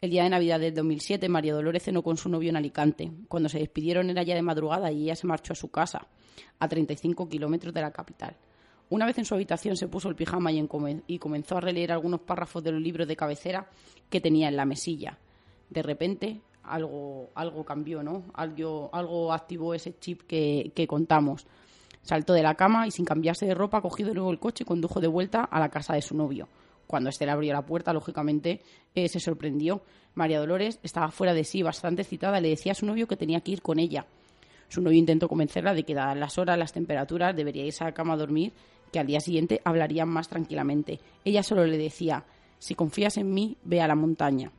El 0.00 0.10
día 0.10 0.24
de 0.24 0.30
Navidad 0.30 0.58
del 0.58 0.74
2007, 0.74 1.28
María 1.28 1.54
Dolores 1.54 1.84
cenó 1.84 2.02
con 2.02 2.16
su 2.16 2.28
novio 2.28 2.50
en 2.50 2.56
Alicante. 2.56 3.12
Cuando 3.28 3.48
se 3.48 3.60
despidieron 3.60 4.10
era 4.10 4.24
ya 4.24 4.34
de 4.34 4.42
madrugada 4.42 4.90
y 4.90 5.04
ella 5.04 5.14
se 5.14 5.28
marchó 5.28 5.52
a 5.52 5.56
su 5.56 5.70
casa, 5.70 6.08
a 6.58 6.68
35 6.68 7.28
kilómetros 7.28 7.72
de 7.72 7.80
la 7.80 7.92
capital. 7.92 8.36
Una 8.92 9.06
vez 9.06 9.16
en 9.16 9.24
su 9.24 9.34
habitación 9.34 9.74
se 9.74 9.88
puso 9.88 10.10
el 10.10 10.14
pijama 10.14 10.52
y, 10.52 10.68
y 11.06 11.18
comenzó 11.18 11.56
a 11.56 11.62
releer 11.62 11.92
algunos 11.92 12.20
párrafos 12.20 12.62
de 12.62 12.72
los 12.72 12.82
libros 12.82 13.08
de 13.08 13.16
cabecera 13.16 13.70
que 14.10 14.20
tenía 14.20 14.48
en 14.48 14.56
la 14.56 14.66
mesilla. 14.66 15.16
De 15.70 15.82
repente, 15.82 16.42
algo, 16.62 17.30
algo 17.34 17.64
cambió, 17.64 18.02
¿no? 18.02 18.24
Algo, 18.34 18.90
algo 18.92 19.32
activó 19.32 19.72
ese 19.72 19.98
chip 19.98 20.24
que, 20.24 20.72
que 20.74 20.86
contamos. 20.86 21.46
Saltó 22.02 22.34
de 22.34 22.42
la 22.42 22.54
cama 22.54 22.86
y 22.86 22.90
sin 22.90 23.06
cambiarse 23.06 23.46
de 23.46 23.54
ropa 23.54 23.80
cogió 23.80 24.06
de 24.06 24.12
nuevo 24.12 24.30
el 24.30 24.38
coche 24.38 24.64
y 24.64 24.66
condujo 24.66 25.00
de 25.00 25.08
vuelta 25.08 25.42
a 25.42 25.58
la 25.58 25.70
casa 25.70 25.94
de 25.94 26.02
su 26.02 26.14
novio. 26.14 26.50
Cuando 26.86 27.08
éste 27.08 27.24
le 27.24 27.32
abrió 27.32 27.54
la 27.54 27.64
puerta, 27.64 27.94
lógicamente, 27.94 28.60
eh, 28.94 29.08
se 29.08 29.20
sorprendió. 29.20 29.80
María 30.16 30.38
Dolores 30.38 30.80
estaba 30.82 31.10
fuera 31.10 31.32
de 31.32 31.44
sí, 31.44 31.62
bastante 31.62 32.02
excitada. 32.02 32.42
Le 32.42 32.50
decía 32.50 32.72
a 32.72 32.74
su 32.74 32.84
novio 32.84 33.08
que 33.08 33.16
tenía 33.16 33.40
que 33.40 33.52
ir 33.52 33.62
con 33.62 33.78
ella. 33.78 34.04
Su 34.68 34.82
novio 34.82 34.98
intentó 34.98 35.28
convencerla 35.28 35.72
de 35.72 35.84
que, 35.84 35.94
dadas 35.94 36.16
las 36.18 36.36
horas, 36.36 36.58
las 36.58 36.74
temperaturas, 36.74 37.34
debería 37.34 37.64
irse 37.64 37.84
a 37.84 37.88
la 37.88 37.94
cama 37.94 38.14
a 38.14 38.16
dormir, 38.18 38.52
que 38.92 39.00
al 39.00 39.06
día 39.06 39.20
siguiente 39.20 39.60
hablarían 39.64 40.08
más 40.08 40.28
tranquilamente. 40.28 41.00
Ella 41.24 41.42
solo 41.42 41.66
le 41.66 41.78
decía, 41.78 42.24
si 42.58 42.74
confías 42.74 43.16
en 43.16 43.32
mí, 43.32 43.56
ve 43.64 43.80
a 43.80 43.88
la 43.88 43.94
montaña. 43.94 44.52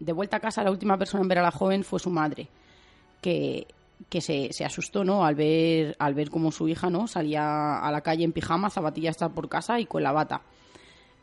De 0.00 0.12
vuelta 0.12 0.38
a 0.38 0.40
casa, 0.40 0.64
la 0.64 0.70
última 0.70 0.96
persona 0.98 1.22
en 1.22 1.28
ver 1.28 1.38
a 1.38 1.42
la 1.42 1.50
joven 1.50 1.84
fue 1.84 2.00
su 2.00 2.10
madre, 2.10 2.48
que 3.20 3.66
que 4.08 4.20
se, 4.20 4.52
se 4.52 4.64
asustó, 4.64 5.04
¿no? 5.04 5.24
Al 5.24 5.34
ver, 5.34 5.96
al 5.98 6.14
ver 6.14 6.30
cómo 6.30 6.52
su 6.52 6.68
hija, 6.68 6.90
¿no? 6.90 7.06
Salía 7.06 7.78
a 7.78 7.90
la 7.90 8.00
calle 8.00 8.24
en 8.24 8.32
pijama, 8.32 8.70
zapatillas 8.70 9.16
por 9.34 9.48
casa 9.48 9.80
y 9.80 9.86
con 9.86 10.02
la 10.02 10.12
bata. 10.12 10.42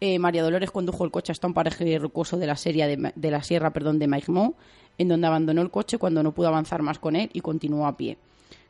Eh, 0.01 0.17
María 0.17 0.43
Dolores 0.43 0.71
condujo 0.71 1.03
el 1.03 1.11
coche 1.11 1.31
hasta 1.31 1.47
un 1.47 1.53
paraje 1.53 1.99
rocoso 1.99 2.37
de 2.37 2.47
la, 2.47 2.55
serie 2.55 2.97
de, 2.97 3.31
la 3.31 3.43
sierra 3.43 3.71
perdón, 3.71 3.99
de 3.99 4.07
Maigmó, 4.07 4.55
en 4.97 5.09
donde 5.09 5.27
abandonó 5.27 5.61
el 5.61 5.71
coche 5.71 5.97
cuando 5.97 6.23
no 6.23 6.33
pudo 6.33 6.47
avanzar 6.47 6.81
más 6.81 6.99
con 6.99 7.15
él 7.15 7.29
y 7.33 7.41
continuó 7.41 7.85
a 7.85 7.97
pie. 7.97 8.17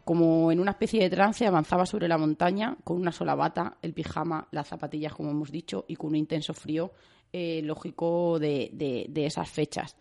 Como 0.10 0.52
en 0.52 0.60
una 0.60 0.72
especie 0.72 1.04
de 1.04 1.10
trance, 1.12 1.46
avanzaba 1.46 1.86
sobre 1.86 2.08
la 2.08 2.18
montaña 2.18 2.76
con 2.84 2.98
una 2.98 3.12
sola 3.12 3.36
bata, 3.36 3.78
el 3.84 3.94
pijama, 3.94 4.48
las 4.50 4.68
zapatillas, 4.68 5.14
como 5.14 5.30
hemos 5.30 5.52
dicho, 5.52 5.86
y 5.88 5.96
con 5.98 6.10
un 6.10 6.16
intenso 6.16 6.52
frío 6.56 6.92
eh, 7.32 7.62
lógico 7.64 8.40
de, 8.40 8.72
de- 8.74 9.06
de 9.08 9.26
esas 9.28 9.48
fechas. 9.52 9.96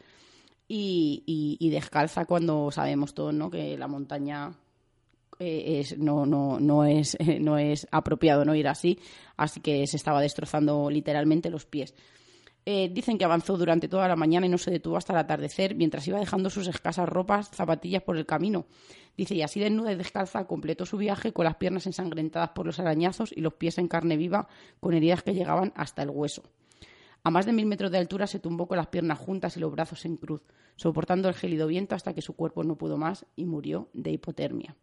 Y, 0.67 1.59
y- 1.61 1.69
descalza 1.69 2.25
cuando 2.25 2.71
sabemos 2.71 3.13
todos 3.13 3.35
¿no? 3.35 3.51
que 3.51 3.77
la 3.77 3.87
montaña 3.87 4.51
eh, 5.39 5.81
es, 5.81 5.99
no, 5.99 6.25
no, 6.25 6.59
no, 6.59 6.85
es, 6.87 7.15
no 7.41 7.59
es 7.59 7.87
apropiado 7.91 8.47
no 8.47 8.55
ir 8.55 8.67
así, 8.67 8.99
así 9.37 9.61
que 9.61 9.87
se 9.87 9.99
estaba 9.99 10.23
destrozando 10.23 10.89
literalmente 10.89 11.51
los 11.51 11.67
pies. 11.67 11.95
Eh, 12.65 12.89
dicen 12.91 13.19
que 13.19 13.25
avanzó 13.27 13.59
durante 13.59 13.89
toda 13.89 14.09
la 14.09 14.17
mañana 14.17 14.47
y 14.47 14.49
no 14.49 14.57
se 14.59 14.71
detuvo 14.71 14.97
hasta 14.97 15.13
el 15.13 15.19
atardecer, 15.19 15.75
mientras 15.75 16.09
iba 16.09 16.19
dejando 16.19 16.49
sus 16.49 16.67
escasas 16.67 17.09
ropas, 17.09 17.51
zapatillas 17.51 18.03
por 18.03 18.17
el 18.17 18.25
camino. 18.25 18.65
Dice, 19.19 19.35
y 19.35 19.43
así 19.43 19.59
desnuda 19.59 19.91
y 19.91 19.97
descalza 19.97 20.47
completó 20.47 20.87
su 20.87 20.97
viaje 20.97 21.33
con 21.33 21.45
las 21.45 21.57
piernas 21.57 21.87
ensangrentadas 21.87 22.51
por 22.51 22.67
los 22.67 22.79
arañazos 22.79 23.33
y 23.35 23.41
los 23.41 23.53
pies 23.53 23.77
en 23.79 23.89
carne 23.89 24.17
viva, 24.17 24.47
con 24.79 24.95
heridas 24.95 25.25
que 25.25 25.35
llegaban 25.35 25.73
hasta 25.75 26.03
el 26.05 26.11
hueso. 26.11 26.45
A 27.25 27.31
más 27.31 27.45
de 27.45 27.53
mil 27.53 27.67
metros 27.67 27.91
de 27.91 27.99
altura 27.99 28.29
se 28.29 28.39
tumbó 28.39 28.69
con 28.69 28.77
las 28.77 28.87
piernas 28.87 29.19
juntas 29.19 29.57
y 29.57 29.61
los 29.61 29.73
brazos 29.73 30.05
en 30.05 30.19
cruz, 30.19 30.45
soportando 30.77 31.29
el 31.29 31.35
gélido 31.35 31.67
viento 31.67 31.97
hasta 31.97 32.15
que 32.15 32.23
su 32.23 32.37
cuerpo 32.37 32.63
no 32.63 32.77
pudo 32.79 32.97
más 32.97 33.27
y 33.35 33.45
murió 33.45 33.89
de 33.93 34.13
hipotermia. 34.13 34.77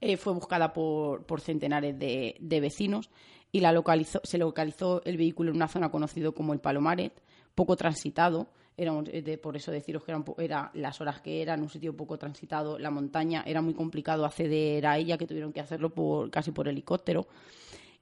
Eh, 0.00 0.16
fue 0.16 0.32
buscada 0.32 0.72
por, 0.72 1.26
por 1.26 1.40
centenares 1.40 1.96
de, 1.96 2.36
de 2.40 2.60
vecinos 2.60 3.08
y 3.52 3.60
la 3.60 3.70
localizó, 3.70 4.20
se 4.24 4.36
localizó 4.36 5.00
el 5.04 5.16
vehículo 5.16 5.50
en 5.50 5.56
una 5.56 5.68
zona 5.68 5.92
conocido 5.92 6.34
como 6.34 6.52
el 6.54 6.58
Palomaret, 6.58 7.22
poco 7.54 7.76
transitado. 7.76 8.48
Era 8.78 8.92
eh, 9.06 9.38
por 9.38 9.56
eso 9.56 9.72
deciros 9.72 10.04
que 10.04 10.12
eran, 10.12 10.24
era 10.36 10.70
las 10.74 11.00
horas 11.00 11.22
que 11.22 11.40
eran, 11.40 11.62
un 11.62 11.70
sitio 11.70 11.96
poco 11.96 12.18
transitado. 12.18 12.78
La 12.78 12.90
montaña 12.90 13.42
era 13.46 13.62
muy 13.62 13.72
complicado 13.72 14.26
acceder 14.26 14.86
a 14.86 14.98
ella, 14.98 15.16
que 15.16 15.26
tuvieron 15.26 15.52
que 15.52 15.60
hacerlo 15.60 15.92
casi 16.30 16.52
por 16.52 16.68
helicóptero. 16.68 17.26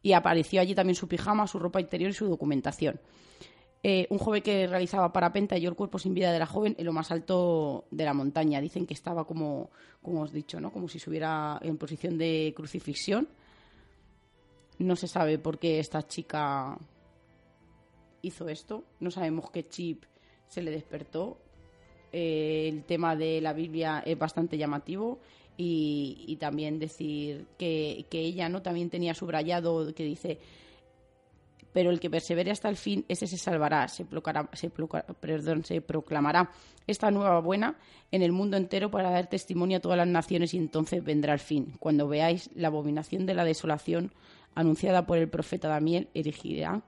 Y 0.02 0.12
apareció 0.12 0.60
allí 0.60 0.74
también 0.74 0.96
su 0.96 1.06
pijama, 1.06 1.46
su 1.46 1.58
ropa 1.58 1.80
interior 1.80 2.10
y 2.10 2.14
su 2.14 2.26
documentación. 2.26 3.00
Eh, 3.86 4.06
un 4.10 4.18
joven 4.18 4.42
que 4.42 4.66
realizaba 4.66 5.12
parapente 5.12 5.54
halló 5.54 5.68
el 5.68 5.76
cuerpo 5.76 5.98
sin 5.98 6.14
vida 6.14 6.32
de 6.32 6.38
la 6.38 6.46
joven 6.46 6.74
en 6.78 6.86
lo 6.86 6.92
más 6.92 7.12
alto 7.12 7.84
de 7.90 8.04
la 8.04 8.14
montaña. 8.14 8.60
Dicen 8.60 8.86
que 8.86 8.94
estaba 8.94 9.26
como, 9.26 9.70
como 10.02 10.22
os 10.22 10.32
he 10.32 10.36
dicho, 10.36 10.58
¿no? 10.58 10.72
como 10.72 10.88
si 10.88 10.98
estuviera 10.98 11.58
en 11.62 11.76
posición 11.78 12.18
de 12.18 12.52
crucifixión. 12.56 13.28
No 14.78 14.96
se 14.96 15.06
sabe 15.06 15.38
por 15.38 15.58
qué 15.58 15.78
esta 15.78 16.04
chica 16.04 16.76
hizo 18.22 18.48
esto. 18.48 18.84
No 18.98 19.10
sabemos 19.12 19.50
qué 19.50 19.68
chip 19.68 20.04
se 20.48 20.62
le 20.62 20.70
despertó. 20.70 21.38
Eh, 22.12 22.68
el 22.68 22.84
tema 22.84 23.16
de 23.16 23.40
la 23.40 23.52
Biblia 23.52 24.02
es 24.04 24.18
bastante 24.18 24.56
llamativo 24.56 25.18
y, 25.56 26.36
también 26.40 26.78
decir 26.78 27.46
que, 27.58 28.06
que 28.10 28.20
ella 28.20 28.48
no 28.48 28.62
también 28.62 28.90
tenía 28.90 29.14
subrayado 29.14 29.94
que 29.94 30.04
dice 30.04 30.38
pero 31.74 31.90
el 31.90 31.98
que 31.98 32.08
persevere 32.08 32.52
hasta 32.52 32.68
el 32.68 32.76
fin, 32.76 33.04
ese 33.08 33.26
se 33.26 33.36
salvará, 33.36 33.88
se, 33.88 34.04
perdón, 34.04 35.64
se 35.64 35.80
proclamará 35.80 36.52
esta 36.86 37.10
nueva 37.10 37.40
buena 37.40 37.76
en 38.12 38.22
el 38.22 38.30
mundo 38.30 38.56
entero 38.56 38.92
para 38.92 39.10
dar 39.10 39.26
testimonio 39.28 39.78
a 39.78 39.80
todas 39.80 39.98
las 39.98 40.06
naciones 40.06 40.54
y 40.54 40.58
entonces 40.58 41.02
vendrá 41.02 41.32
el 41.32 41.40
fin. 41.40 41.74
Cuando 41.80 42.06
veáis 42.06 42.48
la 42.54 42.68
abominación 42.68 43.26
de 43.26 43.34
la 43.34 43.44
desolación 43.44 44.12
anunciada 44.54 45.04
por 45.04 45.18
el 45.18 45.28
profeta 45.28 45.66
Daniel, 45.66 46.08
erigirán 46.14 46.84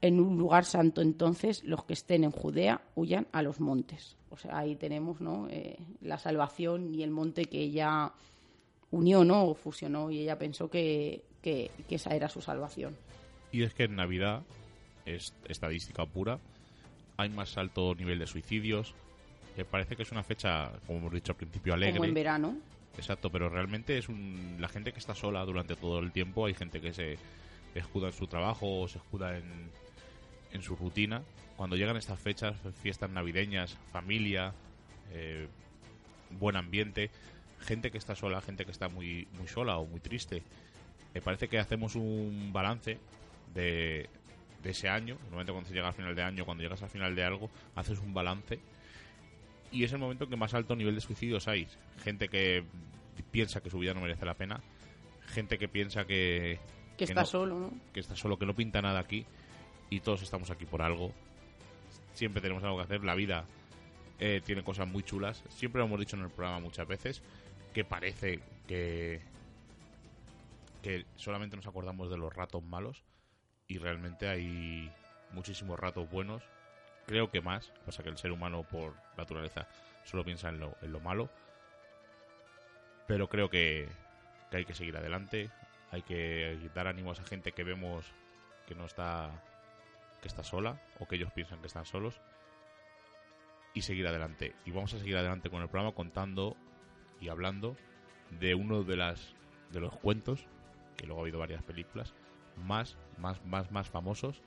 en 0.00 0.20
un 0.20 0.38
lugar 0.38 0.64
santo 0.64 1.00
entonces 1.02 1.64
los 1.64 1.84
que 1.84 1.92
estén 1.94 2.24
en 2.24 2.30
Judea 2.30 2.80
huyan 2.94 3.26
a 3.32 3.42
los 3.42 3.60
montes. 3.60 4.16
O 4.30 4.36
sea, 4.36 4.58
ahí 4.58 4.76
tenemos 4.76 5.20
¿no? 5.20 5.48
Eh, 5.50 5.76
la 6.02 6.18
salvación 6.18 6.94
y 6.94 7.02
el 7.02 7.10
monte 7.10 7.46
que 7.46 7.58
ella 7.60 8.12
unió 8.90 9.24
¿no? 9.24 9.44
o 9.44 9.54
fusionó 9.54 10.10
y 10.10 10.20
ella 10.20 10.38
pensó 10.38 10.70
que, 10.70 11.24
que- 11.42 11.70
que 11.88 11.94
esa 11.96 12.14
era 12.14 12.28
su 12.28 12.40
salvación. 12.40 12.96
Y 13.52 13.62
es 13.62 13.74
que 13.74 13.84
en 13.84 13.96
Navidad, 13.96 14.42
es 15.06 15.32
estadística 15.48 16.04
pura, 16.06 16.38
hay 17.16 17.30
más 17.30 17.56
alto 17.58 17.94
nivel 17.94 18.18
de 18.18 18.26
suicidios. 18.26 18.94
Que 19.56 19.64
parece 19.64 19.96
que 19.96 20.02
es 20.04 20.12
una 20.12 20.22
fecha, 20.22 20.70
como 20.86 21.00
hemos 21.00 21.12
dicho 21.12 21.32
al 21.32 21.36
principio, 21.36 21.74
alegre. 21.74 21.96
Como 21.96 22.04
en 22.08 22.14
verano. 22.14 22.56
Exacto, 22.96 23.28
pero 23.30 23.48
realmente 23.48 23.98
es 23.98 24.08
un, 24.08 24.56
la 24.60 24.68
gente 24.68 24.92
que 24.92 25.00
está 25.00 25.14
sola 25.16 25.44
durante 25.44 25.74
todo 25.74 25.98
el 25.98 26.12
tiempo. 26.12 26.46
Hay 26.46 26.54
gente 26.54 26.80
que 26.80 26.92
se 26.92 27.18
escuda 27.74 28.06
en 28.08 28.12
su 28.12 28.26
trabajo 28.28 28.80
o 28.82 28.86
se 28.86 28.98
escuda 28.98 29.36
en, 29.36 29.44
en 30.52 30.62
su 30.62 30.76
rutina. 30.76 31.22
Cuando 31.56 31.76
llegan 31.76 31.96
estas 31.96 32.18
fechas, 32.20 32.56
fiestas 32.82 33.10
navideñas, 33.10 33.76
familia, 33.92 34.52
eh, 35.12 35.48
buen 36.38 36.56
ambiente, 36.56 37.10
gente 37.60 37.90
que 37.90 37.98
está 37.98 38.14
sola, 38.14 38.40
gente 38.40 38.64
que 38.64 38.70
está 38.70 38.88
muy, 38.88 39.26
muy 39.36 39.48
sola 39.48 39.78
o 39.78 39.86
muy 39.86 40.00
triste. 40.00 40.42
Me 41.14 41.20
parece 41.20 41.48
que 41.48 41.58
hacemos 41.58 41.96
un 41.96 42.50
balance 42.52 42.98
de, 43.54 44.08
de 44.62 44.70
ese 44.70 44.88
año. 44.88 45.16
Normalmente 45.22 45.52
cuando 45.52 45.68
se 45.68 45.74
llega 45.74 45.88
al 45.88 45.94
final 45.94 46.14
de 46.14 46.22
año, 46.22 46.44
cuando 46.44 46.62
llegas 46.62 46.82
al 46.82 46.90
final 46.90 47.14
de 47.16 47.24
algo, 47.24 47.50
haces 47.74 47.98
un 47.98 48.14
balance. 48.14 48.60
Y 49.72 49.84
es 49.84 49.92
el 49.92 49.98
momento 49.98 50.24
en 50.24 50.30
que 50.30 50.36
más 50.36 50.54
alto 50.54 50.76
nivel 50.76 50.94
de 50.94 51.00
suicidios 51.00 51.48
hay. 51.48 51.66
Gente 52.04 52.28
que 52.28 52.64
piensa 53.32 53.60
que 53.60 53.68
su 53.70 53.78
vida 53.78 53.94
no 53.94 54.00
merece 54.00 54.24
la 54.24 54.34
pena. 54.34 54.60
Gente 55.26 55.58
que 55.58 55.68
piensa 55.68 56.06
que, 56.06 56.58
Que 56.96 57.04
está 57.04 57.20
no- 57.22 57.26
solo, 57.26 57.58
¿no? 57.58 57.72
que 57.92 58.00
está 58.00 58.14
solo, 58.16 58.38
que 58.38 58.46
no 58.46 58.54
pinta 58.54 58.80
nada 58.80 59.00
aquí. 59.00 59.26
Y 59.90 60.00
todos 60.00 60.22
estamos 60.22 60.50
aquí 60.50 60.66
por 60.66 60.82
algo. 60.82 61.12
Siempre 62.14 62.42
tenemos 62.42 62.62
algo 62.64 62.76
que 62.78 62.84
hacer. 62.84 63.04
La 63.04 63.14
vida 63.14 63.44
eh, 64.18 64.42
tiene 64.44 64.62
cosas 64.62 64.86
muy 64.86 65.02
chulas. 65.02 65.42
Siempre 65.48 65.80
lo 65.80 65.86
hemos 65.86 66.00
dicho 66.00 66.16
en 66.16 66.22
el 66.22 66.30
programa 66.30 66.60
muchas 66.60 66.86
veces. 66.86 67.22
Que 67.72 67.84
parece 67.84 68.40
que, 68.66 69.20
que 70.82 71.06
solamente 71.16 71.56
nos 71.56 71.66
acordamos 71.66 72.10
de 72.10 72.18
los 72.18 72.34
ratos 72.34 72.62
malos. 72.62 73.04
Y 73.66 73.78
realmente 73.78 74.28
hay 74.28 74.92
muchísimos 75.32 75.78
ratos 75.78 76.10
buenos. 76.10 76.42
Creo 77.06 77.30
que 77.30 77.40
más. 77.40 77.72
Pasa 77.86 78.02
que 78.02 78.10
el 78.10 78.18
ser 78.18 78.32
humano 78.32 78.64
por 78.64 78.94
naturaleza 79.16 79.68
solo 80.04 80.24
piensa 80.24 80.48
en 80.48 80.60
lo, 80.60 80.76
en 80.82 80.92
lo 80.92 81.00
malo. 81.00 81.30
Pero 83.06 83.28
creo 83.28 83.48
que, 83.48 83.88
que 84.50 84.56
hay 84.58 84.64
que 84.64 84.74
seguir 84.74 84.96
adelante. 84.96 85.50
Hay 85.90 86.02
que 86.02 86.58
dar 86.74 86.86
ánimos 86.86 87.20
a 87.20 87.24
gente 87.24 87.52
que 87.52 87.64
vemos 87.64 88.04
que 88.66 88.74
no 88.74 88.84
está 88.84 89.30
que 90.20 90.28
está 90.28 90.42
sola 90.42 90.80
o 90.98 91.06
que 91.06 91.16
ellos 91.16 91.32
piensan 91.32 91.60
que 91.60 91.66
están 91.66 91.86
solos 91.86 92.20
y 93.74 93.82
seguir 93.82 94.06
adelante. 94.06 94.54
Y 94.64 94.70
vamos 94.70 94.94
a 94.94 94.98
seguir 94.98 95.16
adelante 95.16 95.50
con 95.50 95.62
el 95.62 95.68
programa 95.68 95.94
contando 95.94 96.56
y 97.20 97.28
hablando 97.28 97.76
de 98.30 98.54
uno 98.54 98.82
de 98.82 98.96
las 98.96 99.34
de 99.70 99.80
los 99.80 99.96
cuentos 99.96 100.46
que 100.96 101.06
luego 101.06 101.20
ha 101.20 101.24
habido 101.24 101.38
varias 101.38 101.62
películas 101.62 102.14
más 102.56 102.96
más 103.18 103.44
más 103.44 103.70
más 103.70 103.88
famosos 103.88 104.42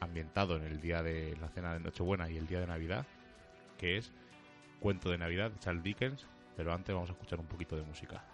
ambientado 0.00 0.56
en 0.56 0.64
el 0.64 0.80
día 0.80 1.02
de 1.02 1.36
la 1.40 1.48
cena 1.48 1.74
de 1.74 1.80
Nochebuena 1.80 2.30
y 2.30 2.36
el 2.36 2.46
día 2.46 2.60
de 2.60 2.66
Navidad, 2.66 3.06
que 3.78 3.98
es 3.98 4.12
Cuento 4.80 5.10
de 5.10 5.18
Navidad 5.18 5.50
de 5.50 5.58
Charles 5.58 5.84
Dickens, 5.84 6.26
pero 6.56 6.72
antes 6.72 6.94
vamos 6.94 7.10
a 7.10 7.12
escuchar 7.12 7.38
un 7.38 7.46
poquito 7.46 7.76
de 7.76 7.82
música. 7.82 8.24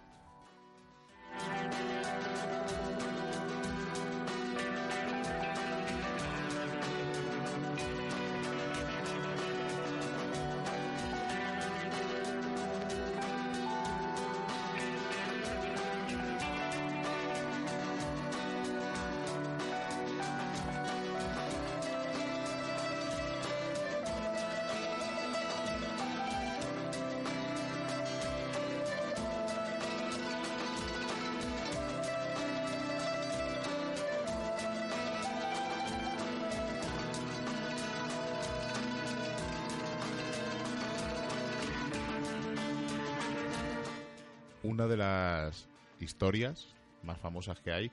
Una 44.67 44.85
de 44.85 44.97
las 44.97 45.69
historias 46.01 46.75
más 47.01 47.17
famosas 47.21 47.61
que 47.61 47.71
hay, 47.71 47.89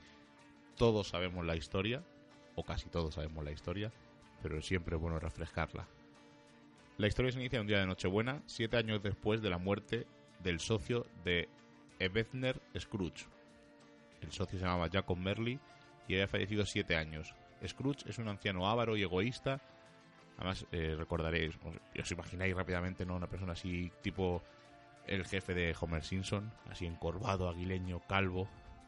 todos 0.75 1.07
sabemos 1.07 1.45
la 1.45 1.55
historia, 1.55 2.03
o 2.53 2.65
casi 2.65 2.89
todos 2.89 3.13
sabemos 3.13 3.45
la 3.45 3.53
historia, 3.53 3.93
pero 4.43 4.61
siempre 4.61 4.97
es 4.97 5.01
bueno 5.01 5.17
refrescarla. 5.17 5.87
La 6.97 7.07
historia 7.07 7.31
se 7.31 7.39
inicia 7.39 7.61
un 7.61 7.67
día 7.67 7.79
de 7.79 7.85
Nochebuena, 7.85 8.43
siete 8.45 8.75
años 8.75 9.01
después 9.01 9.41
de 9.41 9.49
la 9.49 9.57
muerte 9.57 10.05
del 10.43 10.59
socio 10.59 11.07
de 11.23 11.47
Ebenezer 11.99 12.61
Scrooge. 12.77 13.25
El 14.19 14.33
socio 14.33 14.59
se 14.59 14.65
llamaba 14.65 14.89
Jacob 14.91 15.17
Merley 15.17 15.61
y 16.09 16.15
había 16.15 16.27
fallecido 16.27 16.65
siete 16.65 16.97
años. 16.97 17.33
Scrooge 17.65 18.09
es 18.09 18.17
un 18.17 18.27
anciano 18.27 18.67
avaro 18.67 18.97
y 18.97 19.03
egoísta. 19.03 19.61
Además, 20.35 20.67
eh, 20.73 20.95
recordaréis, 20.97 21.57
os 21.97 22.11
imagináis 22.11 22.53
rápidamente, 22.53 23.05
¿no? 23.05 23.15
Una 23.15 23.29
persona 23.29 23.53
así, 23.53 23.93
tipo 24.01 24.43
el 25.07 25.25
jefe 25.25 25.53
de 25.53 25.75
Homer 25.79 26.03
Simpson, 26.03 26.51
así 26.69 26.85
encorvado, 26.85 27.49
aguileño, 27.49 28.01
calvo. 28.07 28.47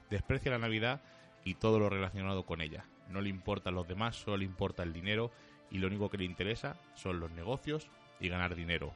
Desprecia 0.10 0.52
la 0.52 0.60
Navidad 0.60 1.02
y 1.44 1.56
todo 1.56 1.80
lo 1.80 1.90
relacionado 1.90 2.46
con 2.46 2.62
ella. 2.62 2.86
No 3.10 3.22
le 3.22 3.30
importan 3.30 3.76
los 3.76 3.88
demás, 3.88 4.16
solo 4.16 4.38
le 4.38 4.46
importa 4.46 4.84
el 4.84 4.94
dinero 4.94 5.32
y 5.70 5.78
lo 5.78 5.88
único 5.88 6.10
que 6.10 6.18
le 6.18 6.26
interesa 6.26 6.78
son 6.96 7.20
los 7.20 7.32
negocios 7.32 7.88
y 8.20 8.30
ganar 8.30 8.56
dinero. 8.56 8.94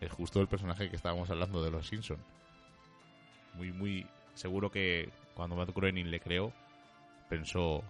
Es 0.00 0.12
justo 0.12 0.40
el 0.40 0.48
personaje 0.48 0.90
que 0.90 0.96
estábamos 0.96 1.30
hablando 1.30 1.62
de 1.62 1.70
los 1.70 1.86
Simpson. 1.86 2.18
Muy, 3.54 3.72
muy 3.72 4.06
seguro 4.34 4.70
que 4.70 5.10
cuando 5.34 5.56
Matt 5.56 5.74
Groening 5.74 6.10
le 6.10 6.20
creó, 6.20 6.52
pensó 7.28 7.82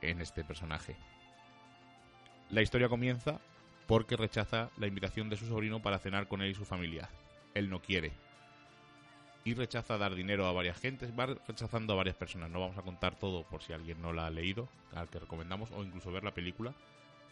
en 0.00 0.20
este 0.20 0.44
personaje. 0.44 0.96
La 2.48 2.62
historia 2.62 2.88
comienza 2.88 3.40
porque 3.86 4.16
rechaza 4.16 4.70
la 4.78 4.86
invitación 4.86 5.28
de 5.28 5.36
su 5.36 5.46
sobrino 5.46 5.82
para 5.82 5.98
cenar 5.98 6.28
con 6.28 6.42
él 6.42 6.50
y 6.50 6.54
su 6.54 6.64
familia. 6.64 7.08
Él 7.54 7.70
no 7.70 7.80
quiere. 7.80 8.12
Y 9.44 9.54
rechaza 9.54 9.96
dar 9.96 10.14
dinero 10.14 10.46
a 10.46 10.52
varias 10.52 10.78
gentes, 10.78 11.18
va 11.18 11.26
rechazando 11.26 11.94
a 11.94 11.96
varias 11.96 12.16
personas. 12.16 12.50
No 12.50 12.60
vamos 12.60 12.76
a 12.76 12.82
contar 12.82 13.18
todo 13.18 13.44
por 13.44 13.62
si 13.62 13.72
alguien 13.72 14.00
no 14.02 14.12
la 14.12 14.26
ha 14.26 14.30
leído, 14.30 14.68
al 14.94 15.08
que 15.08 15.18
recomendamos, 15.18 15.70
o 15.70 15.82
incluso 15.82 16.12
ver 16.12 16.24
la 16.24 16.34
película. 16.34 16.74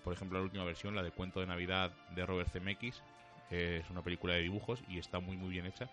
Por 0.04 0.14
ejemplo, 0.14 0.38
la 0.38 0.44
última 0.44 0.64
versión, 0.64 0.94
la 0.94 1.02
de 1.02 1.10
Cuento 1.10 1.40
de 1.40 1.46
Navidad 1.46 1.92
de 2.14 2.24
Robert 2.24 2.50
Zemeckis, 2.50 3.02
es 3.50 3.88
una 3.90 4.02
película 4.02 4.34
de 4.34 4.42
dibujos 4.42 4.82
y 4.88 4.98
está 4.98 5.20
muy 5.20 5.36
muy 5.36 5.50
bien 5.50 5.66
hecha. 5.66 5.90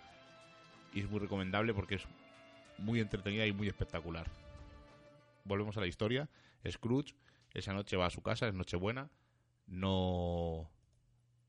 Y 0.94 1.02
es 1.02 1.10
muy 1.10 1.20
recomendable 1.20 1.74
porque 1.74 1.96
es 1.96 2.06
muy 2.78 3.02
entretenida 3.02 3.46
y 3.46 3.52
muy 3.52 3.68
espectacular. 3.68 4.28
Volvemos 5.44 5.76
a 5.78 5.82
la 5.82 5.88
historia. 5.88 6.30
Scrooge 6.70 7.14
esa 7.54 7.74
noche 7.74 7.98
va 7.98 8.06
a 8.06 8.10
su 8.10 8.22
casa, 8.22 8.48
es 8.48 8.54
Nochebuena, 8.54 9.10
no 9.68 10.70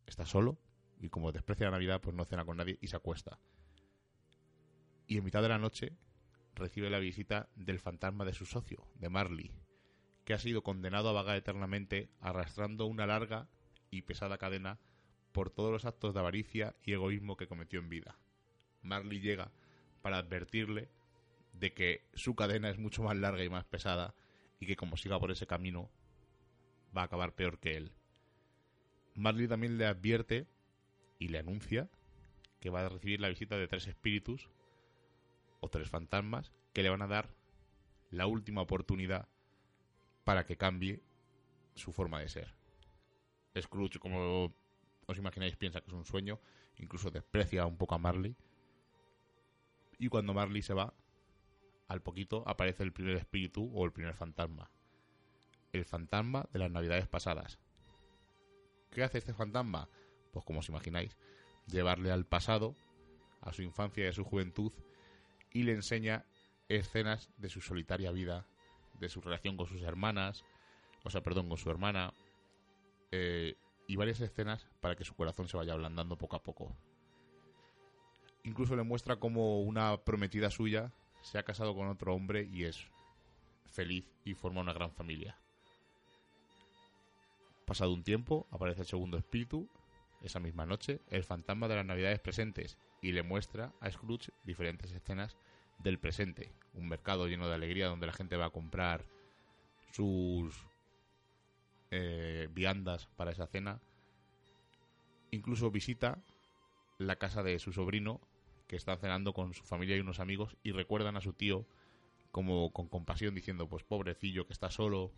está 0.06 0.24
solo 0.24 0.56
y 1.00 1.08
como 1.08 1.32
desprecia 1.32 1.66
la 1.66 1.72
Navidad, 1.72 2.00
pues 2.00 2.14
no 2.14 2.24
cena 2.24 2.44
con 2.44 2.56
nadie 2.56 2.78
y 2.80 2.88
se 2.88 2.96
acuesta. 2.96 3.38
Y 5.06 5.18
en 5.18 5.24
mitad 5.24 5.42
de 5.42 5.48
la 5.48 5.58
noche 5.58 5.92
recibe 6.54 6.90
la 6.90 6.98
visita 6.98 7.48
del 7.54 7.78
fantasma 7.78 8.24
de 8.24 8.32
su 8.32 8.46
socio, 8.46 8.86
de 8.94 9.08
Marley, 9.08 9.52
que 10.24 10.34
ha 10.34 10.38
sido 10.38 10.62
condenado 10.62 11.08
a 11.08 11.12
vagar 11.12 11.36
eternamente 11.36 12.10
arrastrando 12.20 12.86
una 12.86 13.06
larga 13.06 13.48
y 13.90 14.02
pesada 14.02 14.38
cadena 14.38 14.78
por 15.32 15.50
todos 15.50 15.70
los 15.70 15.84
actos 15.84 16.14
de 16.14 16.20
avaricia 16.20 16.74
y 16.82 16.92
egoísmo 16.92 17.36
que 17.36 17.46
cometió 17.46 17.78
en 17.78 17.88
vida. 17.88 18.18
Marley 18.82 19.20
llega 19.20 19.52
para 20.02 20.18
advertirle 20.18 20.88
de 21.52 21.72
que 21.72 22.08
su 22.14 22.34
cadena 22.34 22.70
es 22.70 22.78
mucho 22.78 23.02
más 23.02 23.16
larga 23.16 23.44
y 23.44 23.48
más 23.48 23.64
pesada 23.64 24.14
y 24.58 24.66
que 24.66 24.76
como 24.76 24.96
siga 24.96 25.18
por 25.18 25.30
ese 25.30 25.46
camino 25.46 25.90
va 26.96 27.02
a 27.02 27.04
acabar 27.04 27.34
peor 27.34 27.58
que 27.58 27.76
él. 27.76 27.92
Marley 29.14 29.48
también 29.48 29.78
le 29.78 29.86
advierte 29.86 30.46
y 31.18 31.28
le 31.28 31.38
anuncia 31.38 31.88
que 32.60 32.70
va 32.70 32.84
a 32.84 32.88
recibir 32.88 33.20
la 33.20 33.28
visita 33.28 33.56
de 33.56 33.68
tres 33.68 33.86
espíritus 33.86 34.48
o 35.60 35.68
tres 35.68 35.88
fantasmas 35.88 36.52
que 36.72 36.82
le 36.82 36.90
van 36.90 37.02
a 37.02 37.06
dar 37.06 37.34
la 38.10 38.26
última 38.26 38.62
oportunidad 38.62 39.28
para 40.24 40.44
que 40.46 40.56
cambie 40.56 41.02
su 41.74 41.92
forma 41.92 42.20
de 42.20 42.28
ser. 42.28 42.54
Scrooge, 43.60 43.98
como 43.98 44.52
os 45.06 45.18
imagináis, 45.18 45.56
piensa 45.56 45.80
que 45.80 45.88
es 45.88 45.92
un 45.92 46.04
sueño, 46.04 46.40
incluso 46.76 47.10
desprecia 47.10 47.66
un 47.66 47.76
poco 47.76 47.94
a 47.94 47.98
Marley. 47.98 48.36
Y 49.98 50.08
cuando 50.08 50.34
Marley 50.34 50.62
se 50.62 50.74
va, 50.74 50.92
al 51.88 52.02
poquito 52.02 52.42
aparece 52.46 52.82
el 52.82 52.92
primer 52.92 53.16
espíritu 53.16 53.70
o 53.72 53.84
el 53.84 53.92
primer 53.92 54.14
fantasma. 54.14 54.70
El 55.72 55.84
fantasma 55.84 56.48
de 56.52 56.58
las 56.58 56.70
navidades 56.70 57.06
pasadas. 57.06 57.58
¿Qué 58.90 59.02
hace 59.02 59.18
este 59.18 59.34
fantasma? 59.34 59.88
Pues 60.36 60.44
como 60.44 60.60
os 60.60 60.68
imagináis, 60.68 61.16
llevarle 61.66 62.12
al 62.12 62.26
pasado, 62.26 62.74
a 63.40 63.54
su 63.54 63.62
infancia 63.62 64.04
y 64.04 64.08
a 64.08 64.12
su 64.12 64.22
juventud, 64.22 64.70
y 65.50 65.62
le 65.62 65.72
enseña 65.72 66.26
escenas 66.68 67.30
de 67.38 67.48
su 67.48 67.62
solitaria 67.62 68.10
vida, 68.10 68.44
de 69.00 69.08
su 69.08 69.22
relación 69.22 69.56
con 69.56 69.66
sus 69.66 69.80
hermanas, 69.80 70.44
o 71.04 71.08
sea, 71.08 71.22
perdón, 71.22 71.48
con 71.48 71.56
su 71.56 71.70
hermana, 71.70 72.12
eh, 73.12 73.56
y 73.86 73.96
varias 73.96 74.20
escenas 74.20 74.66
para 74.82 74.94
que 74.94 75.06
su 75.06 75.14
corazón 75.14 75.48
se 75.48 75.56
vaya 75.56 75.72
ablandando 75.72 76.18
poco 76.18 76.36
a 76.36 76.42
poco. 76.42 76.76
Incluso 78.44 78.76
le 78.76 78.82
muestra 78.82 79.16
como 79.16 79.62
una 79.62 79.96
prometida 80.04 80.50
suya 80.50 80.92
se 81.22 81.38
ha 81.38 81.44
casado 81.44 81.74
con 81.74 81.88
otro 81.88 82.14
hombre 82.14 82.46
y 82.52 82.64
es 82.64 82.84
feliz 83.64 84.04
y 84.26 84.34
forma 84.34 84.60
una 84.60 84.74
gran 84.74 84.92
familia. 84.92 85.38
Pasado 87.64 87.94
un 87.94 88.04
tiempo, 88.04 88.46
aparece 88.50 88.82
el 88.82 88.86
segundo 88.86 89.16
espíritu, 89.16 89.66
esa 90.26 90.40
misma 90.40 90.66
noche, 90.66 91.00
el 91.08 91.24
fantasma 91.24 91.68
de 91.68 91.76
las 91.76 91.86
navidades 91.86 92.20
presentes, 92.20 92.78
y 93.00 93.12
le 93.12 93.22
muestra 93.22 93.72
a 93.80 93.90
Scrooge 93.90 94.32
diferentes 94.44 94.92
escenas 94.92 95.36
del 95.78 95.98
presente. 95.98 96.52
Un 96.74 96.88
mercado 96.88 97.28
lleno 97.28 97.48
de 97.48 97.54
alegría 97.54 97.88
donde 97.88 98.06
la 98.06 98.12
gente 98.12 98.36
va 98.36 98.46
a 98.46 98.50
comprar 98.50 99.04
sus 99.92 100.66
eh, 101.90 102.48
viandas 102.52 103.06
para 103.16 103.30
esa 103.30 103.46
cena. 103.46 103.80
Incluso 105.30 105.70
visita 105.70 106.22
la 106.98 107.16
casa 107.16 107.42
de 107.42 107.58
su 107.58 107.72
sobrino 107.72 108.20
que 108.66 108.76
está 108.76 108.96
cenando 108.96 109.32
con 109.32 109.54
su 109.54 109.64
familia 109.64 109.96
y 109.96 110.00
unos 110.00 110.20
amigos 110.20 110.56
y 110.62 110.72
recuerdan 110.72 111.16
a 111.16 111.20
su 111.20 111.32
tío 111.32 111.66
como 112.32 112.72
con 112.72 112.88
compasión 112.88 113.34
diciendo 113.34 113.68
pues 113.68 113.84
pobrecillo 113.84 114.46
que 114.46 114.52
está 114.52 114.70
solo 114.70 115.12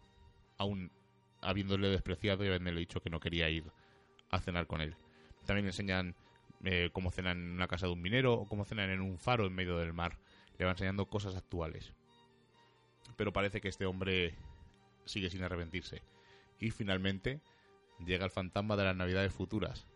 aún 0.59 0.91
habiéndole 1.41 1.89
despreciado 1.89 2.45
y 2.45 2.49
habiéndole 2.49 2.81
dicho 2.81 3.01
que 3.01 3.11
no 3.11 3.21
quería 3.21 3.49
ir 3.49 3.73
a 4.31 4.41
cenar 4.41 4.67
con 4.67 4.81
él. 4.81 4.97
También 5.47 5.67
enseñan 5.67 6.15
eh, 6.65 6.91
cómo 6.93 7.11
cenan 7.11 7.39
en 7.39 7.51
una 7.53 7.69
casa 7.69 7.87
de 7.87 7.93
un 7.93 8.03
minero 8.03 8.35
o 8.35 8.49
cómo 8.49 8.65
cenan 8.65 8.91
en 8.91 9.01
un 9.01 9.19
faro 9.19 9.47
en 9.47 9.55
medio 9.55 9.79
del 9.79 9.93
mar. 9.93 10.19
Le 10.59 10.65
va 10.65 10.73
enseñando 10.73 11.07
cosas 11.07 11.37
actuales. 11.37 11.93
Pero 13.17 13.33
parece 13.33 13.61
que 13.61 13.69
este 13.69 13.87
hombre 13.87 14.35
sigue 15.05 15.31
sin 15.31 15.43
arrepentirse. 15.43 16.03
Y 16.59 16.71
finalmente 16.71 17.41
llega 18.05 18.25
el 18.25 18.31
fantasma 18.31 18.77
de 18.77 18.85
las 18.85 18.97
navidades 18.97 19.33
futuras. 19.33 19.87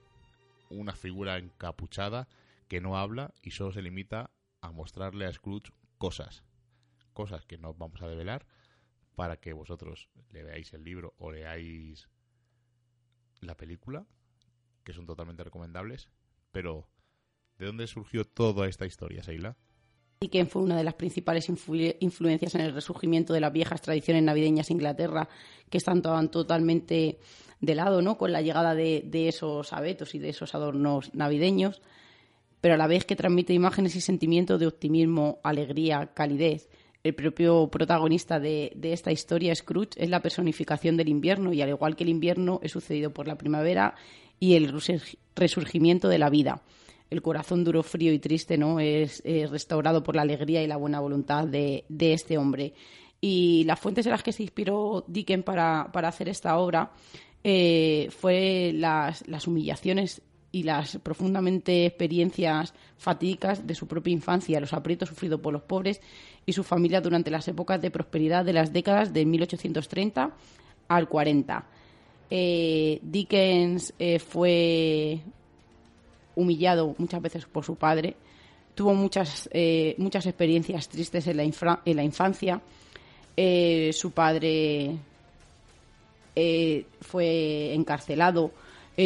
Una 0.71 0.95
figura 0.95 1.39
encapuchada 1.39 2.29
que 2.69 2.81
no 2.81 2.97
habla 2.97 3.35
y 3.43 3.51
solo 3.51 3.73
se 3.73 3.83
limita 3.83 4.31
a 4.61 4.73
mostrarle 4.73 5.27
a 5.27 5.33
Scrooge 5.33 5.73
cosas. 5.99 6.45
Cosas 7.13 7.45
que 7.45 7.59
no 7.59 7.75
vamos 7.75 8.01
a 8.01 8.09
develar 8.09 8.47
para 9.15 9.37
que 9.37 9.53
vosotros 9.53 10.09
le 10.31 10.43
veáis 10.43 10.73
el 10.73 10.85
libro 10.85 11.15
o 11.19 11.31
leáis 11.31 12.09
la 13.41 13.57
película, 13.57 14.07
que 14.85 14.93
son 14.93 15.07
totalmente 15.07 15.45
recomendables. 15.45 16.09
Pero, 16.51 16.89
¿de 17.59 17.67
dónde 17.67 17.87
surgió 17.87 18.25
toda 18.25 18.69
esta 18.69 18.87
historia, 18.87 19.23
Seila? 19.23 19.57
Dickens 20.23 20.51
fue 20.51 20.63
una 20.63 20.77
de 20.77 20.85
las 20.85 20.95
principales 20.95 21.49
influ 21.49 21.95
influencias 21.99 22.55
en 22.55 22.61
el 22.61 22.73
resurgimiento 22.73 23.33
de 23.33 23.41
las 23.41 23.53
viejas 23.53 23.83
tradiciones 23.83 24.23
navideñas 24.23 24.71
en 24.71 24.77
Inglaterra, 24.77 25.29
que 25.69 25.79
están 25.79 26.01
totalmente 26.03 27.19
de 27.61 27.75
lado, 27.75 28.03
¿no? 28.03 28.17
Con 28.17 28.33
la 28.33 28.41
llegada 28.41 28.75
de, 28.75 29.03
de, 29.05 29.29
esos 29.29 29.73
abetos 29.73 30.15
y 30.15 30.19
de 30.19 30.29
esos 30.29 30.55
adornos 30.55 31.15
navideños, 31.15 31.83
pero 32.61 32.75
a 32.75 32.77
la 32.77 32.87
vez 32.87 33.05
que 33.05 33.17
transmite 33.17 33.53
imágenes 33.53 33.97
y 33.97 34.01
sentimientos 34.01 34.61
de 34.61 34.69
optimismo, 34.69 35.41
alegría, 35.43 36.13
calidez. 36.15 36.69
El 37.03 37.17
propio 37.17 37.69
protagonista 37.69 38.39
de, 38.39 38.73
de 38.77 38.93
esta 38.93 39.11
historia, 39.11 39.55
Scrooge, 39.57 39.97
es 39.97 40.09
la 40.09 40.23
personificación 40.23 40.97
del 40.97 41.09
invierno 41.09 41.53
y 41.53 41.61
al 41.61 41.71
igual 41.71 41.97
que 41.97 42.05
el 42.05 42.11
invierno 42.11 42.61
es 42.63 42.71
sucedido 42.71 43.13
por 43.13 43.27
la 43.27 43.37
primavera 43.37 43.97
y 44.43 44.57
el 44.57 44.75
resurgimiento 45.37 46.09
de 46.09 46.19
la 46.19 46.29
vida 46.29 46.63
el 47.11 47.23
corazón 47.23 47.63
duro, 47.63 47.85
frío 47.85 48.13
y 48.13 48.19
triste, 48.19 48.57
¿no? 48.57 48.81
Es, 48.81 49.23
es 49.25 49.51
restaurado 49.51 50.03
por 50.03 50.17
la 50.17 50.23
alegría 50.23 50.63
y 50.63 50.67
la 50.67 50.79
buena 50.79 50.99
voluntad 50.99 51.47
de, 51.47 51.85
de, 51.89 52.15
este 52.15 52.39
hombre. 52.39 52.73
Y 53.21 53.65
las 53.65 53.79
fuentes 53.79 54.07
en 54.07 54.13
las 54.13 54.23
que 54.23 54.33
se 54.33 54.43
inspiró 54.43 55.05
Dickens 55.07 55.45
para, 55.45 55.91
para 55.93 56.09
hacer 56.09 56.29
esta 56.31 56.57
obra 56.57 56.91
eh, 57.45 58.09
fue 58.19 58.73
las, 58.75 59.29
las 59.29 59.47
humillaciones 59.47 60.23
y 60.53 60.63
las 60.63 60.97
profundamente 60.99 61.85
experiencias 61.85 62.73
fatídicas 62.97 63.67
de 63.67 63.75
su 63.75 63.87
propia 63.87 64.13
infancia, 64.13 64.59
los 64.59 64.73
aprietos 64.73 65.11
sufridos 65.11 65.41
por 65.41 65.53
los 65.53 65.63
pobres 65.63 66.01
y 66.47 66.55
su 66.55 66.65
familia 66.65 67.03
durante 67.03 67.31
las 67.31 67.47
épocas 67.47 67.81
de 67.81 67.91
prosperidad 67.91 68.45
de 68.45 68.55
las 68.55 68.73
décadas 68.73 69.13
de 69.13 69.27
1830 69.27 70.35
al 70.89 71.09
40. 71.09 71.67
Eh, 72.35 72.99
Dickens 73.03 73.93
eh, 73.99 74.19
fue 74.19 75.21
humillado 76.35 76.95
muchas 76.97 77.21
veces 77.21 77.45
por 77.45 77.63
su 77.63 77.77
padre, 77.77 78.17
tuvo 78.75 78.95
muchas, 78.95 79.51
eh, 79.53 79.95
muchas 79.99 80.25
experiencias 80.25 80.89
tristes 80.89 81.27
en 81.27 81.37
la, 81.37 81.81
en 81.85 81.97
la 81.97 82.03
infancia. 82.03 82.59
Eh, 83.37 83.91
su 83.93 84.13
padre 84.13 84.97
fue 87.03 87.75
encarcelado, 87.75 88.51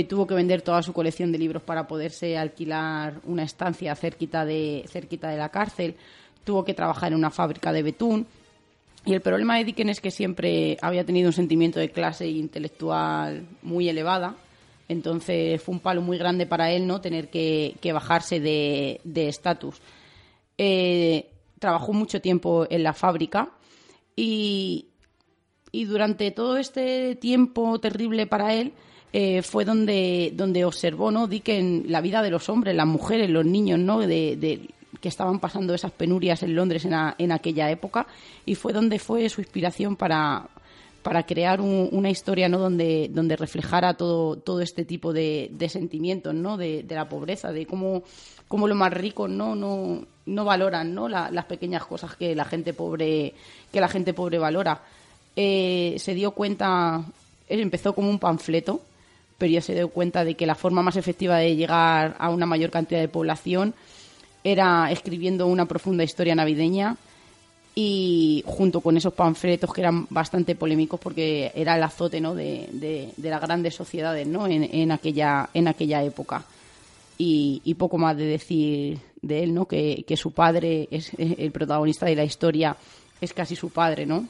tuvo 0.09 0.24
que 0.24 0.35
vender 0.35 0.62
toda 0.62 0.81
su 0.85 0.93
colección 0.93 1.33
de 1.33 1.39
libros 1.39 1.64
para 1.64 1.89
poderse 1.89 2.39
alquilar 2.39 3.14
una 3.24 3.43
estancia 3.43 3.97
cerquita 3.97 4.45
de, 4.45 4.85
cerquita 4.87 5.31
de 5.31 5.37
la 5.39 5.49
cárcel. 5.49 5.97
Tuvo 6.45 6.64
que 6.64 6.74
trabajar 6.74 7.11
en 7.11 7.18
una 7.18 7.33
fábrica 7.33 7.72
de 7.72 7.83
betún. 7.83 8.24
Y 9.07 9.14
el 9.14 9.20
problema 9.20 9.57
de 9.57 9.64
Dickens 9.64 9.92
es 9.92 10.00
que 10.00 10.11
siempre 10.11 10.76
había 10.82 11.07
tenido 11.07 11.28
un 11.28 11.32
sentimiento 11.32 11.80
de 11.80 11.90
clase 11.90 12.26
intelectual 12.26 13.46
muy 13.62 13.88
elevada. 13.88 14.34
Entonces 14.88 15.62
fue 15.62 15.76
un 15.76 15.80
palo 15.80 16.02
muy 16.02 16.18
grande 16.18 16.46
para 16.46 16.70
él 16.72 16.86
no 16.86 17.00
tener 17.00 17.30
que, 17.30 17.78
bajarse 17.92 18.40
de 18.40 19.00
estatus. 19.28 19.80
Eh, 20.59 21.28
trabajó 21.59 21.92
mucho 21.92 22.20
tiempo 22.20 22.66
en 22.70 22.82
la 22.82 22.92
fábrica 22.92 23.50
y, 24.14 24.86
durante 25.72 26.30
todo 26.30 26.57
este 26.57 27.16
tiempo 27.16 27.78
terrible 27.78 28.26
para 28.26 28.54
él, 28.54 28.72
eh, 29.12 29.42
fue 29.42 29.66
donde, 29.66 30.32
donde 30.34 30.64
observó, 30.64 31.11
¿no? 31.11 31.26
Di 31.26 31.40
que 31.40 31.59
en 31.59 31.84
la 31.88 32.00
vida 32.00 32.22
de 32.22 32.30
los 32.30 32.48
hombres, 32.48 32.74
las 32.74 32.86
mujeres, 32.86 33.28
los 33.28 33.44
niños, 33.44 33.78
¿no? 33.78 33.98
De, 34.00 34.68
que 35.07 35.11
estaban 35.11 35.38
pasando 35.38 35.72
esas 35.72 35.92
penurias 35.92 36.42
en 36.42 36.57
Londres 36.57 36.84
en, 36.84 36.92
en, 37.16 37.30
aquella 37.30 37.70
época 37.70 38.09
y 38.44 38.57
fue 38.57 38.72
donde 38.72 38.98
fue 38.98 39.28
su 39.28 39.40
inspiración 39.40 39.94
para, 39.94 40.48
para 41.04 41.22
crear 41.22 41.61
una 41.61 42.11
historia 42.11 42.48
¿no? 42.48 42.59
donde, 42.59 43.09
donde 43.12 43.36
reflejara 43.36 43.94
todo, 43.94 44.34
todo 44.34 44.62
este 44.62 44.84
tipo 44.84 45.12
de, 45.12 45.48
de 45.52 45.68
sentimientos 45.68 46.34
¿no? 46.34 46.57
de, 46.57 46.82
de, 46.82 46.94
la 46.96 47.09
pobreza, 47.09 47.52
de 47.52 47.66
cómo, 47.66 48.02
cómo 48.48 48.66
los 48.66 48.76
más 48.76 48.92
ricos 48.92 49.30
no, 49.30 49.54
no, 49.54 50.04
no 50.26 50.44
valoran 50.44 50.92
¿no? 50.92 51.09
las 51.09 51.44
pequeñas 51.44 51.86
cosas 51.86 52.16
que 52.16 52.34
la 52.34 52.44
gente 52.44 52.72
pobre, 52.72 53.32
que 53.72 53.80
la 53.80 53.86
gente 53.86 54.12
pobre 54.12 54.40
valora. 54.40 54.82
Eh, 55.36 55.94
se 56.00 56.14
dio 56.14 56.32
cuenta, 56.32 57.04
empezó 57.48 57.94
como 57.94 58.11
un 58.11 58.18
panfleto, 58.18 58.80
pero 59.38 59.52
ya 59.52 59.61
se 59.61 59.72
dio 59.72 59.86
cuenta 59.90 60.24
de 60.24 60.34
que 60.34 60.46
la 60.46 60.57
forma 60.57 60.82
más 60.82 60.96
efectiva 60.96 61.36
de 61.36 61.54
llegar 61.54 62.16
a 62.18 62.28
una 62.30 62.46
mayor 62.46 62.70
cantidad 62.72 63.00
de 63.00 63.07
población 63.07 63.72
era 64.47 64.92
escribiendo 64.92 65.49
una 65.49 65.66
profunda 65.66 66.05
historia 66.05 66.36
navideña 66.36 66.97
y 67.74 68.44
junto 68.47 68.80
con 68.80 68.97
esos 68.97 69.12
panfletos 69.12 69.72
que 69.72 69.80
eran 69.80 70.07
bastante 70.09 70.55
polémicos 70.55 71.01
porque 71.01 71.51
era 71.53 71.76
el 71.76 71.82
azote 71.82 72.20
¿no? 72.20 72.32
de, 72.32 72.68
de, 73.16 73.28
las 73.28 73.40
grandes 73.40 73.74
sociedades 73.74 74.24
¿no? 74.24 74.47
en, 74.47 74.62
en, 74.62 74.92
aquella, 74.92 75.51
en 75.53 75.66
aquella 75.66 76.03
época. 76.05 76.44
Y, 77.18 77.74
poco 77.74 77.99
más 77.99 78.16
de 78.16 78.26
decir 78.26 78.99
de 79.20 79.42
él, 79.42 79.53
¿no? 79.53 79.66
que, 79.66 80.05
que 80.07 80.16
su 80.16 80.30
padre 80.30 80.86
es 80.92 81.11
el 81.18 81.51
protagonista 81.51 82.07
de 82.07 82.14
la 82.14 82.24
historia, 82.24 82.76
es 83.20 83.32
casi 83.32 83.57
su 83.57 83.70
padre, 83.70 84.07
¿no? 84.07 84.26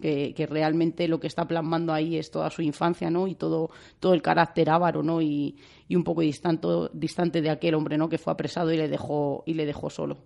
que, 0.00 0.46
realmente 0.48 1.08
lo 1.08 1.18
que 1.20 1.26
está 1.26 1.44
plasmando 1.46 1.92
ahí 1.92 2.16
es 2.16 2.30
toda 2.30 2.50
su 2.50 2.62
infancia, 2.62 3.10
¿no? 3.10 3.26
Y 3.26 3.34
todo, 3.34 3.70
todo 4.00 4.14
el 4.14 4.22
carácter 4.22 4.70
ávaro, 4.70 5.02
¿no? 5.02 5.20
Y, 5.20 5.56
un 5.96 6.04
poco 6.04 6.20
distante, 6.20 6.68
distante 6.92 7.40
de 7.40 7.50
aquel 7.50 7.74
hombre, 7.74 7.96
¿no? 7.96 8.08
Que 8.08 8.18
fue 8.18 8.32
apresado 8.32 8.72
y 8.72 8.76
le 8.76 8.88
dejó, 8.88 9.42
y 9.46 9.54
le 9.54 9.66
dejó 9.66 9.90
solo. 9.90 10.22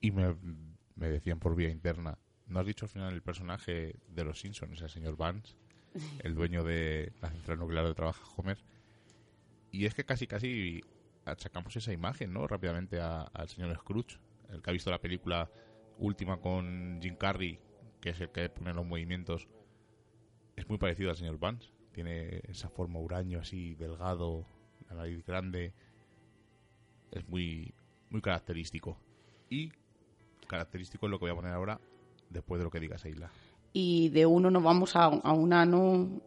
Y 0.00 0.10
me, 0.10 0.34
decían 0.96 1.38
por 1.38 1.54
vía 1.56 1.70
interna, 1.70 2.18
¿no 2.46 2.60
has 2.60 2.66
dicho 2.66 2.84
al 2.84 2.88
final 2.88 3.14
el 3.14 3.22
personaje 3.22 3.96
de 4.08 4.24
los 4.24 4.40
Simpsons, 4.40 4.80
el 4.80 4.90
señor 4.90 5.16
Vance, 5.16 5.54
el 6.22 6.34
dueño 6.34 6.62
de 6.64 7.12
la 7.20 7.30
central 7.30 7.58
nuclear 7.58 7.86
de 7.86 7.94
trabajo 7.94 8.22
Homer? 8.36 8.58
Y 9.70 9.86
es 9.86 9.94
que 9.94 10.04
casi, 10.04 10.26
casi 10.26 10.82
achacamos 11.24 11.74
esa 11.76 11.92
imagen, 11.92 12.32
¿no? 12.32 12.46
Rápidamente 12.46 13.00
al 13.00 13.48
señor 13.48 13.74
Scrooge, 13.76 14.18
el 14.50 14.62
que 14.62 14.70
ha 14.70 14.72
visto 14.72 14.90
la 14.90 15.00
película 15.00 15.50
última 15.98 16.38
con 16.38 16.98
Jim 17.00 17.16
Carrey, 17.16 17.58
que 18.00 18.10
es 18.10 18.20
el 18.20 18.30
que 18.30 18.48
pone 18.50 18.74
los 18.74 18.84
movimientos, 18.84 19.48
es 20.56 20.68
muy 20.68 20.78
parecido 20.78 21.10
al 21.10 21.16
señor 21.16 21.38
Vance. 21.38 21.70
Tiene 21.92 22.40
esa 22.48 22.68
forma 22.68 22.98
huraño 22.98 23.40
así, 23.40 23.74
delgado, 23.74 24.44
la 24.88 24.96
nariz 24.96 25.24
grande. 25.24 25.72
Es 27.10 27.28
muy, 27.28 27.72
muy 28.10 28.20
característico. 28.20 28.96
Y 29.50 29.70
característico 30.46 31.06
es 31.06 31.10
lo 31.10 31.18
que 31.18 31.24
voy 31.24 31.32
a 31.32 31.36
poner 31.36 31.52
ahora, 31.52 31.80
después 32.30 32.58
de 32.58 32.64
lo 32.64 32.70
que 32.70 32.80
diga 32.80 32.98
Seila. 32.98 33.30
Y 33.72 34.10
de 34.10 34.26
uno 34.26 34.50
nos 34.50 34.62
vamos 34.62 34.96
a, 34.96 35.08
una 35.08 35.64
no 35.64 36.20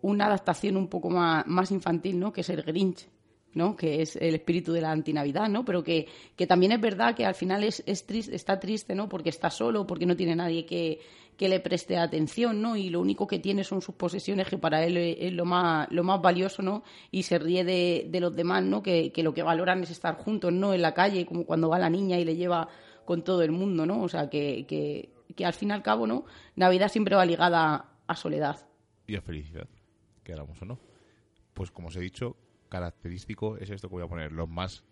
una 0.00 0.26
adaptación 0.26 0.76
un 0.76 0.88
poco 0.88 1.10
más, 1.10 1.46
más 1.46 1.70
infantil, 1.72 2.18
¿no? 2.18 2.32
Que 2.32 2.42
es 2.42 2.50
el 2.50 2.62
Grinch 2.62 3.08
¿no? 3.54 3.76
que 3.76 4.02
es 4.02 4.16
el 4.16 4.34
espíritu 4.34 4.72
de 4.72 4.80
la 4.80 4.90
antinavidad, 4.90 5.48
¿no? 5.48 5.64
pero 5.64 5.82
que, 5.82 6.06
que 6.36 6.46
también 6.46 6.72
es 6.72 6.80
verdad 6.80 7.14
que 7.14 7.24
al 7.24 7.34
final 7.34 7.64
es, 7.64 7.82
es 7.86 8.06
triste, 8.06 8.36
está 8.36 8.60
triste 8.60 8.94
¿no? 8.94 9.08
porque 9.08 9.30
está 9.30 9.50
solo, 9.50 9.86
porque 9.86 10.06
no 10.06 10.16
tiene 10.16 10.36
nadie 10.36 10.66
que, 10.66 11.00
que, 11.38 11.48
le 11.48 11.60
preste 11.60 11.96
atención 11.96 12.60
¿no? 12.60 12.76
y 12.76 12.90
lo 12.90 13.00
único 13.00 13.26
que 13.26 13.38
tiene 13.38 13.64
son 13.64 13.80
sus 13.80 13.94
posesiones, 13.94 14.48
que 14.48 14.58
para 14.58 14.84
él 14.84 14.96
es 14.96 15.32
lo 15.32 15.44
más, 15.44 15.88
lo 15.90 16.04
más 16.04 16.20
valioso 16.20 16.62
¿no? 16.62 16.82
y 17.10 17.22
se 17.22 17.38
ríe 17.38 17.64
de, 17.64 18.06
de 18.10 18.20
los 18.20 18.34
demás, 18.34 18.62
¿no? 18.64 18.82
Que, 18.82 19.12
que, 19.12 19.22
lo 19.22 19.32
que 19.32 19.42
valoran 19.42 19.82
es 19.82 19.90
estar 19.90 20.16
juntos 20.16 20.52
¿no? 20.52 20.74
en 20.74 20.82
la 20.82 20.92
calle, 20.94 21.24
como 21.24 21.46
cuando 21.46 21.68
va 21.68 21.78
la 21.78 21.88
niña 21.88 22.18
y 22.18 22.24
le 22.24 22.36
lleva 22.36 22.68
con 23.04 23.22
todo 23.22 23.42
el 23.42 23.52
mundo, 23.52 23.86
¿no? 23.86 24.02
o 24.02 24.08
sea 24.08 24.28
que, 24.28 24.66
que, 24.66 25.14
que 25.34 25.46
al 25.46 25.54
fin 25.54 25.70
y 25.70 25.72
al 25.72 25.82
cabo 25.82 26.06
¿no? 26.06 26.24
Navidad 26.56 26.88
siempre 26.88 27.16
va 27.16 27.24
ligada 27.24 27.92
a 28.06 28.16
soledad. 28.16 28.68
Y 29.06 29.16
a 29.16 29.22
felicidad, 29.22 29.68
queramos 30.24 30.60
o 30.60 30.64
no. 30.64 30.78
Pues 31.54 31.70
como 31.70 31.88
os 31.88 31.96
he 31.96 32.00
dicho, 32.00 32.36
característico 32.68 33.56
es 33.56 33.70
esto 33.70 33.88
que 33.88 33.94
voy 33.94 34.04
a 34.04 34.08
poner. 34.08 34.32
Los 34.32 34.48
más, 34.48 34.84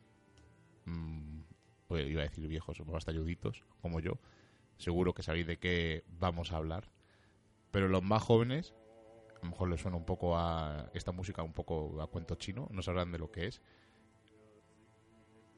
mmm, 0.84 1.40
iba 1.90 2.22
a 2.22 2.24
decir 2.24 2.46
viejos, 2.48 2.78
los 2.78 2.88
más 2.88 3.04
talluditos, 3.04 3.64
como 3.80 4.00
yo, 4.00 4.18
seguro 4.76 5.14
que 5.14 5.22
sabéis 5.22 5.46
de 5.46 5.58
qué 5.58 6.04
vamos 6.08 6.52
a 6.52 6.56
hablar. 6.56 6.90
Pero 7.70 7.88
los 7.88 8.02
más 8.02 8.22
jóvenes, 8.22 8.74
a 9.36 9.44
lo 9.44 9.50
mejor 9.50 9.68
les 9.68 9.80
suena 9.80 9.96
un 9.96 10.04
poco 10.04 10.36
a 10.36 10.90
esta 10.94 11.12
música, 11.12 11.42
un 11.42 11.52
poco 11.52 12.00
a 12.00 12.06
cuento 12.06 12.34
chino, 12.36 12.68
no 12.70 12.82
sabrán 12.82 13.12
de 13.12 13.18
lo 13.18 13.30
que 13.30 13.46
es. 13.46 13.62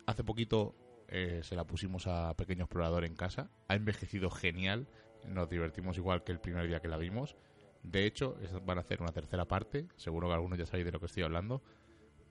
Hace 0.07 0.25
poquito 0.25 0.75
eh, 1.09 1.41
se 1.43 1.55
la 1.55 1.66
pusimos 1.66 2.07
a 2.07 2.35
Pequeño 2.35 2.64
Explorador 2.64 3.05
en 3.05 3.14
casa. 3.14 3.51
Ha 3.69 3.75
envejecido 3.75 4.31
genial. 4.31 4.89
Nos 5.27 5.49
divertimos 5.49 5.97
igual 5.97 6.25
que 6.25 6.33
el 6.33 6.41
primer 6.41 6.66
día 6.66 6.81
que 6.81 6.89
la 6.89 6.97
vimos. 6.97 7.37
De 7.83 8.07
hecho, 8.07 8.37
van 8.64 8.79
a 8.79 8.83
hacer 8.83 9.03
una 9.03 9.12
tercera 9.12 9.47
parte. 9.47 9.89
Seguro 9.97 10.29
que 10.29 10.35
algunos 10.35 10.59
ya 10.59 10.66
sabéis 10.66 10.87
de 10.87 10.93
lo 10.93 11.01
que 11.01 11.07
estoy 11.07 11.23
hablando. 11.23 11.62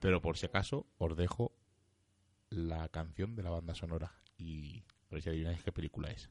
Pero 0.00 0.20
por 0.20 0.36
si 0.36 0.46
acaso, 0.46 0.86
os 0.98 1.16
dejo 1.16 1.52
la 2.50 2.88
canción 2.88 3.34
de 3.34 3.42
la 3.42 3.50
banda 3.50 3.74
sonora 3.74 4.12
y 4.36 4.84
a 5.10 5.14
ver 5.14 5.22
si 5.22 5.28
adivináis 5.28 5.62
qué 5.62 5.72
película 5.72 6.10
es. 6.10 6.30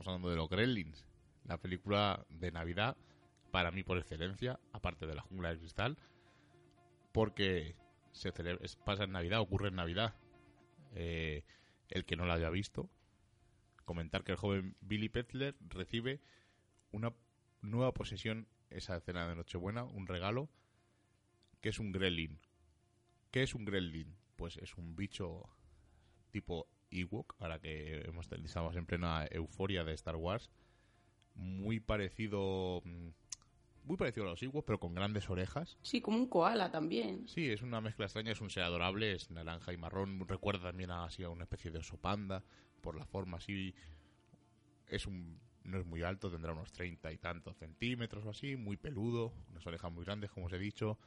Hablando 0.00 0.30
de 0.30 0.36
los 0.36 0.48
Gremlins, 0.48 1.06
la 1.44 1.58
película 1.58 2.24
de 2.30 2.50
Navidad, 2.50 2.96
para 3.50 3.70
mí 3.70 3.82
por 3.82 3.98
excelencia, 3.98 4.58
aparte 4.72 5.06
de 5.06 5.14
la 5.14 5.22
jungla 5.22 5.50
de 5.50 5.58
cristal, 5.58 5.98
porque 7.12 7.76
se 8.12 8.32
pasa 8.84 9.04
en 9.04 9.12
Navidad, 9.12 9.40
ocurre 9.40 9.68
en 9.68 9.76
Navidad. 9.76 10.14
Eh, 10.94 11.44
el 11.88 12.04
que 12.04 12.16
no 12.16 12.24
la 12.24 12.34
haya 12.34 12.50
visto, 12.50 12.88
comentar 13.84 14.24
que 14.24 14.32
el 14.32 14.38
joven 14.38 14.76
Billy 14.80 15.08
Petzler 15.08 15.56
recibe 15.68 16.20
una 16.92 17.12
nueva 17.60 17.92
posesión 17.92 18.48
esa 18.70 19.00
cena 19.00 19.28
de 19.28 19.34
Nochebuena, 19.34 19.84
un 19.84 20.06
regalo, 20.06 20.48
que 21.60 21.68
es 21.68 21.78
un 21.78 21.92
gremlin. 21.92 22.38
¿Qué 23.30 23.42
es 23.42 23.54
un 23.54 23.64
gremlin? 23.64 24.16
Pues 24.36 24.56
es 24.56 24.76
un 24.76 24.96
bicho 24.96 25.48
tipo 26.30 26.68
Ewok, 26.90 27.34
ahora 27.38 27.58
que 27.60 28.02
hemos, 28.06 28.30
estamos 28.32 28.76
en 28.76 28.86
plena 28.86 29.26
euforia 29.30 29.84
de 29.84 29.92
Star 29.94 30.16
Wars, 30.16 30.50
muy 31.34 31.80
parecido 31.80 32.82
mm, 32.84 33.08
muy 33.84 33.96
parecido 33.96 34.26
a 34.26 34.30
los 34.30 34.42
Ewoks, 34.42 34.64
pero 34.66 34.78
con 34.78 34.94
grandes 34.94 35.28
orejas. 35.30 35.78
Sí, 35.82 36.00
como 36.00 36.18
un 36.18 36.28
koala 36.28 36.70
también. 36.70 37.26
Sí, 37.28 37.48
es 37.50 37.62
una 37.62 37.80
mezcla 37.80 38.04
extraña, 38.04 38.32
es 38.32 38.40
un 38.40 38.50
ser 38.50 38.62
adorable, 38.62 39.12
es 39.12 39.30
naranja 39.30 39.72
y 39.72 39.76
marrón, 39.78 40.26
recuerda 40.28 40.68
también 40.68 40.90
a, 40.90 41.04
así 41.04 41.22
a 41.22 41.30
una 41.30 41.44
especie 41.44 41.70
de 41.70 41.78
oso 41.78 41.96
panda, 41.96 42.44
por 42.82 42.94
la 42.96 43.06
forma 43.06 43.38
así, 43.38 43.74
es 44.88 45.06
un 45.06 45.40
no 45.64 45.78
es 45.78 45.84
muy 45.86 46.02
alto, 46.02 46.30
tendrá 46.30 46.52
unos 46.52 46.72
30 46.72 47.12
y 47.12 47.18
tantos 47.18 47.56
centímetros 47.58 48.24
o 48.24 48.30
así, 48.30 48.56
muy 48.56 48.76
peludo, 48.76 49.32
unas 49.50 49.66
orejas 49.66 49.92
muy 49.92 50.04
grandes, 50.04 50.30
como 50.30 50.46
os 50.46 50.52
he 50.52 50.58
dicho, 50.58 50.98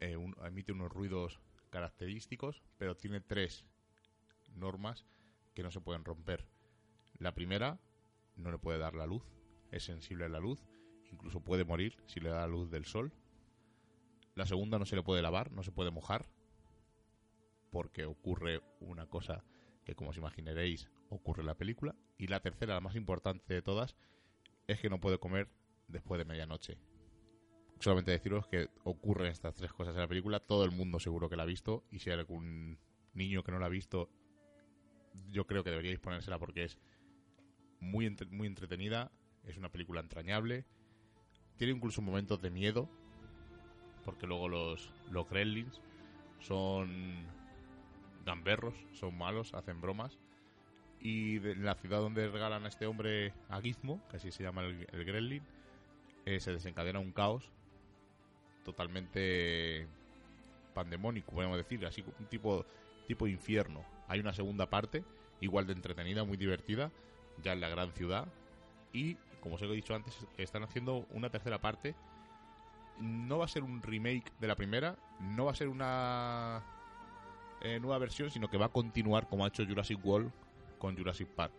eh, 0.00 0.16
un- 0.16 0.34
emite 0.44 0.72
unos 0.72 0.90
ruidos 0.92 1.38
característicos, 1.70 2.62
pero 2.76 2.96
tiene 2.96 3.20
tres 3.20 3.64
normas 4.54 5.06
que 5.54 5.62
no 5.62 5.70
se 5.70 5.80
pueden 5.80 6.04
romper. 6.04 6.46
La 7.18 7.34
primera, 7.34 7.80
no 8.36 8.50
le 8.50 8.58
puede 8.58 8.78
dar 8.78 8.94
la 8.94 9.06
luz, 9.06 9.24
es 9.70 9.84
sensible 9.84 10.24
a 10.24 10.28
la 10.28 10.40
luz, 10.40 10.64
incluso 11.10 11.40
puede 11.40 11.64
morir 11.64 11.96
si 12.06 12.20
le 12.20 12.30
da 12.30 12.40
la 12.40 12.48
luz 12.48 12.70
del 12.70 12.84
sol. 12.84 13.12
La 14.34 14.46
segunda, 14.46 14.78
no 14.78 14.86
se 14.86 14.96
le 14.96 15.02
puede 15.02 15.22
lavar, 15.22 15.52
no 15.52 15.62
se 15.62 15.72
puede 15.72 15.90
mojar, 15.90 16.28
porque 17.70 18.04
ocurre 18.04 18.62
una 18.80 19.06
cosa 19.06 19.44
que, 19.84 19.94
como 19.94 20.10
os 20.10 20.16
imaginaréis, 20.16 20.88
ocurre 21.08 21.40
en 21.40 21.46
la 21.46 21.56
película. 21.56 21.94
Y 22.18 22.26
la 22.26 22.40
tercera, 22.40 22.74
la 22.74 22.80
más 22.80 22.96
importante 22.96 23.54
de 23.54 23.62
todas, 23.62 23.96
es 24.66 24.80
que 24.80 24.90
no 24.90 25.00
puede 25.00 25.18
comer 25.18 25.50
después 25.88 26.18
de 26.18 26.24
medianoche. 26.24 26.78
Solamente 27.80 28.12
deciros 28.12 28.46
que 28.46 28.70
ocurren 28.84 29.30
estas 29.30 29.54
tres 29.54 29.72
cosas 29.72 29.94
en 29.94 30.00
la 30.00 30.08
película. 30.08 30.40
Todo 30.40 30.64
el 30.64 30.70
mundo 30.70 31.00
seguro 31.00 31.28
que 31.28 31.36
la 31.36 31.42
ha 31.42 31.46
visto. 31.46 31.84
Y 31.90 31.98
si 31.98 32.10
hay 32.10 32.18
algún 32.18 32.78
niño 33.12 33.42
que 33.42 33.52
no 33.52 33.58
la 33.58 33.66
ha 33.66 33.70
visto, 33.70 34.08
yo 35.30 35.46
creo 35.46 35.64
que 35.64 35.70
deberíais 35.70 35.98
ponérsela 36.00 36.38
porque 36.38 36.64
es 36.64 36.78
muy, 37.80 38.14
muy 38.30 38.46
entretenida. 38.46 39.10
Es 39.44 39.56
una 39.56 39.70
película 39.70 40.00
entrañable. 40.00 40.64
Tiene 41.56 41.72
incluso 41.72 42.02
momentos 42.02 42.40
de 42.40 42.50
miedo. 42.50 42.88
Porque 44.04 44.26
luego 44.26 44.48
los, 44.48 44.90
los 45.10 45.28
gremlins 45.28 45.80
son 46.40 47.24
gamberros, 48.24 48.74
son 48.92 49.16
malos, 49.16 49.54
hacen 49.54 49.80
bromas. 49.80 50.18
Y 51.00 51.38
de 51.38 51.56
la 51.56 51.74
ciudad 51.74 52.00
donde 52.00 52.28
regalan 52.28 52.64
a 52.64 52.68
este 52.68 52.86
hombre 52.86 53.32
a 53.48 53.60
Gizmo, 53.60 54.00
que 54.10 54.16
así 54.16 54.30
se 54.30 54.42
llama 54.42 54.62
el, 54.62 54.86
el 54.92 55.04
gremlin, 55.04 55.42
eh, 56.24 56.40
se 56.40 56.52
desencadena 56.52 56.98
un 56.98 57.12
caos 57.12 57.50
totalmente 58.64 59.86
pandemónico, 60.72 61.32
podemos 61.32 61.56
decir, 61.56 61.84
así 61.86 62.02
un 62.18 62.26
tipo, 62.26 62.64
tipo 63.06 63.26
infierno. 63.26 63.84
Hay 64.08 64.20
una 64.20 64.32
segunda 64.32 64.68
parte, 64.68 65.04
igual 65.40 65.66
de 65.66 65.72
entretenida, 65.72 66.24
muy 66.24 66.36
divertida, 66.36 66.90
ya 67.42 67.52
en 67.52 67.60
la 67.60 67.68
gran 67.68 67.92
ciudad. 67.92 68.26
Y, 68.92 69.16
como 69.40 69.56
os 69.56 69.62
he 69.62 69.66
dicho 69.66 69.94
antes, 69.94 70.14
están 70.36 70.62
haciendo 70.62 71.06
una 71.10 71.30
tercera 71.30 71.60
parte. 71.60 71.94
No 73.00 73.38
va 73.38 73.46
a 73.46 73.48
ser 73.48 73.62
un 73.62 73.82
remake 73.82 74.32
de 74.40 74.46
la 74.46 74.54
primera, 74.54 74.96
no 75.20 75.46
va 75.46 75.52
a 75.52 75.54
ser 75.54 75.68
una 75.68 76.62
eh, 77.62 77.80
nueva 77.80 77.98
versión, 77.98 78.30
sino 78.30 78.48
que 78.48 78.58
va 78.58 78.66
a 78.66 78.70
continuar 78.70 79.28
como 79.28 79.44
ha 79.44 79.48
hecho 79.48 79.66
Jurassic 79.66 80.04
World 80.04 80.30
con 80.78 80.96
Jurassic 80.96 81.28
Park. 81.28 81.52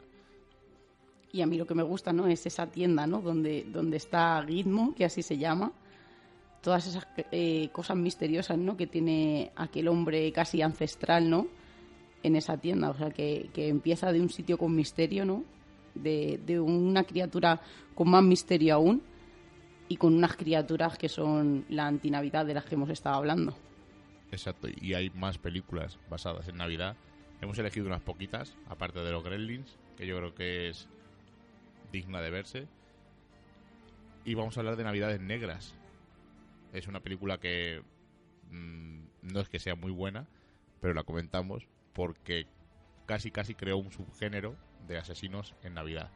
Y 1.32 1.41
a 1.41 1.46
mí 1.46 1.58
lo 1.58 1.68
que 1.68 1.76
me 1.76 1.84
gusta, 1.84 2.14
¿no? 2.14 2.28
Es 2.28 2.46
esa 2.46 2.68
tienda, 2.68 3.06
¿no? 3.08 3.22
Donde, 3.22 3.66
donde 3.68 3.98
está 3.98 4.43
Gizmo, 4.48 4.96
que 4.96 5.04
así 5.04 5.22
se 5.22 5.38
llama. 5.38 5.74
Todas 6.62 6.88
esas 6.88 7.06
eh, 7.32 7.70
cosas 7.74 7.98
misteriosas, 7.98 8.58
¿no? 8.58 8.78
Que 8.78 8.88
tiene 8.88 9.52
aquel 9.56 9.89
hombre 9.89 10.32
casi 10.32 10.62
ancestral, 10.62 11.30
¿no? 11.30 11.48
En 12.26 12.36
esa 12.36 12.57
tienda. 12.57 12.89
O 12.89 12.97
sea, 12.97 13.11
que, 13.11 13.49
que 13.53 13.67
empieza 13.67 14.11
de 14.11 14.19
un 14.19 14.30
sitio 14.30 14.57
con 14.57 14.76
misterio, 14.76 15.26
¿no? 15.26 15.43
De, 15.93 16.39
de 16.45 16.59
una 16.59 17.03
criatura 17.03 17.61
con 17.93 18.09
más 18.09 18.23
misterio 18.23 18.76
aún. 18.76 19.03
Y 19.88 19.97
con 19.97 20.15
unas 20.15 20.36
criaturas 20.36 20.97
que 20.97 21.07
son 21.07 21.65
la 21.69 21.86
antinavidad 21.86 22.45
de 22.45 22.55
las 22.55 22.65
que 22.65 22.73
hemos 22.73 22.89
estado 22.89 23.17
hablando. 23.17 23.55
Exacto, 24.32 24.67
y 24.82 24.95
hay 24.95 25.11
más 25.11 25.38
películas 25.38 25.99
basadas 26.09 26.47
en 26.47 26.57
Navidad. 26.57 26.97
Hemos 27.41 27.59
elegido 27.59 27.86
unas 27.86 28.01
poquitas, 28.01 28.57
aparte 28.67 28.99
de 28.99 29.11
los 29.11 29.23
Gremlins, 29.23 29.78
que 29.95 30.07
yo 30.07 30.17
creo 30.17 30.34
que 30.34 30.69
es 30.69 30.89
digna 31.91 32.19
de 32.21 32.32
verse. 32.32 32.67
Y 34.26 34.34
vamos 34.34 34.57
a 34.57 34.61
hablar 34.61 34.76
de 34.76 34.84
Navidades 34.84 35.21
Negras. 35.21 35.76
Es 36.73 36.88
una 36.88 37.01
película 37.01 37.38
que 37.38 37.84
mm, 38.49 38.99
no 39.21 39.39
es 39.39 39.49
que 39.49 39.59
sea 39.59 39.76
muy 39.76 39.91
buena, 39.91 40.28
pero 40.82 40.93
la 40.93 41.03
comentamos 41.03 41.67
porque 41.96 42.46
casi 43.08 43.32
casi 43.32 43.56
creó 43.56 43.78
un 43.78 43.91
subgénero 43.91 44.56
de 44.88 45.00
asesinos 45.00 45.56
en 45.64 45.74
Navidad. 45.74 46.12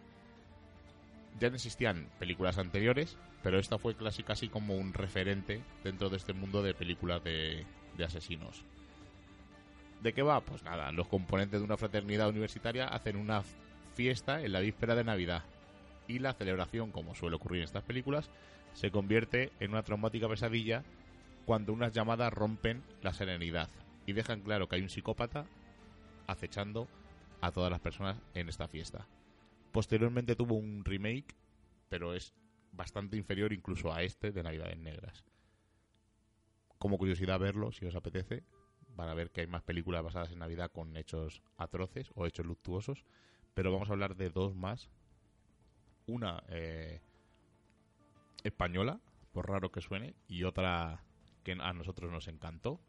Ya 1.39 1.47
existían 1.47 2.09
películas 2.19 2.57
anteriores, 2.57 3.17
pero 3.41 3.57
esta 3.57 3.79
fue 3.79 3.95
casi 3.95 4.23
casi 4.23 4.49
como 4.49 4.75
un 4.75 4.93
referente 4.93 5.63
dentro 5.83 6.09
de 6.09 6.17
este 6.17 6.33
mundo 6.33 6.61
de 6.61 6.73
películas 6.73 7.23
de, 7.23 7.65
de 7.97 8.03
asesinos. 8.03 8.63
¿De 10.03 10.13
qué 10.13 10.21
va? 10.21 10.41
Pues 10.41 10.63
nada, 10.63 10.91
los 10.91 11.07
componentes 11.07 11.59
de 11.59 11.65
una 11.65 11.77
fraternidad 11.77 12.29
universitaria 12.29 12.87
hacen 12.87 13.15
una 13.15 13.43
fiesta 13.95 14.41
en 14.41 14.51
la 14.51 14.59
víspera 14.59 14.95
de 14.95 15.03
Navidad. 15.03 15.43
Y 16.07 16.19
la 16.19 16.33
celebración, 16.33 16.91
como 16.91 17.15
suele 17.15 17.37
ocurrir 17.37 17.59
en 17.59 17.65
estas 17.65 17.83
películas, 17.83 18.29
se 18.73 18.91
convierte 18.91 19.51
en 19.59 19.71
una 19.71 19.83
traumática 19.83 20.27
pesadilla 20.27 20.83
cuando 21.45 21.71
unas 21.71 21.93
llamadas 21.93 22.33
rompen 22.33 22.83
la 23.01 23.13
serenidad 23.13 23.69
y 24.05 24.13
dejan 24.13 24.41
claro 24.41 24.67
que 24.67 24.75
hay 24.75 24.81
un 24.81 24.89
psicópata 24.89 25.45
acechando 26.31 26.87
a 27.41 27.51
todas 27.51 27.71
las 27.71 27.79
personas 27.79 28.17
en 28.33 28.49
esta 28.49 28.67
fiesta. 28.67 29.07
Posteriormente 29.71 30.35
tuvo 30.35 30.55
un 30.55 30.83
remake, 30.83 31.35
pero 31.89 32.13
es 32.13 32.33
bastante 32.71 33.17
inferior 33.17 33.53
incluso 33.53 33.93
a 33.93 34.03
este 34.03 34.31
de 34.31 34.43
Navidades 34.43 34.77
Negras. 34.77 35.23
Como 36.77 36.97
curiosidad 36.97 37.39
verlo, 37.39 37.71
si 37.71 37.85
os 37.85 37.95
apetece, 37.95 38.43
van 38.95 39.09
a 39.09 39.13
ver 39.13 39.31
que 39.31 39.41
hay 39.41 39.47
más 39.47 39.63
películas 39.63 40.03
basadas 40.03 40.31
en 40.31 40.39
Navidad 40.39 40.71
con 40.71 40.95
hechos 40.97 41.41
atroces 41.57 42.11
o 42.15 42.25
hechos 42.25 42.45
luctuosos, 42.45 43.05
pero 43.53 43.71
vamos 43.71 43.89
a 43.89 43.93
hablar 43.93 44.15
de 44.15 44.29
dos 44.29 44.55
más. 44.55 44.89
Una 46.07 46.43
eh, 46.47 47.01
española, 48.43 48.99
por 49.31 49.49
raro 49.49 49.71
que 49.71 49.81
suene, 49.81 50.15
y 50.27 50.43
otra 50.43 51.03
que 51.43 51.51
a 51.51 51.73
nosotros 51.73 52.11
nos 52.11 52.27
encantó. 52.27 52.79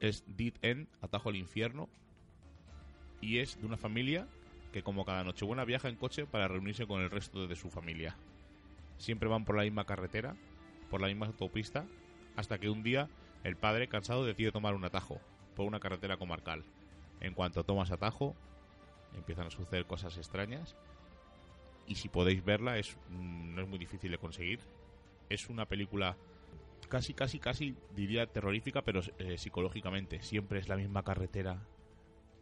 Es 0.00 0.24
Dead 0.26 0.54
End, 0.62 0.88
Atajo 1.00 1.28
al 1.28 1.36
Infierno, 1.36 1.88
y 3.20 3.38
es 3.38 3.58
de 3.60 3.66
una 3.66 3.76
familia 3.76 4.28
que 4.72 4.82
como 4.82 5.04
cada 5.04 5.24
Nochebuena 5.24 5.64
viaja 5.64 5.88
en 5.88 5.96
coche 5.96 6.26
para 6.26 6.48
reunirse 6.48 6.86
con 6.86 7.00
el 7.00 7.10
resto 7.10 7.46
de 7.46 7.56
su 7.56 7.70
familia. 7.70 8.16
Siempre 8.98 9.28
van 9.28 9.44
por 9.44 9.56
la 9.56 9.62
misma 9.62 9.86
carretera, 9.86 10.36
por 10.90 11.00
la 11.00 11.08
misma 11.08 11.26
autopista, 11.26 11.86
hasta 12.36 12.58
que 12.58 12.68
un 12.68 12.82
día 12.82 13.08
el 13.44 13.56
padre, 13.56 13.88
cansado, 13.88 14.24
decide 14.24 14.52
tomar 14.52 14.74
un 14.74 14.84
atajo 14.84 15.20
por 15.54 15.66
una 15.66 15.80
carretera 15.80 16.16
comarcal. 16.16 16.64
En 17.20 17.32
cuanto 17.32 17.64
tomas 17.64 17.90
atajo, 17.90 18.34
empiezan 19.14 19.46
a 19.46 19.50
suceder 19.50 19.86
cosas 19.86 20.16
extrañas. 20.16 20.76
Y 21.86 21.94
si 21.94 22.08
podéis 22.08 22.44
verla, 22.44 22.78
es, 22.78 22.96
mm, 23.10 23.54
no 23.54 23.62
es 23.62 23.68
muy 23.68 23.78
difícil 23.78 24.10
de 24.10 24.18
conseguir. 24.18 24.60
Es 25.28 25.48
una 25.48 25.66
película 25.66 26.16
casi, 26.86 27.14
casi, 27.14 27.38
casi, 27.38 27.76
diría 27.94 28.26
terrorífica, 28.26 28.82
pero 28.82 29.00
eh, 29.18 29.38
psicológicamente. 29.38 30.22
Siempre 30.22 30.58
es 30.58 30.68
la 30.68 30.76
misma 30.76 31.02
carretera. 31.02 31.66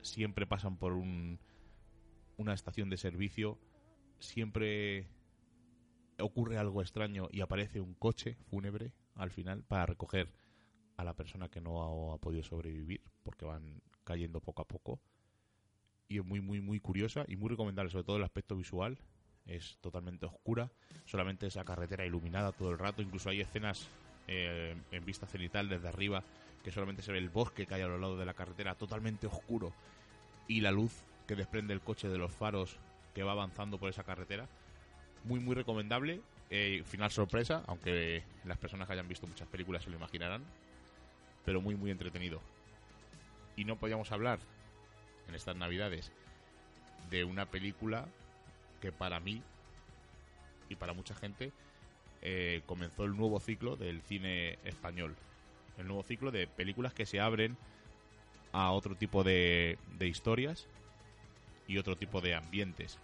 Siempre 0.03 0.47
pasan 0.47 0.77
por 0.77 0.93
un, 0.93 1.39
una 2.37 2.55
estación 2.55 2.91
de 2.91 2.97
servicio. 2.97 3.59
Siempre 4.19 5.09
ocurre 6.19 6.59
algo 6.59 6.83
extraño 6.83 7.29
y 7.31 7.41
aparece 7.41 7.81
un 7.81 7.95
coche 7.95 8.37
fúnebre 8.49 8.93
al 9.15 9.31
final 9.31 9.65
para 9.65 9.87
recoger 9.87 10.33
a 10.97 11.05
la 11.05 11.15
persona 11.15 11.49
que 11.49 11.61
no 11.61 11.83
ha, 11.83 12.15
ha 12.15 12.19
podido 12.19 12.43
sobrevivir 12.43 13.03
porque 13.23 13.45
van 13.45 13.83
cayendo 14.05 14.41
poco 14.41 14.63
a 14.63 14.69
poco 14.69 15.01
y 16.09 16.19
es 16.19 16.25
muy 16.25 16.41
muy 16.41 16.61
muy 16.61 16.79
curiosa 16.81 17.25
y 17.27 17.37
muy 17.37 17.49
recomendable 17.49 17.91
sobre 17.91 18.05
todo 18.05 18.17
el 18.17 18.25
aspecto 18.25 18.57
visual 18.57 18.99
es 19.47 19.79
totalmente 19.81 20.27
oscura 20.27 20.71
solamente 21.05 21.47
esa 21.47 21.65
carretera 21.65 22.07
iluminada 22.07 22.53
todo 22.53 22.71
el 22.71 22.79
rato 22.79 23.03
incluso 23.03 23.31
hay 23.31 23.41
escenas 23.41 23.89
eh, 24.29 24.77
en 24.91 25.05
vista 25.05 25.27
cenital 25.27 25.69
desde 25.69 25.89
arriba 25.89 26.23
que 26.63 26.71
solamente 26.71 27.03
se 27.03 27.13
ve 27.13 27.19
el 27.19 27.29
bosque 27.29 27.67
que 27.67 27.75
hay 27.75 27.83
a 27.83 27.87
los 27.87 28.01
lados 28.01 28.19
de 28.19 28.25
la 28.25 28.35
carretera 28.35 28.75
totalmente 28.75 29.27
oscuro 29.27 29.73
y 30.49 30.61
la 30.61 30.73
luz 30.73 30.93
que 31.27 31.37
desprende 31.37 31.75
el 31.75 31.81
coche 31.81 32.09
de 32.09 32.19
los 32.19 32.33
faros 32.33 32.77
que 33.15 33.23
va 33.23 33.33
avanzando 33.33 33.79
por 33.79 33.91
esa 33.91 34.03
carretera. 34.03 34.49
Muy 35.25 35.41
muy 35.41 35.55
recomendable. 35.55 36.21
Eh, 36.51 36.83
final 36.87 37.11
sorpresa 37.11 37.63
aunque 37.67 38.23
las 38.45 38.59
personas 38.59 38.87
que 38.87 38.93
hayan 38.93 39.09
visto 39.09 39.27
muchas 39.27 39.49
películas 39.49 39.83
se 39.83 39.91
lo 39.91 39.97
imaginarán 39.97 40.43
pero 41.45 41.61
muy 41.61 41.75
muy 41.75 41.91
entretenido. 41.91 42.41
Y 43.57 43.65
no 43.65 43.77
podíamos 43.77 44.11
hablar 44.13 44.39
en 45.29 45.35
estas 45.35 45.57
navidades 45.57 46.11
de 47.11 47.25
una 47.25 47.47
película 47.47 48.07
que 48.81 48.93
para 48.93 49.21
mí 49.21 49.43
y 50.69 50.77
para 50.77 50.93
mucha 50.93 51.15
gente 51.15 51.53
eh, 52.25 52.63
comenzó 52.67 53.05
el 53.05 53.17
nuevo 53.17 53.39
ciclo 53.39 53.77
del 53.77 54.03
cine 54.03 54.59
español 54.65 55.15
el 55.79 55.87
nuevo 55.87 56.03
ciclo 56.03 56.31
de 56.31 56.47
películas 56.47 56.95
que 56.95 57.07
se 57.07 57.21
abren 57.21 57.57
a 58.53 58.71
otro 58.73 58.95
tipo 58.95 59.25
de, 59.25 59.79
de 59.99 60.09
historias 60.09 60.67
y 61.67 61.79
otro 61.79 61.97
tipo 61.97 62.21
de 62.21 62.35
ambientes 62.35 62.99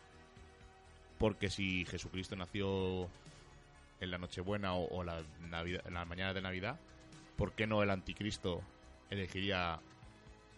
porque 1.18 1.50
si 1.50 1.84
Jesucristo 1.84 2.34
nació 2.34 3.08
en 4.00 4.10
la 4.10 4.16
Nochebuena 4.16 4.74
o, 4.74 4.88
o 4.88 5.04
la, 5.04 5.22
Navidad, 5.50 5.82
en 5.86 5.92
la 5.92 6.06
mañana 6.06 6.32
de 6.32 6.40
Navidad, 6.40 6.80
¿por 7.36 7.52
qué 7.52 7.66
no 7.66 7.82
el 7.82 7.90
anticristo 7.90 8.62
elegiría 9.10 9.80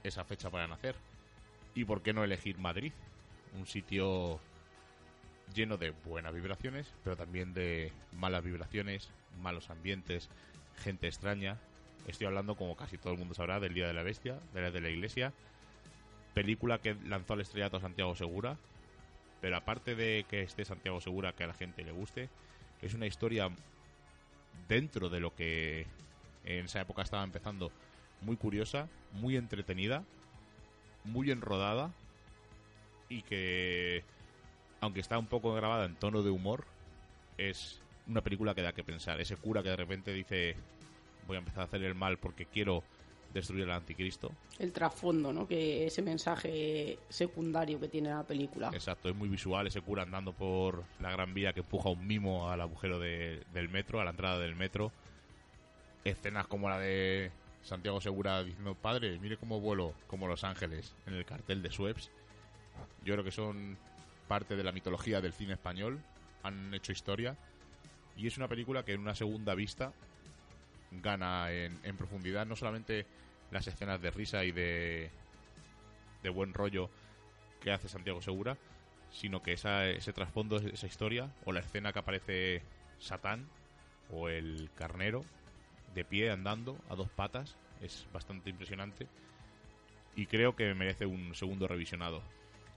esa 0.05 0.25
fecha 0.25 0.51
para 0.51 0.69
nacer? 0.69 0.95
¿Y 1.75 1.85
por 1.85 2.03
qué 2.03 2.13
no 2.13 2.23
elegir 2.23 2.59
Madrid? 2.59 2.93
Un 3.59 3.67
sitio 3.67 4.39
lleno 5.55 5.77
de 5.77 5.91
buenas 5.91 6.35
vibraciones, 6.35 6.93
pero 7.05 7.17
también 7.17 7.55
de 7.55 7.93
malas 8.13 8.45
vibraciones, 8.45 9.11
malos 9.41 9.71
ambientes, 9.71 10.29
gente 10.83 11.07
extraña. 11.07 11.59
Estoy 12.07 12.27
hablando, 12.27 12.57
como 12.57 12.77
casi 12.77 12.99
todo 12.99 13.13
el 13.13 13.19
mundo 13.19 13.35
sabrá, 13.35 13.61
del 13.61 13.75
Día 13.75 13.87
de 13.87 13.93
la 13.93 14.03
Bestia, 14.03 14.39
de 14.55 14.61
la 14.61 14.71
de 14.71 14.81
la 14.81 14.91
Iglesia, 14.91 15.33
película 16.35 16.79
que 16.79 16.97
lanzó 17.07 17.35
al 17.35 17.41
estrellato 17.41 17.77
a 17.77 17.81
Santiago 17.81 18.15
Segura, 18.17 18.57
pero 19.41 19.57
aparte 19.57 19.95
de 19.95 20.25
que 20.29 20.43
esté 20.43 20.65
Santiago 20.65 21.01
Segura, 21.01 21.33
que 21.33 21.45
a 21.45 21.49
la 21.49 21.55
gente 21.55 21.85
le 21.85 21.93
guste, 21.93 22.29
es 22.81 22.95
una 22.95 23.07
historia 23.07 23.51
dentro 24.69 25.09
de 25.09 25.21
lo 25.21 25.35
que 25.35 25.87
en 26.45 26.65
esa 26.65 26.81
época 26.81 27.03
estaba 27.03 27.25
empezando 27.25 27.71
muy 28.21 28.37
curiosa, 28.37 28.89
muy 29.13 29.37
entretenida, 29.37 30.05
muy 31.05 31.31
enrodada 31.31 31.91
y 33.09 33.23
que, 33.23 34.05
aunque 34.83 35.01
está 35.01 35.17
un 35.17 35.27
poco 35.27 35.55
grabada 35.55 35.87
en 35.87 35.95
tono 35.95 36.23
de 36.23 36.31
humor, 36.31 36.65
es 37.39 37.81
una 38.09 38.21
película 38.21 38.55
que 38.55 38.63
da 38.63 38.73
que 38.73 38.83
pensar. 38.85 39.21
Ese 39.21 39.37
cura 39.37 39.63
que 39.63 39.71
de 39.71 39.77
repente 39.77 40.13
dice 40.13 40.57
voy 41.27 41.37
a 41.37 41.39
empezar 41.39 41.61
a 41.63 41.65
hacer 41.65 41.83
el 41.85 41.95
mal 41.95 42.19
porque 42.19 42.47
quiero 42.47 42.83
destruir 43.33 43.63
al 43.65 43.71
anticristo. 43.71 44.33
El 44.59 44.73
trasfondo, 44.73 45.33
¿no? 45.33 45.47
Que 45.47 45.87
ese 45.87 46.03
mensaje 46.03 46.99
secundario 47.09 47.79
que 47.81 47.87
tiene 47.89 48.11
la 48.11 48.25
película. 48.25 48.71
Exacto, 48.75 49.09
es 49.09 49.15
muy 49.15 49.29
visual 49.29 49.67
ese 49.69 49.81
cura 49.81 50.03
andando 50.03 50.33
por 50.33 50.83
la 51.01 51.13
gran 51.13 51.33
vía 51.33 51.53
que 51.53 51.61
empuja 51.61 51.89
un 51.91 52.05
mimo 52.07 52.51
al 52.51 52.61
agujero 52.61 52.99
de- 52.99 53.41
del 53.55 53.69
metro, 53.69 54.01
a 54.01 54.05
la 54.05 54.11
entrada 54.11 54.39
del 54.41 54.57
metro. 54.57 54.91
Escenas 56.05 56.49
como 56.49 56.69
la 56.69 56.79
de 56.81 57.31
Santiago 57.63 58.01
Segura 58.01 58.43
diciendo, 58.43 58.75
padre, 58.75 59.17
mire 59.21 59.37
cómo 59.37 59.61
vuelo 59.61 59.95
como 60.09 60.27
Los 60.27 60.43
Ángeles 60.43 60.93
en 61.07 61.15
el 61.15 61.25
cartel 61.25 61.63
de 61.63 61.71
Sueps. 61.71 62.11
Yo 63.05 63.15
creo 63.15 63.25
que 63.25 63.31
son 63.31 63.79
parte 64.33 64.57
de 64.57 64.65
la 64.65 64.73
mitología 64.73 65.21
del 65.21 65.35
cine 65.35 65.53
español, 65.53 66.01
han 66.43 66.73
hecho 66.73 66.91
historia. 66.91 67.37
Y 68.17 68.27
es 68.27 68.39
una 68.39 68.49
película 68.49 68.83
que 68.83 68.95
en 68.95 69.01
una 69.03 69.15
segunda 69.15 69.55
vista 69.55 69.93
gana 70.91 71.53
en, 71.53 71.97
profundidad. 71.99 72.47
No 72.47 72.57
solamente 72.57 73.05
las 73.51 73.67
escenas 73.67 74.01
de 74.01 74.11
risa 74.11 74.43
y 74.47 74.51
de, 74.51 75.11
de 76.23 76.31
buen 76.31 76.55
rollo 76.55 76.89
que 77.61 77.73
hace 77.73 77.91
Santiago 77.91 78.23
Segura, 78.23 78.57
sino 79.11 79.43
que 79.43 79.53
esa, 79.53 79.87
ese 79.87 80.15
trasfondo, 80.15 80.57
esa 80.57 80.87
historia, 80.87 81.31
o 81.45 81.53
la 81.53 81.61
escena 81.61 81.93
que 81.93 81.99
aparece 81.99 82.63
Satán 83.01 83.47
o 84.11 84.31
el 84.31 84.71
carnero 84.75 85.27
de 85.95 86.07
pie 86.07 86.31
andando 86.31 86.79
a 86.89 86.95
dos 86.95 87.11
patas, 87.11 87.59
es 87.83 88.07
bastante 88.15 88.49
impresionante. 88.49 89.09
Y 90.17 90.25
creo 90.25 90.57
que 90.57 90.73
merece 90.73 91.05
un 91.05 91.35
segundo 91.35 91.69
revisionado. 91.69 92.23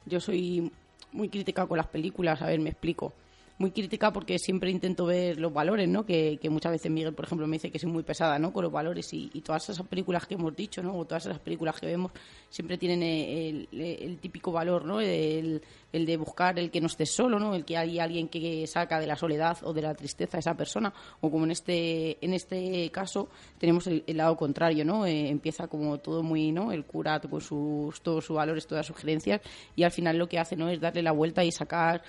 Yo 0.06 0.20
soy 0.20 0.74
muy 1.16 1.30
crítica 1.30 1.66
con 1.66 1.78
las 1.78 1.88
películas, 1.88 2.41
a 2.41 2.47
ver, 2.47 2.59
me 2.59 2.70
explico. 2.70 3.13
Muy 3.58 3.72
crítica 3.72 4.12
porque 4.12 4.38
siempre 4.38 4.70
intento 4.70 5.06
ver 5.06 5.39
los 5.39 5.53
valores, 5.53 5.88
¿no? 5.88 6.06
Que, 6.06 6.38
que 6.41 6.49
muchas 6.49 6.74
veces 6.74 6.91
Miguel, 6.91 7.14
por 7.14 7.24
ejemplo, 7.24 7.47
me 7.47 7.56
dice 7.56 7.72
que 7.72 7.80
soy 7.80 7.89
muy 7.89 8.03
pesada, 8.03 8.38
¿no? 8.38 8.51
Con 8.51 8.64
los 8.64 8.72
valores 8.72 9.14
y, 9.14 9.30
y 9.34 9.39
todas 9.39 9.70
esas 9.70 9.88
películas 9.88 10.26
que 10.28 10.34
hemos 10.34 10.53
dicho, 10.53 10.84
¿no? 10.84 10.93
O 10.97 11.06
todas 11.06 11.26
esas 11.26 11.39
películas 11.39 11.80
que 11.80 11.86
vemos 11.86 12.12
siempre 12.49 12.78
tienen 12.78 13.01
el, 13.01 13.70
el- 13.72 13.82
el 13.82 14.18
típico 14.18 14.51
valor, 14.51 14.84
¿no? 14.84 14.99
El, 14.99 15.62
el 15.93 16.06
de 16.06 16.18
buscar 16.18 16.60
el 16.60 16.70
que 16.70 16.82
no 16.82 16.88
esté 16.88 17.06
solo, 17.06 17.39
¿no? 17.39 17.56
El 17.56 17.64
que 17.64 17.78
hay 17.78 17.97
alguien 17.97 18.28
que 18.28 18.68
saca 18.68 18.99
de 18.99 19.08
la 19.08 19.16
soledad 19.16 19.58
o 19.64 19.72
de 19.72 19.84
la 19.84 19.93
tristeza 19.95 20.36
a 20.36 20.41
esa 20.41 20.58
persona. 20.58 20.93
O 21.22 21.32
como 21.32 21.45
en 21.45 21.51
este, 21.51 22.18
en 22.26 22.34
este 22.34 22.91
caso 22.91 23.30
tenemos 23.58 23.88
el, 23.88 24.03
lado 24.08 24.36
contrario, 24.36 24.84
¿no? 24.84 25.06
Eh, 25.06 25.30
empieza 25.30 25.70
como 25.70 25.97
todo 25.99 26.24
muy, 26.24 26.51
¿no? 26.51 26.74
El 26.74 26.84
cura 26.84 27.22
con 27.22 27.39
sus, 27.39 28.01
todos 28.01 28.26
sus 28.26 28.36
valores, 28.36 28.68
todas 28.68 28.86
sus 28.86 28.97
creencias 28.97 29.39
y 29.78 29.84
al 29.84 29.91
final 29.91 30.18
lo 30.18 30.28
que 30.28 30.39
hace, 30.39 30.58
¿no? 30.58 30.68
Es 30.70 30.82
darle 30.82 31.01
la 31.01 31.14
vuelta 31.14 31.41
y 31.45 31.53
sacar 31.53 32.03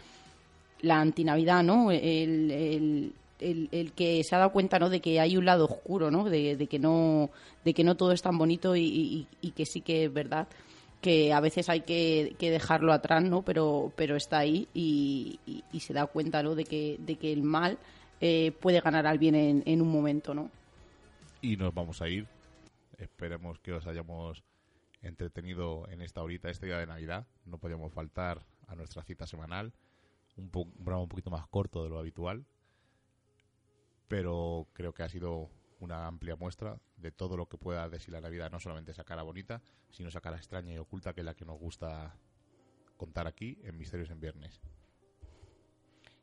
la 0.83 1.01
antinavidad, 1.01 1.63
¿no? 1.63 1.91
El, 1.91 2.51
el, 2.51 3.69
el, 3.73 3.93
que 3.93 4.23
se 4.25 4.35
ha 4.35 4.39
dado 4.39 4.53
cuenta, 4.53 4.79
¿no? 4.79 4.89
De 4.91 5.01
que 5.01 5.21
hay 5.21 5.37
un 5.37 5.45
lado 5.45 5.65
oscuro, 5.67 6.11
¿no? 6.11 6.25
De, 6.25 6.57
de 6.57 6.67
que 6.67 6.79
no 6.79 7.31
de 7.65 7.75
que 7.75 7.85
no 7.85 7.97
todo 7.97 8.13
es 8.13 8.23
tan 8.23 8.39
bonito 8.39 8.77
y, 8.77 9.27
y- 9.41 9.51
que 9.53 9.67
sí 9.67 9.81
que 9.81 10.05
es 10.05 10.13
verdad 10.13 10.47
que 11.01 11.33
a 11.33 11.41
veces 11.41 11.69
hay 11.69 11.81
que, 11.83 12.35
que 12.39 12.51
dejarlo 12.51 12.93
atrás, 12.93 13.23
¿no? 13.23 13.43
Pero 13.43 13.93
pero 13.97 14.17
está 14.17 14.39
ahí 14.39 14.67
y 14.75 15.39
se 15.81 15.93
da 15.93 16.07
cuenta, 16.07 16.43
¿no? 16.43 16.55
De 16.55 16.65
que 16.65 16.97
de 16.99 17.17
que 17.17 17.33
el 17.33 17.43
mal 17.43 17.79
eh, 18.21 18.53
puede 18.61 18.81
ganar 18.81 19.07
al 19.07 19.19
bien 19.19 19.35
en, 19.35 19.63
en 19.67 19.83
un 19.83 19.89
momento, 19.91 20.35
¿no? 20.35 20.51
Y 21.43 21.57
nos 21.57 21.75
vamos 21.75 22.01
a 22.03 22.09
ir. 22.09 22.27
Esperemos 22.99 23.59
que 23.59 23.73
os 23.75 23.87
hayamos 23.87 24.43
entretenido 25.03 25.87
en 25.91 26.01
esta 26.01 26.23
horita, 26.23 26.49
este 26.51 26.67
día 26.67 26.79
de 26.79 26.87
Navidad. 26.87 27.27
No 27.45 27.59
podíamos 27.59 27.93
faltar 27.93 28.41
a 28.67 28.75
nuestra 28.75 29.03
cita 29.03 29.27
semanal. 29.27 29.73
Un, 30.37 30.51
po- 30.51 30.63
un 30.63 30.73
programa 30.73 31.03
un 31.03 31.09
poquito 31.09 31.31
más 31.31 31.47
corto 31.49 31.83
de 31.83 31.89
lo 31.91 31.99
habitual. 31.99 32.45
Pero 34.09 34.69
creo 34.73 34.93
que 34.93 35.03
ha 35.03 35.09
sido 35.09 35.51
una 35.81 36.07
amplia 36.07 36.37
muestra 36.37 36.79
de 36.97 37.11
todo 37.11 37.37
lo 37.37 37.47
que 37.49 37.59
pueda 37.59 37.89
decir 37.89 38.13
la 38.13 38.21
Navidad, 38.21 38.51
no 38.51 38.61
solamente 38.61 38.93
esa 38.93 39.05
cara 39.05 39.23
bonita, 39.23 39.61
sino 39.91 40.09
esa 40.09 40.21
cara 40.21 40.37
extraña 40.37 40.73
y 40.73 40.79
oculta 40.79 41.13
que 41.13 41.21
es 41.21 41.25
la 41.25 41.35
que 41.35 41.45
nos 41.45 41.59
gusta 41.59 42.17
contar 42.97 43.27
aquí 43.27 43.59
en 43.63 43.77
Misterios 43.77 44.11
en 44.11 44.21
Viernes. 44.21 44.61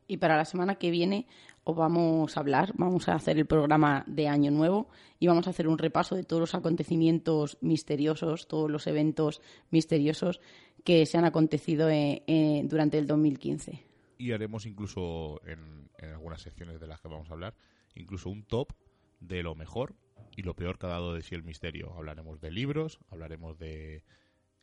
Y 0.06 0.16
para 0.18 0.36
la 0.36 0.44
semana 0.44 0.74
que 0.74 0.90
viene 0.90 1.26
os 1.62 1.76
vamos 1.76 2.36
a 2.36 2.40
hablar, 2.40 2.72
vamos 2.76 3.08
a 3.08 3.14
hacer 3.14 3.38
el 3.38 3.46
programa 3.46 4.04
de 4.06 4.28
Año 4.28 4.50
Nuevo 4.50 4.88
y 5.18 5.28
vamos 5.28 5.46
a 5.46 5.50
hacer 5.50 5.66
un 5.68 5.78
repaso 5.78 6.14
de 6.14 6.24
todos 6.24 6.40
los 6.40 6.54
acontecimientos 6.54 7.56
misteriosos, 7.62 8.48
todos 8.48 8.70
los 8.70 8.86
eventos 8.86 9.40
misteriosos 9.70 10.40
que 10.84 11.06
se 11.06 11.16
han 11.16 11.24
acontecido 11.24 11.88
eh, 11.88 12.22
eh, 12.26 12.62
durante 12.66 12.98
el 12.98 13.06
2015. 13.06 13.82
Y 14.24 14.32
haremos 14.32 14.64
incluso 14.64 15.38
en, 15.44 15.90
en 15.98 16.10
algunas 16.10 16.40
secciones 16.40 16.80
de 16.80 16.86
las 16.86 17.00
que 17.00 17.08
vamos 17.08 17.28
a 17.28 17.34
hablar, 17.34 17.54
incluso 17.94 18.30
un 18.30 18.42
top 18.42 18.72
de 19.20 19.42
lo 19.42 19.54
mejor 19.54 19.94
y 20.34 20.42
lo 20.42 20.54
peor 20.54 20.78
que 20.78 20.86
ha 20.86 20.90
dado 20.90 21.12
de 21.12 21.20
sí 21.20 21.34
el 21.34 21.42
misterio. 21.42 21.92
Hablaremos 21.92 22.40
de 22.40 22.50
libros, 22.50 23.00
hablaremos 23.10 23.58
de 23.58 24.02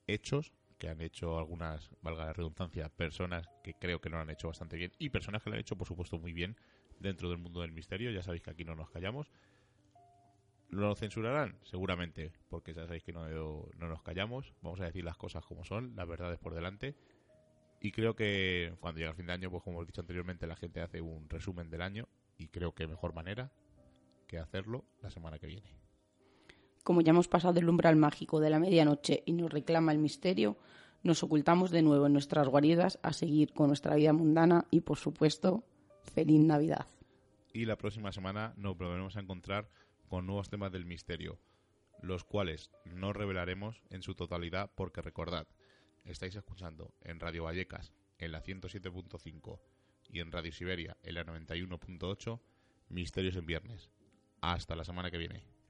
hechos 0.08 0.52
que 0.80 0.90
han 0.90 1.00
hecho 1.00 1.38
algunas, 1.38 1.92
valga 2.02 2.26
la 2.26 2.34
redundancia, 2.34 2.90
personas 2.90 3.48
que 3.64 3.76
creo 3.76 4.02
que 4.02 4.10
lo 4.10 4.18
han 4.18 4.32
hecho 4.32 4.48
bastante 4.48 4.78
bien 4.78 4.94
y 4.98 5.10
personas 5.10 5.44
que 5.44 5.52
lo 5.52 5.54
han 5.54 5.60
hecho, 5.60 5.78
por 5.78 5.88
supuesto, 5.88 6.18
muy 6.18 6.34
bien 6.34 6.58
dentro 7.00 7.30
del 7.30 7.38
mundo 7.38 7.62
del 7.62 7.72
misterio. 7.72 8.10
Ya 8.10 8.24
sabéis 8.24 8.42
que 8.42 8.50
aquí 8.50 8.66
no 8.66 8.74
nos 8.74 8.90
callamos. 8.90 9.32
¿Lo 10.70 10.96
censurarán? 10.96 11.60
Seguramente, 11.66 12.32
porque 12.50 12.74
ya 12.74 12.86
sabéis 12.88 13.04
que 13.04 13.14
no, 13.14 13.28
no 13.28 13.88
nos 13.88 14.02
callamos. 14.02 14.56
Vamos 14.64 14.82
a 14.82 14.86
decir 14.86 15.04
las 15.04 15.18
cosas 15.18 15.46
como 15.46 15.66
son, 15.66 15.96
las 15.96 16.08
verdades 16.08 16.40
por 16.40 16.56
delante. 16.56 16.96
Y 17.82 17.92
creo 17.92 18.16
que 18.16 18.76
cuando 18.80 19.00
llega 19.00 19.10
el 19.10 19.16
fin 19.16 19.26
de 19.26 19.34
año, 19.34 19.50
pues 19.50 19.64
como 19.64 19.78
hemos 19.78 19.88
dicho 19.88 20.02
anteriormente, 20.02 20.46
la 20.46 20.56
gente 20.56 20.82
hace 20.82 21.02
un 21.02 21.28
resumen 21.28 21.72
del 21.72 21.82
año 21.82 22.08
y 22.38 22.48
creo 22.48 22.74
que 22.74 22.86
mejor 22.86 23.14
manera 23.14 23.52
que 24.28 24.38
hacerlo 24.38 24.86
la 25.02 25.10
semana 25.10 25.40
que 25.40 25.48
viene. 25.48 25.76
Como 26.84 27.02
ya 27.02 27.10
hemos 27.10 27.28
pasado 27.28 27.60
el 27.60 27.68
umbral 27.68 27.96
mágico 27.96 28.40
de 28.40 28.52
la 28.52 28.60
medianoche 28.60 29.24
y 29.26 29.34
nos 29.34 29.52
reclama 29.52 29.92
el 29.92 29.98
misterio, 29.98 30.58
nos 31.04 31.24
ocultamos 31.24 31.72
de 31.72 31.82
nuevo 31.82 32.06
en 32.06 32.14
nuestras 32.14 32.48
guaridas 32.48 33.00
a 33.02 33.14
seguir 33.14 33.54
con 33.54 33.68
nuestra 33.68 33.96
vida 33.96 34.14
mundana 34.14 34.66
y, 34.70 34.82
por 34.82 34.98
supuesto, 34.98 35.64
feliz 36.04 36.40
Navidad. 36.40 36.88
Y 37.52 37.66
la 37.66 37.78
próxima 37.78 38.12
semana 38.12 38.54
nos 38.58 38.78
volveremos 38.78 39.18
a 39.18 39.22
encontrar 39.22 39.70
con 40.08 40.28
nuevos 40.28 40.50
temas 40.50 40.72
del 40.72 40.86
misterio, 40.86 41.40
los 42.02 42.24
cuales 42.24 42.72
no 42.86 43.12
revelaremos 43.12 43.82
en 43.90 44.04
su 44.04 44.14
totalidad 44.14 44.72
porque 44.76 45.02
recordad, 45.02 45.48
estáis 46.04 46.36
escuchando 46.36 46.94
en 47.02 47.20
Radio 47.20 47.44
Vallecas 47.44 47.94
en 48.18 48.32
la 48.32 48.44
107.5 48.44 49.60
y 50.10 50.20
en 50.20 50.32
Radio 50.32 50.52
Siberia 50.52 50.98
en 51.04 51.16
la 51.16 51.26
91.8 51.26 52.40
Misterios 52.90 53.36
en 53.36 53.46
Viernes. 53.46 53.90
Hasta 54.42 54.76
la 54.76 54.84
semana 54.84 55.12
que 55.12 55.18
viene. 55.18 55.61